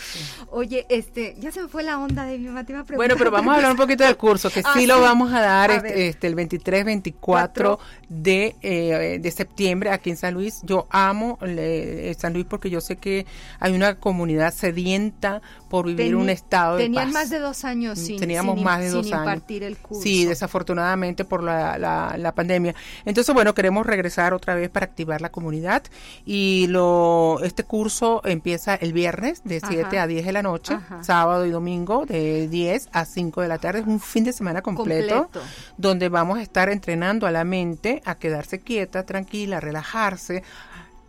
Oye, 0.51 0.86
este, 0.88 1.36
ya 1.38 1.53
se 1.53 1.62
me 1.62 1.68
fue 1.68 1.82
la 1.82 1.99
onda 1.99 2.24
de 2.24 2.38
mi 2.38 2.49
Bueno, 2.49 3.14
pero 3.18 3.30
vamos 3.30 3.53
a 3.53 3.57
hablar 3.57 3.72
un 3.72 3.76
poquito 3.76 4.05
del 4.05 4.16
curso, 4.16 4.49
que 4.51 4.61
ah, 4.64 4.72
sí, 4.74 4.86
lo 4.86 5.01
vamos 5.01 5.32
a 5.32 5.40
dar 5.40 5.70
este, 5.70 6.09
este, 6.09 6.26
el 6.26 6.34
23, 6.34 6.84
24 6.84 7.78
de 8.09 8.57
eh, 8.62 9.18
de 9.20 9.30
septiembre 9.30 9.90
aquí 9.90 10.11
en 10.11 10.16
San 10.16 10.34
Luis. 10.34 10.61
Yo 10.62 10.86
amo 10.90 11.38
eh, 11.42 12.14
San 12.18 12.32
Luis 12.32 12.46
porque 12.46 12.70
yo 12.70 12.80
sé 12.80 12.96
que 12.96 13.26
hay 13.61 13.74
una 13.74 13.96
comunidad 13.96 14.55
sedienta 14.55 15.42
por 15.69 15.87
vivir 15.87 16.16
un 16.16 16.31
estado 16.31 16.77
de 16.77 16.85
Tenían 16.85 17.12
más 17.12 17.31
de 17.31 17.39
dos 17.39 17.64
años 17.64 17.99
sin, 17.99 18.19
Teníamos 18.19 18.61
más 18.61 18.81
de 18.81 18.91
dos 18.91 19.12
años. 19.12 19.43
el 19.49 19.77
curso. 19.77 20.03
Sí, 20.03 20.25
desafortunadamente 20.25 21.25
por 21.25 21.43
la, 21.43 21.79
la, 21.79 22.35
pandemia. 22.35 22.75
Entonces, 23.05 23.35
bueno, 23.35 23.55
queremos 23.55 23.87
regresar 23.87 24.35
otra 24.35 24.55
vez 24.55 24.71
para 24.71 24.85
activar 24.85 25.21
la 25.21 25.31
comunidad 25.31 25.83
y 26.25 26.66
lo 26.69 27.41
este 27.43 27.64
curso 27.64 28.21
empieza 28.25 28.75
el 28.75 28.93
viernes 28.93 29.43
de 29.45 29.61
7 29.61 29.99
a 29.99 30.07
10 30.07 30.27
de 30.27 30.33
la 30.33 30.43
noche, 30.43 30.79
sábado 31.01 31.47
y 31.47 31.51
domingo 31.51 32.07
de 32.07 32.49
10 32.49 32.89
a 32.93 33.05
5 33.05 33.43
de 33.43 33.49
la 33.49 33.59
tarde. 33.59 33.81
Es 33.81 33.87
un 33.87 34.01
fin 34.01 34.25
de 34.25 34.33
semana 34.33 34.62
completo, 34.62 35.31
donde 35.77 36.09
vamos 36.09 36.39
a 36.39 36.43
estar 36.43 36.69
entrenando 36.69 37.27
a 37.27 37.31
la 37.31 37.45
mente 37.45 38.03
a 38.05 38.16
quedarse 38.16 38.61
quieta, 38.61 39.05
tranquila, 39.05 39.61
relajarse. 39.61 40.43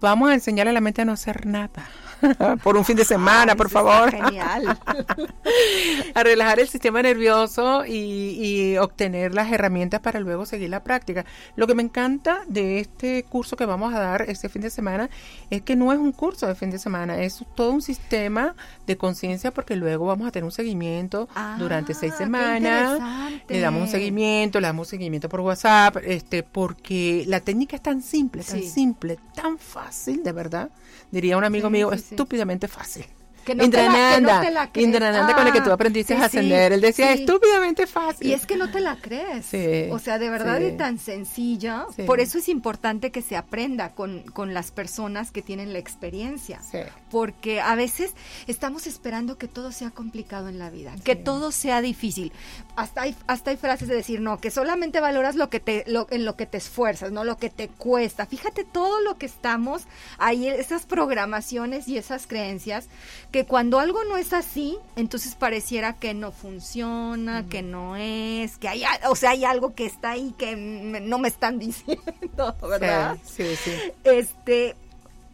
Vamos 0.02 0.30
a 0.30 0.34
enseñarle 0.34 0.72
a 0.72 0.74
la 0.74 0.82
mente 0.82 1.02
a 1.02 1.06
no 1.06 1.12
hacer 1.12 1.46
nada. 1.46 1.86
por 2.64 2.78
un 2.78 2.86
fin 2.86 2.96
de 2.96 3.06
semana, 3.06 3.56
por 3.56 3.70
favor. 3.70 4.12
Genial. 4.12 4.78
a 6.14 6.24
relajar 6.24 6.60
el 6.60 6.68
sistema 6.68 7.02
nervioso 7.02 7.84
y, 7.86 8.78
obtener 8.78 9.34
las 9.34 9.52
herramientas 9.52 10.00
para 10.00 10.20
luego 10.20 10.46
seguir 10.46 10.70
la 10.70 10.84
práctica. 10.84 11.26
Lo 11.56 11.68
que 11.68 11.76
me 11.76 11.84
encanta 11.84 12.42
de 12.48 12.80
este 12.80 13.24
curso 13.24 13.56
que 13.56 13.66
vamos 13.66 13.94
a 13.94 14.00
dar 14.00 14.24
este 14.30 14.50
fin 14.50 14.62
de 14.62 14.70
semana 14.70 15.10
es 15.50 15.62
que 15.62 15.76
no 15.76 15.92
es 15.92 16.00
un 16.00 16.12
curso 16.12 16.48
de 16.48 16.56
fin 16.56 16.72
de 16.72 16.80
semana, 16.80 17.22
es 17.22 17.44
todo 17.56 17.72
un 17.72 17.82
sistema 17.82 18.56
de 18.88 18.98
conciencia 18.98 19.52
porque 19.52 19.76
luego 19.76 20.06
vamos 20.06 20.28
a 20.28 20.32
tener 20.32 20.46
un 20.46 20.52
seguimiento 20.52 21.28
ah, 21.36 21.56
durante 21.60 21.94
seis 21.94 22.14
semanas. 22.16 23.00
Le 23.48 23.60
damos 23.60 23.84
un 23.84 23.88
seguimiento, 23.88 24.60
le 24.60 24.68
damos 24.68 24.88
un 24.88 24.92
seguimiento 24.92 25.30
por 25.30 25.42
WhatsApp, 25.42 25.98
este, 26.04 26.44
porque 26.44 27.24
la 27.28 27.40
técnica 27.40 27.76
es 27.76 27.82
tan 27.82 28.02
simple, 28.02 28.44
tan 28.44 28.64
simple, 28.64 29.18
tan 29.36 29.58
fácil, 29.58 30.24
de 30.24 30.32
verdad. 30.32 30.70
Diría 31.12 31.38
un 31.38 31.44
amigo 31.44 31.70
mío, 31.70 31.92
estúpidamente 32.12 32.68
fácil. 32.68 33.06
Que 33.46 33.56
no 33.56 33.70
te 33.70 33.78
la- 33.78 33.84
que 33.84 33.90
no 33.90 33.94
Indrananda, 33.96 34.42
te 34.42 34.52
la 34.52 34.72
crees. 34.72 34.86
Indrananda 34.86 35.36
con 35.36 35.48
el 35.48 35.54
que 35.54 35.62
tú 35.62 35.72
Ah, 35.72 35.74
aprendiste 35.74 36.16
sí, 36.16 36.22
a 36.22 36.26
ascender. 36.26 36.72
Él 36.74 36.82
decía, 36.82 37.14
sí. 37.16 37.22
estúpidamente 37.22 37.88
fácil. 37.88 38.28
Y 38.28 38.34
es 38.34 38.46
que 38.46 38.56
no 38.58 38.70
te 38.70 38.80
la 38.80 38.96
crees. 38.98 39.46
Sí, 39.46 39.88
o 39.92 40.00
sea, 40.00 40.20
de 40.20 40.30
verdad 40.30 40.62
es 40.62 40.78
tan 40.78 41.00
sencilla. 41.00 41.86
Por 42.06 42.20
eso 42.20 42.38
es 42.38 42.50
importante 42.50 43.12
que 43.12 43.22
se 43.22 43.36
aprenda 43.38 43.90
con, 43.90 44.22
con 44.34 44.54
las 44.54 44.72
personas 44.72 45.32
que 45.32 45.42
tienen 45.42 45.74
la 45.74 45.80
experiencia. 45.80 46.62
Sí. 46.70 46.80
Porque 47.12 47.60
a 47.62 47.76
veces 47.76 48.14
estamos 48.48 48.86
esperando 48.88 49.38
que 49.38 49.48
todo 49.48 49.72
sea 49.72 49.90
complicado 49.92 50.48
en 50.50 50.60
la 50.60 50.70
vida, 50.70 50.94
que 51.04 51.16
todo 51.16 51.52
sea 51.52 51.82
difícil. 51.82 52.32
Hasta 52.76 53.02
hay, 53.02 53.16
hasta 53.28 53.52
hay 53.52 53.58
frases 53.58 53.88
de 53.88 53.96
decir, 53.96 54.22
no, 54.22 54.40
que 54.40 54.52
solamente 54.52 55.00
valoras 55.00 55.36
lo 55.36 55.50
que 55.50 55.60
te, 55.60 55.84
lo- 55.88 56.08
en 56.12 56.24
lo 56.26 56.36
que 56.36 56.46
te 56.46 56.58
esfuerzas, 56.58 57.12
no 57.12 57.24
lo 57.24 57.38
que 57.38 57.50
te 57.50 57.68
cuesta. 57.68 58.26
Fíjate 58.26 58.64
todo 58.64 59.02
lo 59.02 59.18
que 59.18 59.26
estamos 59.26 59.84
ahí, 60.18 60.48
esas 60.48 60.86
programaciones 60.86 61.88
y 61.88 61.98
esas 61.98 62.28
creencias, 62.28 62.88
que 63.32 63.46
cuando 63.46 63.80
algo 63.80 64.04
no 64.06 64.18
es 64.18 64.34
así, 64.34 64.78
entonces 64.96 65.36
pareciera 65.36 65.94
que 65.94 66.14
no 66.14 66.32
funciona, 66.32 67.46
que 67.48 67.62
no 67.62 67.96
es, 67.96 68.58
que 68.58 68.68
hay, 68.68 68.84
o 69.08 69.16
sea, 69.16 69.32
hay 69.32 69.46
algo 69.46 69.76
que 69.76 69.86
está 69.86 70.12
ahí 70.12 70.34
que 70.38 70.52
m- 70.52 71.00
no 71.02 71.20
me 71.20 71.28
están 71.28 71.60
diciendo, 71.60 72.56
¿verdad? 72.62 73.18
Sí, 73.24 73.56
sí, 73.56 73.56
sí. 73.64 73.72
Este, 74.04 74.76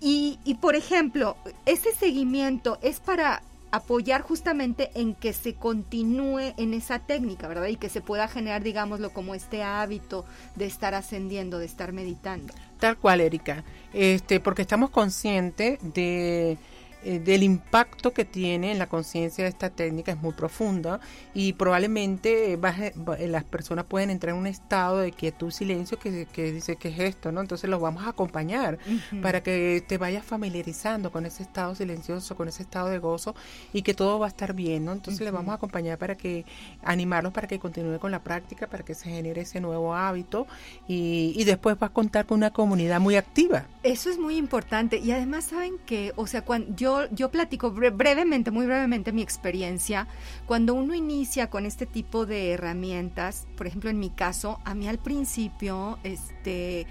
y, 0.02 0.40
y 0.44 0.56
por 0.56 0.76
ejemplo, 0.76 1.38
ese 1.66 1.94
seguimiento 1.96 2.78
es 2.82 3.00
para 3.00 3.42
apoyar 3.72 4.22
justamente 4.22 4.90
en 4.96 5.16
que 5.16 5.34
se 5.34 5.54
continúe 5.54 6.54
en 6.58 6.74
esa 6.74 7.00
técnica, 7.00 7.48
¿verdad? 7.48 7.68
Y 7.68 7.76
que 7.76 7.90
se 7.90 8.00
pueda 8.02 8.28
generar, 8.28 8.64
digámoslo, 8.64 9.12
como 9.12 9.36
este 9.36 9.64
hábito 9.64 10.26
de 10.56 10.66
estar 10.66 10.94
ascendiendo, 10.96 11.60
de 11.60 11.66
estar 11.66 11.92
meditando. 11.92 12.54
Tal 12.80 12.98
cual, 12.98 13.20
Erika. 13.22 13.64
Este, 13.94 14.40
porque 14.40 14.62
estamos 14.62 14.92
conscientes 14.92 15.80
de 15.94 16.58
eh, 17.06 17.20
del 17.20 17.44
impacto 17.44 18.12
que 18.14 18.26
tiene 18.26 18.72
en 18.72 18.80
la 18.80 18.88
conciencia 18.88 19.44
de 19.46 19.50
esta 19.50 19.70
técnica 19.70 20.12
es 20.12 20.18
muy 20.22 20.34
profunda 20.34 21.00
y 21.34 21.54
probablemente 21.54 22.58
baje- 22.58 22.94
va- 22.98 23.18
eh, 23.18 23.28
las 23.28 23.44
personas 23.44 23.86
pueden 23.86 24.10
entrar 24.10 24.34
en 24.34 24.40
un 24.42 24.48
estado 24.48 24.98
de 25.00 25.12
quietud, 25.12 25.52
silencio 25.52 25.98
que, 26.00 26.26
que 26.26 26.52
dice 26.52 26.76
que 26.78 26.90
es 26.90 27.00
esto, 27.00 27.32
¿no? 27.32 27.42
Entonces 27.42 27.70
los 27.70 27.80
vamos 27.80 28.04
a 28.06 28.10
acompañar 28.10 28.80
para 29.22 29.42
que 29.44 29.84
te 29.88 29.98
vayas 29.98 30.26
familiarizando 30.26 31.12
con 31.12 31.26
ese 31.26 31.44
estado 31.44 31.76
silencioso, 31.76 32.36
con 32.36 32.48
ese 32.48 32.64
estado 32.64 32.90
de 32.90 33.00
gozo 33.00 33.36
y 33.74 33.82
que 33.84 33.94
todo 33.94 34.20
va 34.20 34.26
a 34.26 34.30
estar 34.30 34.54
bien, 34.54 34.86
¿no? 34.86 34.92
Entonces 34.94 35.22
les 35.22 35.32
vamos 35.32 35.52
a 35.52 35.56
acompañar 35.56 35.98
para 35.98 36.16
que 36.16 36.46
animarlos 36.84 37.34
para 37.34 37.48
que 37.48 37.60
continúe 37.60 38.00
con 38.00 38.12
la 38.12 38.20
práctica, 38.24 38.68
para 38.68 38.84
que 38.84 38.96
se 38.96 39.10
genere 39.10 39.42
ese 39.42 39.60
nuevo 39.62 39.94
hábito 39.96 40.48
y, 40.88 41.34
y 41.36 41.44
después 41.44 41.78
va 41.82 41.88
a 41.88 41.94
contar 41.94 42.26
con 42.26 42.38
una 42.38 42.52
comunidad 42.52 43.00
muy 43.00 43.16
activa. 43.16 43.66
Eso 43.84 44.10
es 44.10 44.18
muy 44.18 44.38
importante 44.38 44.98
y 44.98 45.12
además 45.12 45.46
saben 45.46 45.74
que, 45.86 46.12
o 46.16 46.26
sea, 46.28 46.42
cuando 46.42 46.76
yo 46.76 46.95
yo 47.12 47.32
platico 47.32 47.74
bre- 47.74 47.96
brevemente, 47.96 48.52
muy 48.52 48.66
brevemente 48.66 49.12
mi 49.12 49.22
experiencia, 49.22 50.08
cuando 50.46 50.74
uno 50.74 50.94
inicia 50.96 51.50
con 51.50 51.66
este 51.66 51.86
tipo 51.86 52.26
de 52.26 52.52
herramientas, 52.52 53.48
por 53.58 53.68
ejemplo, 53.68 53.90
en 53.90 54.00
mi 54.00 54.10
caso, 54.10 54.60
a 54.66 54.74
mí 54.76 54.88
al 54.88 55.00
principio 55.00 56.00
este 56.04 56.88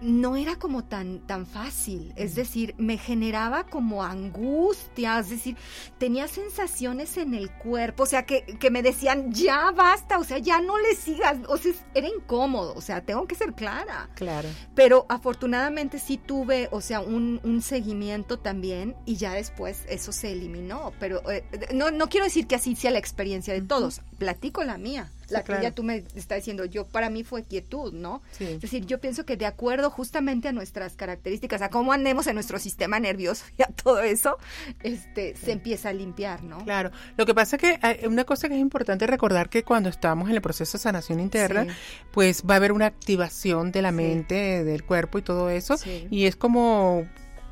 no 0.00 0.36
era 0.36 0.56
como 0.56 0.84
tan 0.84 1.20
tan 1.26 1.46
fácil, 1.46 2.12
es 2.16 2.34
decir, 2.34 2.74
me 2.78 2.98
generaba 2.98 3.64
como 3.64 4.02
angustia, 4.02 5.18
es 5.18 5.30
decir, 5.30 5.56
tenía 5.98 6.28
sensaciones 6.28 7.16
en 7.16 7.34
el 7.34 7.50
cuerpo, 7.50 8.04
o 8.04 8.06
sea, 8.06 8.24
que, 8.24 8.44
que 8.44 8.70
me 8.70 8.82
decían, 8.82 9.32
ya 9.32 9.70
basta, 9.70 10.18
o 10.18 10.24
sea, 10.24 10.38
ya 10.38 10.60
no 10.60 10.78
le 10.78 10.94
sigas, 10.94 11.38
o 11.48 11.56
sea, 11.56 11.72
era 11.94 12.08
incómodo, 12.08 12.74
o 12.74 12.80
sea, 12.80 13.00
tengo 13.00 13.26
que 13.26 13.34
ser 13.34 13.54
clara. 13.54 14.10
Claro. 14.14 14.48
Pero 14.74 15.06
afortunadamente 15.08 15.98
sí 15.98 16.18
tuve, 16.18 16.68
o 16.70 16.80
sea, 16.80 17.00
un, 17.00 17.40
un 17.44 17.62
seguimiento 17.62 18.38
también 18.38 18.96
y 19.04 19.16
ya 19.16 19.34
después 19.34 19.84
eso 19.88 20.12
se 20.12 20.32
eliminó. 20.32 20.92
Pero 20.98 21.28
eh, 21.30 21.44
no, 21.74 21.90
no 21.90 22.08
quiero 22.08 22.24
decir 22.24 22.46
que 22.46 22.54
así 22.54 22.76
sea 22.76 22.90
la 22.90 22.98
experiencia 22.98 23.54
de 23.54 23.62
todos. 23.62 24.02
Platico 24.18 24.64
la 24.64 24.78
mía. 24.78 25.10
Sí, 25.26 25.34
La 25.34 25.42
claro. 25.42 25.60
tuya 25.60 25.74
tú 25.74 25.82
me 25.82 26.04
estás 26.14 26.36
diciendo, 26.38 26.64
yo 26.64 26.84
para 26.86 27.10
mí 27.10 27.24
fue 27.24 27.42
quietud, 27.42 27.92
¿no? 27.92 28.22
Sí. 28.30 28.44
Es 28.44 28.60
decir, 28.60 28.86
yo 28.86 29.00
pienso 29.00 29.24
que 29.26 29.36
de 29.36 29.44
acuerdo 29.46 29.90
justamente 29.90 30.46
a 30.48 30.52
nuestras 30.52 30.94
características, 30.94 31.62
a 31.62 31.68
cómo 31.68 31.92
andemos 31.92 32.26
en 32.28 32.34
nuestro 32.34 32.58
sistema 32.60 33.00
nervioso 33.00 33.44
y 33.58 33.62
a 33.62 33.66
todo 33.66 34.00
eso, 34.00 34.38
este, 34.82 35.36
se 35.36 35.52
empieza 35.52 35.88
a 35.88 35.92
limpiar, 35.92 36.44
¿no? 36.44 36.58
Claro, 36.64 36.90
lo 37.16 37.26
que 37.26 37.34
pasa 37.34 37.56
es 37.56 37.62
que 37.62 37.78
hay 37.82 38.06
una 38.06 38.24
cosa 38.24 38.48
que 38.48 38.54
es 38.54 38.60
importante 38.60 39.06
recordar 39.06 39.48
que 39.48 39.64
cuando 39.64 39.88
estamos 39.88 40.28
en 40.28 40.36
el 40.36 40.42
proceso 40.42 40.78
de 40.78 40.82
sanación 40.82 41.18
interna, 41.20 41.64
Sí. 41.64 41.70
pues 42.12 42.42
va 42.48 42.54
a 42.54 42.56
haber 42.58 42.72
una 42.72 42.86
activación 42.86 43.72
de 43.72 43.82
la 43.82 43.90
Sí. 43.90 43.96
mente, 43.96 44.62
del 44.64 44.84
cuerpo 44.84 45.18
y 45.18 45.22
todo 45.22 45.50
eso, 45.50 45.76
Sí. 45.76 46.06
y 46.10 46.26
es 46.26 46.36
como 46.36 47.06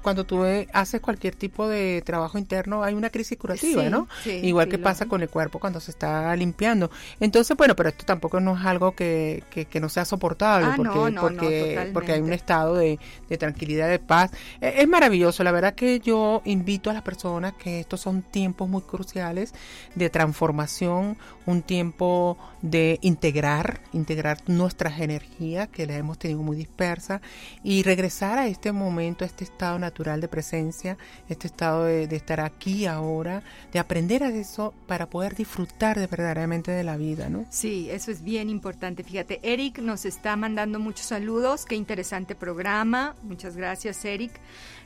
cuando 0.05 0.24
tú 0.24 0.44
eh, 0.44 0.68
haces 0.72 1.00
cualquier 1.00 1.34
tipo 1.34 1.66
de 1.68 2.02
trabajo 2.07 2.38
interno 2.38 2.84
hay 2.84 2.94
una 2.94 3.11
crisis 3.11 3.36
curativa, 3.38 3.82
Sí, 3.82 3.90
¿no? 3.90 4.07
sí, 4.22 4.30
Igual 4.42 4.66
sí, 4.66 4.70
que 4.70 4.78
pasa 4.78 5.07
con 5.07 5.22
el 5.22 5.28
cuerpo 5.30 5.59
cuando 5.59 5.80
se 5.80 5.90
está 5.90 6.36
limpiando. 6.36 6.90
Entonces, 7.20 7.57
bueno, 7.57 7.74
pero 7.74 7.88
esto 7.88 8.05
tampoco 8.05 8.38
no 8.40 8.57
es 8.57 8.64
algo 8.64 8.94
que, 8.94 9.42
que, 9.50 9.64
que 9.66 9.80
no 9.80 9.88
sea 9.88 10.05
soportable, 10.05 10.68
Ah, 10.68 10.74
porque, 10.76 10.94
no, 10.94 11.11
no, 11.11 11.11
no, 11.11 11.20
porque, 11.22 11.90
porque 11.92 12.12
hay 12.12 12.20
un 12.20 12.32
estado 12.32 12.76
de, 12.76 13.00
de 13.28 13.38
tranquilidad, 13.38 13.88
de 13.88 13.98
paz. 13.98 14.30
Eh, 14.61 14.74
Es 14.78 14.88
maravilloso, 14.88 15.42
la 15.44 15.52
verdad 15.52 15.74
que 15.74 16.00
yo 16.00 16.42
invito 16.44 16.90
a 16.90 16.92
las 16.92 17.02
personas 17.02 17.55
que 17.55 17.80
estos 17.80 18.00
son 18.00 18.22
tiempos 18.22 18.68
muy 18.68 18.82
cruciales 18.82 19.55
de 19.94 20.11
transformación, 20.11 21.16
un 21.46 21.62
tiempo 21.62 22.38
de 22.62 22.98
integrar, 23.02 23.80
integrar 23.92 24.38
nuestras 24.46 25.00
energías 25.00 25.68
que 25.68 25.86
las 25.86 25.96
hemos 25.96 26.18
tenido 26.18 26.42
muy 26.42 26.57
dispersas 26.57 27.20
y 27.62 27.82
regresar 27.82 28.38
a 28.38 28.46
este 28.46 28.72
momento, 28.72 29.24
a 29.24 29.26
este 29.26 29.44
estado 29.44 29.78
natural 29.78 29.93
de 29.95 30.28
presencia, 30.28 30.99
este 31.28 31.47
estado 31.47 31.84
de, 31.84 32.09
de 32.09 32.16
estar 32.16 32.40
aquí 32.40 32.86
ahora, 32.86 33.42
de 33.72 33.78
aprender 33.78 34.24
a 34.24 34.28
eso 34.28 34.74
para 34.86 35.07
poder 35.07 35.34
disfrutar 35.34 35.99
de 35.99 36.07
verdaderamente 36.07 36.72
de 36.72 36.82
la 36.82 36.97
vida, 36.97 37.28
¿no? 37.28 37.47
Sí, 37.51 37.88
eso 37.90 38.11
es 38.11 38.22
bien 38.22 38.51
importante. 38.51 39.05
Fíjate, 39.05 39.40
Eric 39.42 39.78
nos 39.78 40.05
está 40.05 40.36
mandando 40.36 40.80
muchos 40.80 41.07
saludos. 41.07 41.64
Qué 41.64 41.76
interesante 41.76 42.34
programa. 42.34 43.14
Muchas 43.22 43.57
gracias, 43.57 44.05
Eric. 44.05 44.32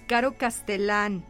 Caro 0.06 0.36
Castellán. 0.36 1.24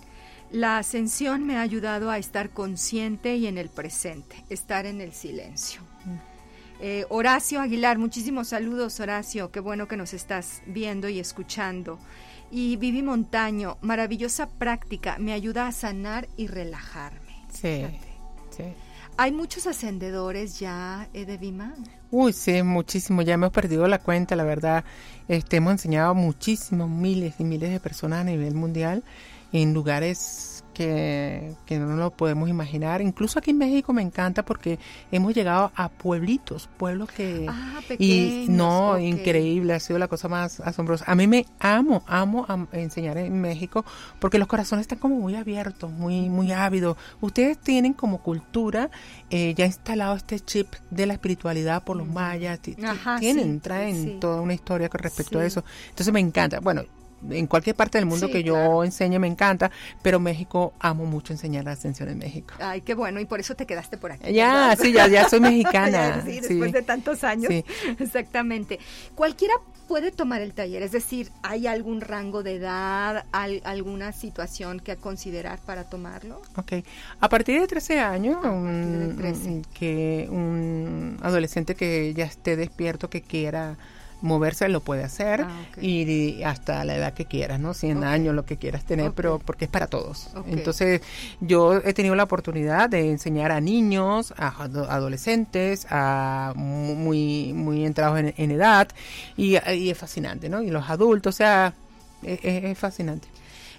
La 0.51 0.79
ascensión 0.79 1.45
me 1.47 1.57
ha 1.57 1.61
ayudado 1.61 2.11
a 2.11 2.19
estar 2.19 2.51
consciente 2.51 3.37
y 3.37 3.47
en 3.47 3.59
el 3.59 3.69
presente, 3.69 4.45
estar 4.49 4.87
en 4.87 5.01
el 5.01 5.13
silencio. 5.13 5.83
Eh, 6.81 7.05
Horacio 7.09 7.61
Aguilar, 7.61 7.99
muchísimos 7.99 8.49
saludos, 8.49 9.01
Horacio. 9.01 9.51
Qué 9.51 9.59
bueno 9.61 9.89
que 9.89 9.97
nos 9.97 10.15
estás 10.15 10.63
viendo 10.67 11.09
y 11.09 11.19
escuchando. 11.19 11.99
Y 12.51 12.77
Vivi 12.77 13.03
Montaño, 13.03 13.77
maravillosa 13.83 14.49
práctica, 14.49 15.17
me 15.19 15.33
ayuda 15.33 15.67
a 15.67 15.73
sanar 15.73 16.29
y 16.37 16.47
relajarme. 16.47 17.45
Sí, 17.53 17.85
sí. 18.51 18.65
Hay 19.21 19.33
muchos 19.33 19.67
ascendedores 19.67 20.61
ya, 20.61 21.09
eh, 21.13 21.27
de 21.27 21.37
Vima. 21.39 21.75
Uy, 22.11 22.33
sí, 22.33 22.63
muchísimo. 22.63 23.21
Ya 23.23 23.35
hemos 23.35 23.51
perdido 23.51 23.87
la 23.89 23.99
cuenta, 23.99 24.37
la 24.37 24.45
verdad. 24.45 24.85
Este, 25.27 25.57
hemos 25.57 25.73
enseñado 25.73 26.11
a 26.11 26.15
muchísimos, 26.15 26.89
miles 26.89 27.35
y 27.39 27.45
miles 27.45 27.71
de 27.71 27.81
personas 27.81 28.21
a 28.21 28.25
nivel 28.25 28.55
mundial 28.55 29.03
en 29.53 29.75
lugares 29.75 30.58
que, 30.79 31.55
que 31.67 31.79
no 31.79 31.97
lo 31.97 32.11
podemos 32.13 32.49
imaginar. 32.49 33.03
Incluso 33.03 33.39
aquí 33.41 33.51
en 33.51 33.59
México 33.59 33.93
me 33.93 34.01
encanta 34.01 34.45
porque 34.45 34.79
hemos 35.11 35.35
llegado 35.35 35.73
a 35.75 35.89
pueblitos, 35.89 36.69
pueblos 36.77 37.11
que... 37.11 37.47
Ah, 37.49 37.81
y 37.81 37.89
pequeños, 37.89 38.49
no, 38.51 38.93
ok. 38.93 39.01
increíble, 39.01 39.75
ha 39.75 39.81
sido 39.81 39.99
la 39.99 40.07
cosa 40.09 40.29
más 40.29 40.61
asombrosa. 40.61 41.05
A 41.09 41.15
mí 41.17 41.27
me 41.27 41.47
amo, 41.59 42.03
amo 42.07 42.45
am- 42.49 42.69
enseñar 42.73 43.19
en 43.19 43.41
México 43.41 43.85
porque 44.21 44.39
los 44.39 44.47
corazones 44.47 44.83
están 44.85 44.99
como 44.99 45.17
muy 45.17 45.35
abiertos, 45.35 45.91
muy, 45.91 46.29
muy 46.29 46.53
ávidos. 46.53 46.97
Ustedes 47.21 47.59
tienen 47.59 47.93
como 47.93 48.23
cultura 48.23 48.91
eh, 49.31 49.55
ya 49.57 49.67
instalado 49.67 50.15
este 50.15 50.39
chip 50.39 50.73
de 50.91 51.07
la 51.07 51.15
espiritualidad 51.15 51.83
por 51.83 51.97
los 51.97 52.07
mayas. 52.07 52.61
Ajá, 52.85 53.19
tienen, 53.19 53.55
sí, 53.55 53.61
traen 53.61 54.05
sí. 54.05 54.17
toda 54.21 54.41
una 54.41 54.55
historia 54.55 54.89
con 54.89 55.01
respecto 55.01 55.41
a 55.41 55.45
eso. 55.45 55.65
Entonces 55.91 56.13
me 56.13 56.21
encanta. 56.21 56.61
Bueno, 56.61 56.85
en 57.31 57.47
cualquier 57.47 57.75
parte 57.77 57.99
del 57.99 58.07
mundo 58.07 58.27
Sí, 58.27 58.33
que 58.33 58.43
yo 58.43 58.55
claro. 58.55 58.85
enseñe 58.85 59.19
me 59.19 59.27
encanta, 59.27 59.71
pero 60.03 60.21
México 60.21 60.73
amo 60.79 61.05
mucho 61.07 61.33
enseñar 61.33 61.65
la 61.65 61.73
ascensión 61.73 62.09
en 62.09 62.19
México. 62.19 62.55
Ay, 62.61 62.81
qué 62.83 62.95
bueno, 62.95 63.21
y 63.21 63.25
por 63.25 63.41
eso 63.41 63.55
te 63.55 63.67
quedaste 63.67 63.99
por 63.99 64.13
aquí. 64.13 64.33
Ya, 64.33 64.53
¿verdad? 64.69 64.79
sí, 64.81 64.93
ya, 64.93 65.07
ya 65.09 65.29
soy 65.29 65.41
mexicana. 65.41 66.23
Sí, 66.25 66.33
sí. 66.35 66.41
después 66.41 66.73
de 66.73 66.83
tantos 66.83 67.25
años. 67.25 67.53
Sí. 67.53 67.65
Exactamente. 67.99 68.79
Cualquiera 69.15 69.55
puede 69.87 70.11
tomar 70.13 70.43
el 70.43 70.53
taller, 70.53 70.83
es 70.83 70.93
decir, 70.93 71.31
¿hay 71.43 71.67
algún 71.67 72.03
rango 72.03 72.43
de 72.43 72.57
edad, 72.57 73.25
al- 73.33 73.63
alguna 73.65 74.13
situación 74.13 74.81
que 74.81 74.97
considerar 74.97 75.61
para 75.61 75.85
tomarlo? 75.85 76.43
Ok. 76.57 76.85
A 77.21 77.29
partir 77.31 77.59
de 77.61 77.67
13 77.67 77.99
años, 78.01 78.37
A 78.37 78.43
partir 78.43 78.61
de 78.71 79.07
un, 79.09 79.17
13. 79.17 79.49
un- 79.49 79.63
que 79.73 80.29
un 80.31 81.19
adolescente 81.23 81.75
que 81.75 82.13
ya 82.15 82.27
esté 82.27 82.57
despierto, 82.57 83.09
que 83.09 83.23
quiera 83.23 83.79
moverse, 84.21 84.69
lo 84.69 84.81
puede 84.81 85.05
hacer 85.05 85.43
Ah, 85.43 85.61
y 85.81 86.43
hasta 86.43 86.85
la 86.85 86.97
edad 86.97 87.13
que 87.15 87.25
quieras, 87.27 87.61
¿no? 87.61 87.73
100 87.75 87.99
Ok. 87.99 88.05
años, 88.05 88.35
lo 88.35 88.45
que 88.45 88.57
quieras 88.57 88.85
tener, 88.85 89.13
pero 89.13 89.39
porque 89.39 89.67
es 89.67 89.71
para 89.71 89.87
todos. 89.87 90.31
Entonces, 90.47 91.03
yo 91.41 91.75
he 91.77 91.93
tenido 91.95 92.15
la 92.15 92.25
oportunidad 92.25 92.89
de 92.91 93.11
enseñar 93.11 93.53
a 93.53 93.61
niños, 93.61 94.35
a 94.37 94.49
ado- 94.65 94.91
adolescentes, 94.91 95.87
a 95.91 96.53
mu- 96.57 96.95
muy, 96.95 97.53
muy 97.53 97.85
entrados 97.85 98.19
en, 98.19 98.35
en 98.37 98.51
edad 98.51 98.89
y, 99.37 99.57
y 99.73 99.91
es 99.91 99.99
fascinante, 99.99 100.49
¿no? 100.49 100.63
Y 100.63 100.71
los 100.71 100.91
adultos, 100.91 101.35
o 101.35 101.37
sea, 101.37 101.75
es- 102.23 102.41
es- 102.43 102.65
es 102.65 102.79
fascinante. 102.79 103.29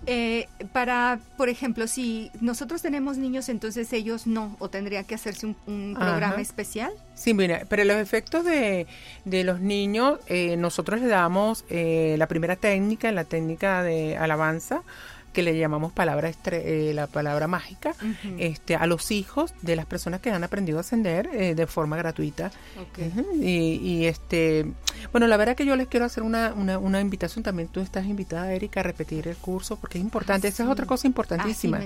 Eh, 0.06 0.48
para, 0.72 1.20
por 1.38 1.50
ejemplo, 1.50 1.88
si 1.88 2.32
nosotros 2.42 2.82
tenemos 2.82 3.18
niños, 3.18 3.50
entonces 3.50 3.92
ellos 3.94 4.28
no, 4.28 4.56
o 4.60 4.70
tendría 4.70 5.04
que 5.04 5.16
hacerse 5.16 5.46
un, 5.66 5.96
programa 5.96 6.42
especial. 6.42 6.92
Sí, 7.16 7.34
mira, 7.34 7.64
pero 7.68 7.84
los 7.84 7.98
efectos 7.98 8.46
de, 8.46 8.88
de 9.26 9.44
los 9.44 9.60
niños, 9.60 10.20
eh, 10.28 10.56
nosotros 10.58 11.02
le 11.02 11.08
damos 11.08 11.66
eh, 11.70 12.16
la 12.18 12.28
primera 12.28 12.56
técnica, 12.56 13.12
la 13.12 13.26
técnica 13.26 13.84
de 13.84 14.18
alabanza, 14.18 14.84
que 15.34 15.44
le 15.44 15.58
llamamos 15.58 15.92
palabra 15.94 16.32
eh, 16.52 16.92
la 16.94 17.08
palabra 17.08 17.48
mágica 17.48 17.94
este 18.38 18.76
a 18.76 18.86
los 18.88 19.12
hijos 19.12 19.54
de 19.62 19.76
las 19.76 19.86
personas 19.86 20.22
que 20.22 20.32
han 20.32 20.44
aprendido 20.44 20.78
a 20.78 20.82
ascender 20.82 21.30
eh, 21.34 21.56
de 21.56 21.68
forma 21.68 21.98
gratuita. 21.98 22.52
Y, 23.42 24.06
este 24.06 24.66
bueno 25.12 25.28
la 25.28 25.38
verdad 25.38 25.56
que 25.56 25.66
yo 25.66 25.76
les 25.76 25.88
quiero 25.88 26.06
hacer 26.06 26.24
una, 26.24 26.54
una, 26.54 27.02
invitación. 27.02 27.44
También 27.44 27.68
tú 27.70 27.80
estás 27.80 28.06
invitada 28.06 28.54
Erika 28.54 28.80
a 28.80 28.84
repetir 28.84 29.28
el 29.28 29.36
curso 29.36 29.78
porque 29.78 29.98
es 29.98 30.04
importante. 30.04 30.48
Esa 30.48 30.64
es 30.64 30.70
otra 30.70 30.86
cosa 30.86 31.08
importantísima. 31.08 31.80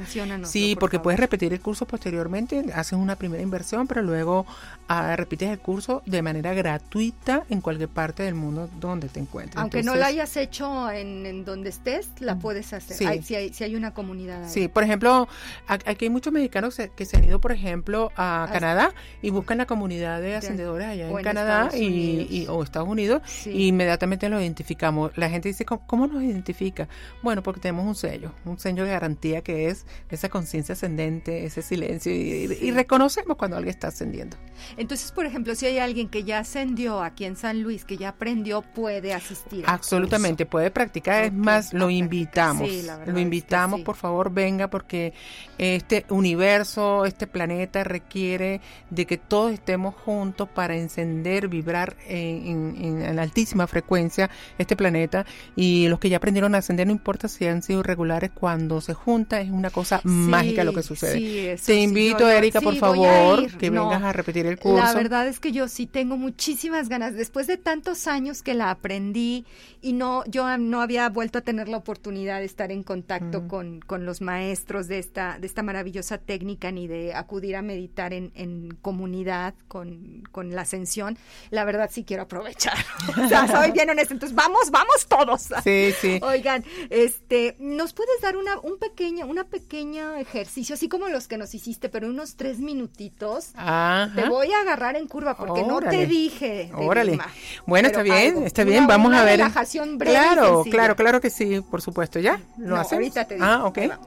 Sí 0.44 0.76
porque 0.80 1.00
puedes 1.00 1.20
repetir 1.20 1.54
el 1.54 1.60
curso 1.60 1.86
posteriormente 1.86 2.66
haces 2.74 2.94
una 2.94 3.16
primera 3.16 3.44
inversión 3.44 3.88
pero 3.88 4.02
luego 4.02 4.46
ah, 4.88 5.16
repites 5.16 5.50
el 5.50 5.60
curso 5.60 6.02
de 6.06 6.22
manera 6.22 6.54
gratuita 6.54 7.46
en 7.50 7.62
cualquier 7.62 7.90
parte 7.90 8.24
del 8.24 8.36
mundo 8.36 8.70
donde 8.80 9.10
te 9.10 9.20
encuentres. 9.20 9.58
Aunque 9.58 9.84
no 9.84 9.96
lo 9.96 10.06
hayas 10.06 10.38
hecho 10.38 10.90
en, 10.92 11.46
donde 11.46 11.70
estés 11.70 12.10
la 12.20 12.38
puedes 12.38 12.74
hacer. 12.74 12.98
Sí 12.98 13.33
si 13.52 13.64
hay, 13.64 13.76
una 13.76 13.94
comunidad. 13.94 14.48
Sí, 14.50 14.68
por 14.68 14.84
ejemplo, 14.84 15.28
aquí 15.68 16.06
hay 16.06 16.10
muchos 16.10 16.32
mexicanos 16.32 16.80
que 16.96 17.06
se 17.06 17.18
han 17.18 17.24
ido, 17.24 17.40
por 17.40 17.52
ejemplo, 17.52 18.12
a 18.16 18.48
Canadá 18.52 18.94
y 19.22 19.30
buscan 19.30 19.58
la 19.58 19.66
comunidad 19.66 20.22
de 20.22 20.36
ascendedores 20.36 20.88
allá 20.88 21.10
en, 21.10 21.24
Canadá 21.24 21.70
y, 21.76 22.46
o 22.50 22.64
Estados 22.64 22.88
Unidos 22.88 23.22
y 23.46 23.68
inmediatamente 23.68 24.30
lo 24.30 24.42
identificamos. 24.42 25.12
La 25.18 25.30
gente 25.30 25.50
dice, 25.50 25.66
¿cómo, 25.66 26.08
nos 26.08 26.24
identifica? 26.24 26.88
Bueno, 27.22 27.42
porque 27.44 27.62
tenemos 27.62 27.86
un 27.86 27.96
sello, 27.96 28.34
un 28.46 28.60
sello 28.60 28.84
de 28.84 28.92
garantía 28.92 29.42
que 29.42 29.70
es 29.70 29.86
esa 30.10 30.30
conciencia 30.30 30.74
ascendente, 30.74 31.46
ese 31.46 31.62
silencio 31.62 32.14
y, 32.14 32.72
reconocemos 32.74 33.38
cuando 33.38 33.58
alguien 33.58 33.74
está 33.74 33.90
ascendiendo. 33.90 34.36
Entonces, 34.78 35.12
por 35.12 35.26
ejemplo, 35.26 35.54
si 35.56 35.68
hay 35.68 35.78
alguien 35.78 36.10
que 36.10 36.24
ya 36.24 36.40
ascendió 36.40 37.02
aquí 37.02 37.26
en 37.26 37.36
San 37.36 37.62
Luis, 37.62 37.86
que 37.86 37.98
ya 37.98 38.10
aprendió, 38.10 38.62
puede 38.62 39.14
asistir. 39.14 39.64
Absolutamente, 39.68 40.46
puede 40.46 40.72
practicar, 40.72 41.26
es 41.26 41.34
más, 41.34 41.74
lo 41.74 41.90
invitamos. 41.90 42.68
Sí, 42.68 42.82
la 42.82 42.98
verdad 42.98 43.14
invitamos, 43.24 43.82
por 43.82 43.96
favor, 43.96 44.30
venga, 44.30 44.68
porque 44.68 45.14
este 45.58 46.06
universo, 46.10 47.06
este 47.06 47.28
planeta 47.28 47.84
requiere 47.84 48.62
de 48.90 49.06
que 49.06 49.18
todos 49.18 49.54
estemos 49.54 49.96
juntos 49.96 50.50
para 50.50 50.76
encender, 50.76 51.48
vibrar 51.48 51.96
en, 52.08 52.76
en, 52.80 53.20
altísima 53.20 53.68
frecuencia 53.68 54.30
este 54.58 54.76
planeta. 54.76 55.26
Y 55.56 55.88
los 55.88 56.00
que 56.00 56.10
ya 56.10 56.18
aprendieron 56.18 56.56
a 56.56 56.60
ascender, 56.60 56.88
no 56.88 56.94
importa 56.94 57.28
si 57.28 57.46
han 57.46 57.62
sido 57.62 57.82
irregulares, 57.82 58.32
cuando 58.32 58.82
se 58.82 58.94
junta 58.94 59.42
es 59.42 59.50
una 59.50 59.70
cosa 59.70 60.02
mágica 60.04 60.64
lo 60.64 60.74
que 60.74 60.84
sucede. 60.84 61.58
Te 61.58 61.76
invito, 61.76 62.30
Erika, 62.30 62.62
por 62.62 62.76
favor, 62.76 63.52
que 63.58 63.70
vengas 63.70 64.04
a 64.04 64.14
repetir 64.14 64.46
el 64.46 64.58
curso. 64.58 64.84
La 64.84 64.94
verdad 64.94 65.28
es 65.28 65.40
que 65.40 65.52
yo 65.52 65.68
sí 65.68 65.86
tengo 65.86 66.18
muchísimas 66.18 66.90
ganas, 66.90 67.14
después 67.14 67.48
de 67.48 67.58
tantos 67.58 68.08
años 68.08 68.42
que 68.42 68.54
la 68.54 68.72
aprendí 68.72 69.46
y 69.82 69.94
no, 69.94 70.24
yo 70.26 70.58
no 70.58 70.82
había 70.82 71.10
vuelto 71.10 71.40
a 71.40 71.42
tener 71.42 71.68
la 71.68 71.78
oportunidad 71.78 72.40
de 72.40 72.46
estar 72.46 72.72
en 72.72 72.84
contacto 72.84 73.48
con, 73.48 73.82
con, 73.82 74.06
los 74.06 74.22
maestros 74.22 74.88
de 74.88 75.00
esta, 75.00 75.38
de 75.40 75.48
esta 75.54 75.62
maravillosa 75.62 76.18
técnica 76.18 76.72
ni 76.72 76.88
de 76.88 77.14
acudir 77.14 77.56
a 77.56 77.62
meditar 77.62 78.12
en, 78.12 78.32
en 78.34 78.76
comunidad 78.82 79.54
con, 79.68 80.24
con, 80.32 80.56
la 80.56 80.62
ascensión, 80.64 81.16
la 81.52 81.64
verdad 81.64 81.92
sí 81.94 82.04
quiero 82.04 82.24
aprovechar. 82.24 82.76
o 83.24 83.28
sea, 83.28 83.48
soy 83.48 83.72
bien 83.72 83.88
honesta. 83.92 84.16
Entonces, 84.16 84.36
vamos, 84.36 84.72
vamos 84.72 85.06
todos. 85.08 85.50
Sí, 85.64 85.94
sí. 86.02 86.20
Oigan, 86.24 86.66
este, 86.90 87.56
¿nos 87.60 87.94
puedes 87.94 88.20
dar 88.22 88.36
una, 88.36 88.60
un 88.62 88.80
pequeño, 88.80 89.28
una 89.28 89.44
pequeña 89.44 90.20
ejercicio, 90.20 90.74
así 90.74 90.90
como 90.90 91.08
los 91.08 91.28
que 91.28 91.38
nos 91.38 91.54
hiciste, 91.54 91.88
pero 91.88 92.08
unos 92.08 92.36
tres 92.36 92.58
minutitos? 92.58 93.54
Te 93.54 94.28
voy 94.28 94.52
a 94.54 94.62
agarrar 94.62 94.96
en 94.96 95.08
curva 95.08 95.38
porque 95.38 95.62
no 95.62 95.82
te 95.82 96.08
dije. 96.08 96.72
Órale. 96.74 97.20
Bueno, 97.68 97.90
está 97.90 98.02
bien, 98.02 98.42
está 98.42 98.64
bien. 98.64 98.88
Vamos 98.88 99.14
a 99.14 99.24
ver. 99.24 99.38
Relajación 99.38 100.00
breve 100.00 100.18
claro, 100.18 100.64
claro, 100.64 100.96
claro 100.96 101.22
que 101.22 101.30
sí, 101.30 101.62
por 101.62 101.84
supuesto. 101.84 102.20
¿Ya? 102.20 102.40
¿Lo 102.58 102.76
hacemos? 102.76 103.14
Ah, 103.40 103.66
ok. 103.66 103.78
Medita, 103.78 104.00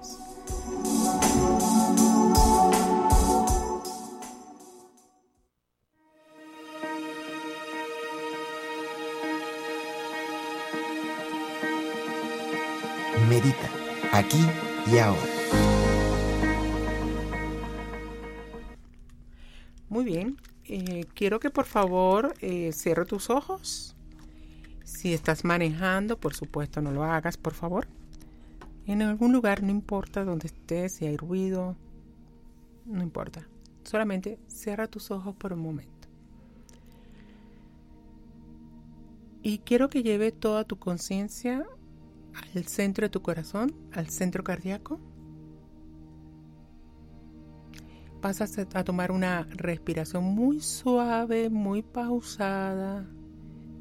aquí 14.27 14.47
y 14.93 14.99
ahora. 14.99 15.23
Muy 19.89 20.05
bien. 20.05 20.37
Eh, 20.69 21.07
quiero 21.15 21.41
que 21.41 21.51
por 21.51 21.65
favor 21.65 22.35
eh, 22.41 22.73
cierre 22.73 23.07
tus 23.07 23.31
ojos. 23.31 23.97
Si 24.85 25.15
estás 25.15 25.45
manejando, 25.45 26.19
por 26.19 26.35
supuesto, 26.35 26.83
no 26.83 26.91
lo 26.91 27.05
hagas, 27.05 27.37
por 27.37 27.55
favor 27.55 27.87
en 28.87 29.03
algún 29.03 29.33
lugar, 29.33 29.63
no 29.63 29.71
importa 29.71 30.25
dónde 30.25 30.47
estés, 30.47 30.93
si 30.93 31.07
hay 31.07 31.17
ruido, 31.17 31.77
no 32.85 33.03
importa. 33.03 33.47
Solamente 33.83 34.39
cierra 34.47 34.87
tus 34.87 35.11
ojos 35.11 35.35
por 35.35 35.53
un 35.53 35.61
momento. 35.61 35.93
Y 39.43 39.59
quiero 39.59 39.89
que 39.89 40.03
lleve 40.03 40.33
toda 40.33 40.65
tu 40.65 40.77
conciencia 40.77 41.67
al 42.55 42.65
centro 42.67 43.07
de 43.07 43.11
tu 43.11 43.23
corazón, 43.23 43.75
al 43.93 44.09
centro 44.09 44.45
cardíaco. 44.45 45.01
Vas 48.21 48.41
a, 48.41 48.85
tomar 48.85 49.13
una 49.13 49.45
respiración 49.45 50.25
muy 50.25 50.61
suave, 50.61 51.49
muy 51.49 51.83
pausada, 51.83 53.07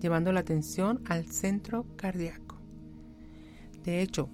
llevando 0.01 0.31
la 0.31 0.41
atención 0.41 1.01
al 1.07 1.25
centro 1.25 1.85
cardíaco. 1.95 2.57
De 3.83 4.01
hecho, 4.01 4.29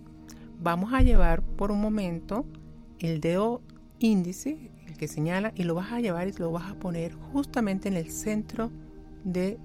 vamos 0.60 0.94
a 0.94 1.02
llevar 1.02 1.42
por 1.44 1.72
un 1.72 1.80
momento 1.80 2.46
el 3.00 3.22
dedo 3.22 3.62
índice, 4.00 4.72
el 4.88 4.98
que 4.98 5.08
señala, 5.08 5.54
y 5.56 5.64
lo 5.64 5.76
vas 5.76 5.92
a 5.92 6.02
llevar 6.02 6.28
y 6.28 6.34
lo 6.34 6.52
vas 6.52 6.70
a 6.70 6.76
poner 6.76 7.14
justamente 7.14 7.88
en 7.88 7.96
el 7.96 8.12
centro 8.12 8.72
de 9.24 9.60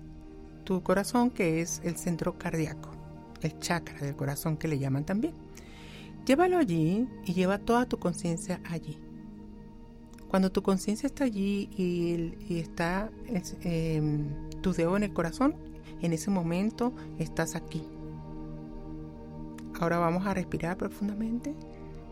tu 0.64 0.82
corazón, 0.82 1.30
que 1.30 1.60
es 1.60 1.80
el 1.84 1.96
centro 1.96 2.38
cardíaco, 2.38 2.90
el 3.42 3.58
chakra 3.58 4.00
del 4.00 4.16
corazón 4.16 4.56
que 4.56 4.68
le 4.68 4.78
llaman 4.78 5.04
también. 5.04 5.34
Llévalo 6.26 6.58
allí 6.58 7.08
y 7.24 7.34
lleva 7.34 7.58
toda 7.58 7.86
tu 7.86 7.98
conciencia 7.98 8.60
allí. 8.64 8.98
Cuando 10.28 10.50
tu 10.50 10.62
conciencia 10.62 11.06
está 11.06 11.24
allí 11.24 11.70
y, 11.76 12.58
está 12.58 13.10
em, 13.62 14.26
tu 14.60 14.72
dedo 14.72 14.96
en 14.96 15.04
el 15.04 15.12
corazón, 15.12 15.54
en 16.02 16.12
ese 16.12 16.30
momento 16.30 16.92
estás 17.18 17.54
aquí, 17.54 17.82
Ahora 19.80 19.98
vamos 19.98 20.26
a 20.26 20.32
respirar 20.32 20.78
profundamente, 20.78 21.54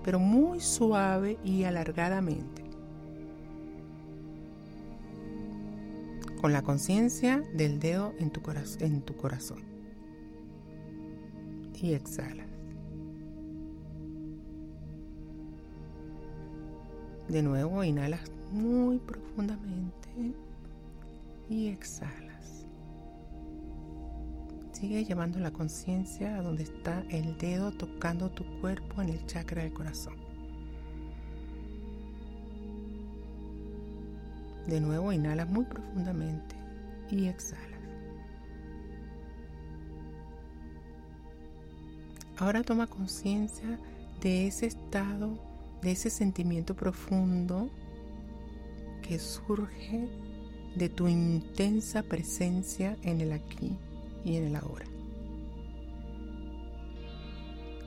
pero 0.03 0.19
muy 0.19 0.61
suave 0.61 1.39
y 1.45 1.65
alargadamente. 1.65 2.63
Con 6.41 6.53
la 6.53 6.63
conciencia 6.63 7.43
del 7.55 7.81
dedo 7.81 8.13
en 8.19 8.31
tu, 8.31 8.43
en 8.81 9.01
tu 9.01 9.17
corazón. 9.17 9.74
Y 11.81 11.93
exhala. 11.93 12.47
De 17.29 17.43
nuevo, 17.43 17.85
inhalas 17.85 18.31
muy 18.53 18.99
profundamente 18.99 20.09
y 21.49 21.69
exhala. 21.69 22.35
Sigue 24.85 25.05
llevando 25.07 25.39
la 25.39 25.51
conciencia 25.51 26.37
a 26.37 26.43
donde 26.43 26.65
está 26.65 27.05
el 27.09 27.39
dedo 27.39 27.73
tocando 27.73 28.31
tu 28.31 28.45
cuerpo 28.61 29.01
en 29.01 29.09
el 29.09 29.25
chakra 29.25 29.63
del 29.63 29.73
corazón. 29.73 30.13
De 34.67 34.81
nuevo 34.81 35.11
inhala 35.11 35.47
muy 35.47 35.65
profundamente 35.65 36.55
y 37.11 37.29
exhala. 37.29 37.74
Ahora 42.37 42.63
toma 42.63 42.89
conciencia 42.89 43.79
de 44.21 44.47
ese 44.47 44.67
estado, 44.67 45.39
de 45.83 45.93
ese 45.93 46.11
sentimiento 46.11 46.75
profundo 46.75 47.71
que 49.03 49.19
surge 49.19 50.09
de 50.75 50.89
tu 50.89 51.07
intensa 51.07 52.03
presencia 52.03 52.97
en 53.03 53.21
el 53.21 53.33
aquí 53.33 53.77
y 54.25 54.37
en 54.37 54.47
el 54.47 54.57
ahora. 54.57 54.87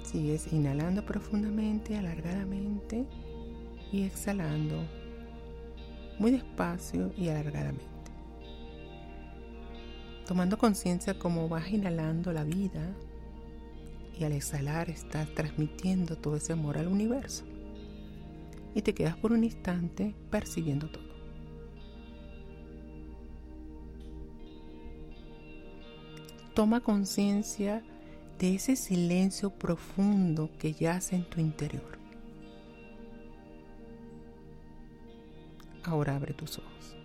Sigues 0.03 0.53
inhalando 0.53 1.05
profundamente, 1.05 1.97
alargadamente 1.97 3.05
y 3.91 4.03
exhalando 4.03 4.85
muy 6.19 6.31
despacio 6.31 7.11
y 7.17 7.27
alargadamente. 7.27 7.85
Tomando 10.25 10.57
conciencia 10.57 11.19
cómo 11.19 11.49
vas 11.49 11.69
inhalando 11.69 12.31
la 12.31 12.43
vida 12.43 12.95
y 14.19 14.23
al 14.23 14.31
exhalar 14.31 14.89
estás 14.89 15.33
transmitiendo 15.33 16.17
todo 16.17 16.35
ese 16.35 16.53
amor 16.53 16.77
al 16.77 16.87
universo. 16.87 17.45
Y 18.73 18.81
te 18.81 18.93
quedas 18.93 19.15
por 19.17 19.31
un 19.31 19.43
instante 19.43 20.15
percibiendo 20.29 20.89
todo. 20.89 21.07
Toma 26.53 26.81
conciencia 26.81 27.83
de 28.39 28.55
ese 28.55 28.75
silencio 28.75 29.51
profundo 29.51 30.49
que 30.57 30.73
yace 30.73 31.15
en 31.15 31.29
tu 31.29 31.39
interior. 31.39 31.97
Ahora 35.83 36.15
abre 36.15 36.33
tus 36.33 36.57
ojos. 36.57 36.97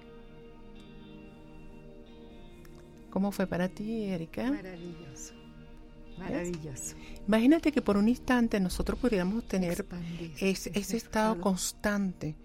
¿Cómo 3.10 3.30
fue 3.30 3.46
para 3.46 3.68
ti, 3.68 4.04
Erika? 4.04 4.50
Maravilloso. 4.50 5.41
Maravilloso. 6.22 6.96
Imagínate 7.26 7.72
que 7.72 7.82
por 7.82 7.96
un 7.96 8.08
instante 8.08 8.60
nosotros 8.60 8.98
pudiéramos 8.98 9.46
tener 9.46 9.84
ese, 10.38 10.70
estado 10.74 11.40
constante. 11.40 12.36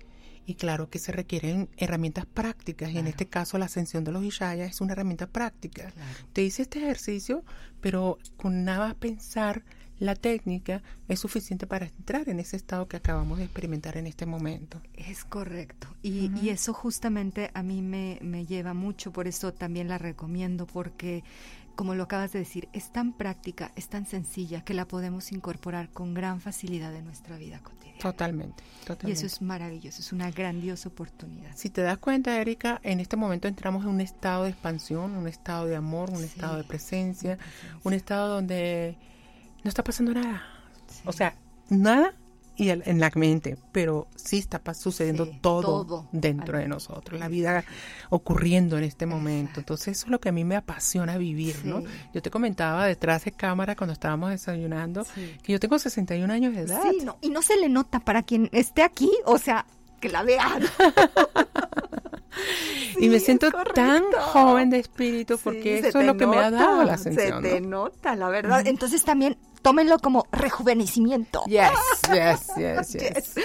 Y 0.46 0.56
claro 0.56 0.90
que 0.90 0.98
se 0.98 1.12
requieren 1.12 1.68
herramientas 1.76 2.26
prácticas, 2.26 2.92
y 2.92 2.98
en 2.98 3.08
este 3.08 3.26
caso 3.26 3.58
la 3.58 3.66
ascensión 3.66 4.06
de 4.06 4.14
los 4.14 4.24
Ishayas 4.24 4.72
es 4.72 4.80
una 4.80 4.94
herramienta 4.94 5.28
práctica. 5.28 5.92
Te 6.32 6.42
hice 6.42 6.62
este 6.62 6.80
ejercicio, 6.80 7.44
pero 7.82 8.18
con 8.38 8.64
nada 8.64 8.88
más 8.88 8.96
pensar 8.96 9.64
la 10.00 10.16
técnica 10.16 10.84
es 11.08 11.20
suficiente 11.20 11.66
para 11.66 11.88
entrar 11.88 12.30
en 12.30 12.40
ese 12.40 12.56
estado 12.56 12.88
que 12.88 12.98
acabamos 12.98 13.40
de 13.40 13.46
experimentar 13.46 13.98
en 13.98 14.08
este 14.08 14.26
momento. 14.26 14.82
Es 14.94 15.26
correcto. 15.26 15.88
Y, 16.04 16.32
y 16.40 16.50
eso 16.50 16.74
justamente 16.74 17.50
a 17.54 17.64
mí 17.64 17.82
me, 17.82 18.20
me, 18.22 18.46
lleva 18.46 18.74
mucho, 18.74 19.12
por 19.12 19.28
eso 19.28 19.54
también 19.54 19.88
la 19.88 19.98
recomiendo, 19.98 20.68
porque 20.68 21.24
como 21.78 21.96
lo 21.96 22.04
acabas 22.04 22.34
de 22.34 22.40
decir, 22.40 22.68
es 22.74 22.90
tan 22.90 23.14
práctica, 23.14 23.72
es 23.76 23.88
tan 23.88 24.06
sencilla 24.08 24.62
que 24.66 24.74
la 24.74 24.86
podemos 24.86 25.32
incorporar 25.32 25.90
con 25.90 26.16
gran 26.16 26.42
facilidad 26.42 26.94
en 26.96 27.06
nuestra 27.06 27.38
vida 27.38 27.60
cotidiana. 27.60 28.00
Totalmente, 28.00 28.64
totalmente. 28.82 29.10
Y 29.10 29.12
eso 29.14 29.28
es 29.28 29.42
maravilloso, 29.44 30.02
es 30.02 30.12
una 30.12 30.32
grandiosa 30.32 30.90
oportunidad. 30.90 31.52
Si 31.56 31.70
te 31.70 31.82
das 31.82 32.00
cuenta, 32.00 32.42
Erika, 32.42 32.82
en 32.84 33.00
este 33.00 33.16
momento 33.16 33.48
entramos 33.48 33.84
en 33.84 33.92
un 33.92 34.02
estado 34.02 34.46
de 34.46 34.50
expansión, 34.50 35.16
un 35.16 35.28
estado 35.28 35.68
de 35.68 35.76
amor, 35.76 36.10
un 36.10 36.24
estado 36.24 36.58
de 36.58 36.64
presencia, 36.64 37.38
un 37.84 37.94
estado 37.94 38.28
donde 38.28 38.98
no 39.64 39.70
está 39.70 39.84
pasando 39.84 40.16
nada. 40.16 40.44
O 41.06 41.14
sea, 41.14 41.36
nada 41.70 42.16
y 42.58 42.70
en 42.72 43.00
la 43.00 43.12
mente, 43.14 43.56
pero 43.72 44.08
sí 44.16 44.40
está 44.40 44.62
sucediendo 44.74 45.28
todo, 45.42 46.08
dentro 46.12 46.58
de 46.58 46.68
nosotros, 46.68 47.20
la 47.20 47.28
vida 47.28 47.64
ocurriendo 48.10 48.78
en 48.78 48.84
este 48.84 49.06
momento. 49.06 49.60
Entonces 49.60 49.98
eso 49.98 50.08
es 50.08 50.12
lo 50.12 50.20
que 50.20 50.30
a 50.30 50.32
mí 50.32 50.44
me 50.44 50.56
apasiona 50.56 51.18
vivir, 51.18 51.64
¿no? 51.66 51.84
Yo 52.14 52.22
te 52.22 52.32
comentaba 52.32 52.88
detrás 52.88 53.26
de 53.26 53.32
cámara 53.32 53.76
cuando 53.76 53.94
estábamos 53.94 54.32
desayunando 54.32 55.06
que 55.44 55.54
yo 55.54 55.60
tengo 55.60 55.78
61 55.78 56.34
años 56.34 56.56
de 56.56 56.62
edad. 56.62 56.82
Sí, 56.90 57.06
no, 57.06 57.18
y 57.22 57.30
no 57.30 57.42
se 57.44 57.58
le 57.58 57.70
nota 57.70 58.00
para 58.00 58.24
quien 58.24 58.50
esté 58.52 58.82
aquí, 58.82 59.12
o 59.26 59.38
sea, 59.38 59.66
que 60.00 60.10
la 60.10 60.24
vean. 60.24 60.64
y 63.00 63.10
me 63.10 63.20
siento 63.20 63.50
tan 63.74 64.04
joven 64.20 64.70
de 64.70 64.80
espíritu 64.80 65.40
porque 65.44 65.80
eso 65.80 66.00
es 66.00 66.06
lo 66.06 66.18
que 66.18 66.28
me 66.28 66.38
ha 66.38 66.52
dado 66.52 66.84
la 66.84 66.94
ascensión. 66.94 67.44
Se 67.44 67.50
te 67.50 67.62
nota, 67.62 68.16
la 68.16 68.30
verdad. 68.30 68.66
Entonces 68.66 69.04
también 69.04 69.38
tómenlo 69.68 70.00
como 70.00 70.26
rejuvenecimiento. 70.32 71.44
Yes, 71.58 71.72
yes, 72.14 72.52
yes, 72.58 72.94
yes. 72.94 73.36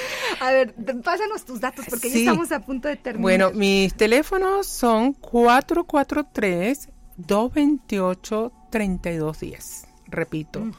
A 0.40 0.52
ver, 0.52 0.74
pásanos 1.02 1.44
tus 1.44 1.60
datos 1.60 1.86
porque 1.88 2.10
ya 2.10 2.18
estamos 2.18 2.52
a 2.52 2.60
punto 2.60 2.88
de 2.88 2.96
terminar. 2.96 3.22
Bueno, 3.22 3.50
mis 3.52 3.94
teléfonos 3.94 4.66
son 4.66 5.14
443 5.14 6.88
228 7.16 8.52
3210. 8.70 9.86
Repito, 10.06 10.70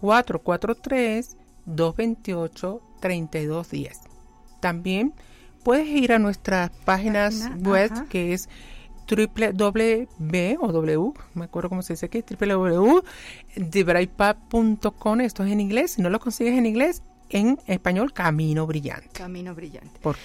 443 0.00 1.36
228 1.64 2.82
3210. 3.00 4.00
También 4.60 5.14
puedes 5.62 5.86
ir 5.88 6.12
a 6.12 6.18
nuestras 6.18 6.70
páginas 6.84 7.48
web 7.60 8.08
que 8.08 8.34
es 8.34 8.48
www 9.08 10.56
o 10.60 10.72
w, 10.72 11.12
me 11.34 11.44
acuerdo 11.44 11.68
cómo 11.68 11.82
se 11.82 11.92
dice 11.94 12.06
aquí, 12.06 12.22
www.debrightpath.com, 12.22 15.20
esto 15.20 15.44
es 15.44 15.52
en 15.52 15.60
inglés, 15.60 15.92
si 15.92 16.02
no 16.02 16.10
lo 16.10 16.18
consigues 16.20 16.58
en 16.58 16.66
inglés, 16.66 17.02
en 17.30 17.58
español, 17.66 18.12
Camino 18.12 18.66
Brillante. 18.66 19.08
Camino 19.12 19.54
Brillante. 19.54 20.00
Por 20.00 20.16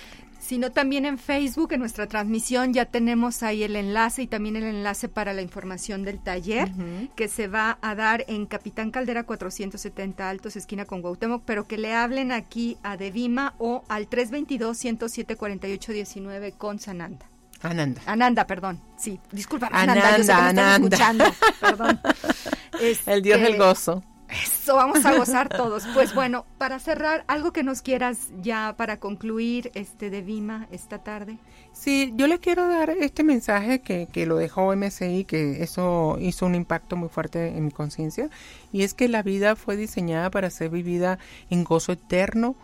sino 0.49 0.71
también 0.71 1.05
en 1.05 1.19
Facebook, 1.19 1.73
en 1.73 1.81
nuestra 1.81 2.07
transmisión, 2.07 2.73
ya 2.73 2.85
tenemos 2.85 3.43
ahí 3.43 3.61
el 3.61 3.75
enlace 3.75 4.23
y 4.23 4.27
también 4.27 4.55
el 4.55 4.63
enlace 4.63 5.07
para 5.07 5.33
la 5.33 5.43
información 5.43 6.03
del 6.03 6.17
taller 6.17 6.71
que 7.15 7.27
se 7.27 7.47
va 7.47 7.77
a 7.83 7.93
dar 7.93 8.25
en 8.27 8.47
Capitán 8.47 8.89
Caldera 8.89 9.27
470 9.27 10.27
Altos, 10.27 10.55
esquina 10.55 10.85
con 10.85 11.03
Guautemoc, 11.03 11.43
pero 11.45 11.67
que 11.67 11.77
le 11.77 11.93
hablen 11.93 12.31
aquí 12.31 12.77
a 12.81 12.97
Devima 12.97 13.53
o 13.59 13.83
al 13.89 14.09
322-107-4819 14.09 16.57
con 16.57 16.79
Sananda. 16.79 17.29
Ananda. 17.61 18.01
Ananda, 18.05 18.47
perdón. 18.47 18.81
Sí, 18.97 19.19
disculpa. 19.31 19.69
Ananda, 19.71 20.15
Ananda. 20.15 20.75
escuchando. 20.75 21.25
Perdón. 21.59 21.99
el 23.05 23.21
Dios 23.21 23.39
del 23.39 23.51
este, 23.51 23.57
gozo. 23.57 24.03
Eso, 24.29 24.75
vamos 24.75 25.03
a 25.05 25.17
gozar 25.17 25.49
todos. 25.49 25.87
Pues 25.93 26.13
bueno, 26.13 26.45
para 26.57 26.79
cerrar, 26.79 27.23
algo 27.27 27.51
que 27.51 27.63
nos 27.63 27.81
quieras 27.81 28.29
ya 28.41 28.75
para 28.77 28.99
concluir 28.99 29.71
este 29.73 30.11
de 30.11 30.21
Vima 30.21 30.67
esta 30.71 30.99
tarde. 30.99 31.39
Sí, 31.73 32.13
yo 32.15 32.27
le 32.27 32.39
quiero 32.39 32.67
dar 32.67 32.91
este 32.91 33.23
mensaje 33.23 33.81
que, 33.81 34.07
que 34.11 34.27
lo 34.27 34.37
dejó 34.37 34.75
MSI, 34.75 35.25
que 35.25 35.63
eso 35.63 36.17
hizo 36.19 36.45
un 36.45 36.53
impacto 36.53 36.95
muy 36.95 37.09
fuerte 37.09 37.47
en 37.57 37.65
mi 37.65 37.71
conciencia, 37.71 38.29
y 38.71 38.83
es 38.83 38.93
que 38.93 39.07
la 39.07 39.23
vida 39.23 39.55
fue 39.55 39.75
diseñada 39.75 40.29
para 40.29 40.49
ser 40.51 40.69
vivida 40.69 41.17
en 41.49 41.63
gozo 41.63 41.93
eterno, 41.93 42.55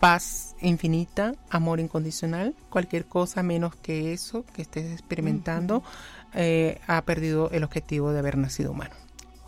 paz 0.00 0.54
infinita, 0.60 1.34
amor 1.50 1.80
incondicional. 1.80 2.54
Cualquier 2.70 3.06
cosa 3.06 3.42
menos 3.42 3.74
que 3.76 4.12
eso 4.12 4.44
que 4.54 4.62
estés 4.62 4.92
experimentando 4.92 5.82
eh, 6.34 6.80
ha 6.86 7.02
perdido 7.02 7.50
el 7.50 7.64
objetivo 7.64 8.12
de 8.12 8.18
haber 8.18 8.36
nacido 8.36 8.72
humano. 8.72 8.94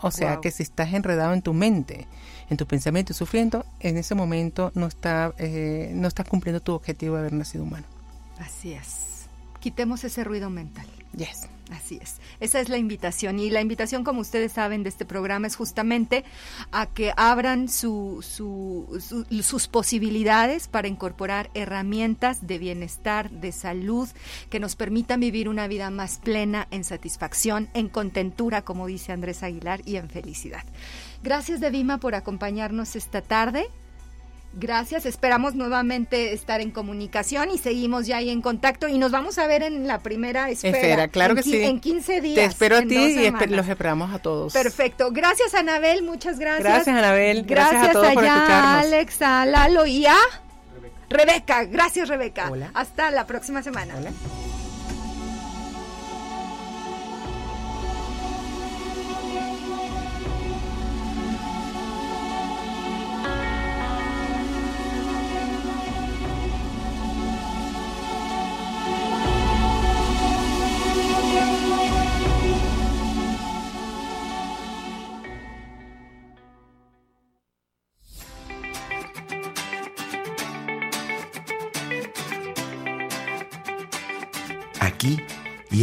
O 0.00 0.10
sea 0.10 0.38
que 0.40 0.50
si 0.50 0.62
estás 0.62 0.92
enredado 0.94 1.34
en 1.34 1.42
tu 1.42 1.52
mente, 1.52 2.06
en 2.50 2.56
tu 2.56 2.66
pensamiento 2.66 3.12
y 3.12 3.16
sufriendo, 3.16 3.66
en 3.80 3.96
ese 3.96 4.14
momento 4.14 4.70
no, 4.74 4.86
está, 4.86 5.34
eh, 5.38 5.90
no 5.94 6.06
estás 6.06 6.28
cumpliendo 6.28 6.60
tu 6.60 6.72
objetivo 6.72 7.16
de 7.16 7.20
haber 7.20 7.32
nacido 7.32 7.64
humano. 7.64 7.86
Así 8.38 8.72
es. 8.72 9.26
Quitemos 9.58 10.04
ese 10.04 10.22
ruido 10.22 10.50
mental. 10.50 10.86
Yes. 11.16 11.48
Así 11.70 11.98
es. 12.00 12.16
Esa 12.40 12.60
es 12.60 12.68
la 12.68 12.78
invitación. 12.78 13.38
Y 13.38 13.50
la 13.50 13.60
invitación, 13.60 14.04
como 14.04 14.20
ustedes 14.20 14.52
saben, 14.52 14.82
de 14.82 14.88
este 14.88 15.04
programa 15.04 15.46
es 15.46 15.56
justamente 15.56 16.24
a 16.70 16.86
que 16.86 17.12
abran 17.16 17.68
su, 17.68 18.22
sus 18.22 19.68
posibilidades 19.68 20.68
para 20.68 20.88
incorporar 20.88 21.50
herramientas 21.54 22.46
de 22.46 22.58
bienestar, 22.58 23.30
de 23.30 23.52
salud, 23.52 24.08
que 24.48 24.60
nos 24.60 24.76
permitan 24.76 25.20
vivir 25.20 25.48
una 25.48 25.68
vida 25.68 25.90
más 25.90 26.18
plena, 26.18 26.68
en 26.70 26.84
satisfacción, 26.84 27.68
en 27.74 27.88
contentura, 27.88 28.62
como 28.62 28.86
dice 28.86 29.12
Andrés 29.12 29.42
Aguilar, 29.42 29.82
y 29.84 29.96
en 29.96 30.08
felicidad. 30.08 30.64
Gracias, 31.22 31.60
Devima, 31.60 31.98
por 31.98 32.14
acompañarnos 32.14 32.96
esta 32.96 33.20
tarde. 33.20 33.68
Gracias, 34.54 35.06
esperamos 35.06 35.54
nuevamente 35.54 36.32
estar 36.32 36.60
en 36.60 36.70
comunicación 36.70 37.50
y 37.50 37.58
seguimos 37.58 38.06
ya 38.06 38.16
ahí 38.16 38.30
en 38.30 38.40
contacto 38.40 38.88
y 38.88 38.98
nos 38.98 39.12
vamos 39.12 39.38
a 39.38 39.46
ver 39.46 39.62
en 39.62 39.86
la 39.86 39.98
primera 40.00 40.48
esfera. 40.50 41.08
claro 41.08 41.34
que 41.34 41.42
sí. 41.42 41.62
En 41.62 41.80
15 41.80 42.20
días. 42.20 42.34
Te 42.34 42.44
espero 42.44 42.78
a 42.78 42.82
ti 42.82 42.96
y 42.96 43.30
los 43.30 43.68
esperamos 43.68 44.12
a 44.12 44.18
todos. 44.18 44.52
Perfecto. 44.52 45.10
Gracias, 45.12 45.54
Anabel, 45.54 46.02
muchas 46.02 46.38
gracias. 46.38 46.64
Gracias, 46.64 46.96
Anabel. 46.96 47.44
Gracias, 47.44 47.88
a 47.88 47.92
todos 47.92 48.06
allá, 48.06 48.80
Alex, 48.80 49.22
a 49.22 49.44
Lalo 49.44 49.86
y 49.86 50.06
a 50.06 50.16
Rebeca. 51.10 51.64
Gracias, 51.64 52.08
Rebeca. 52.08 52.50
Hola. 52.50 52.70
Hasta 52.74 53.10
la 53.10 53.26
próxima 53.26 53.62
semana. 53.62 53.94
Hola. 53.96 54.10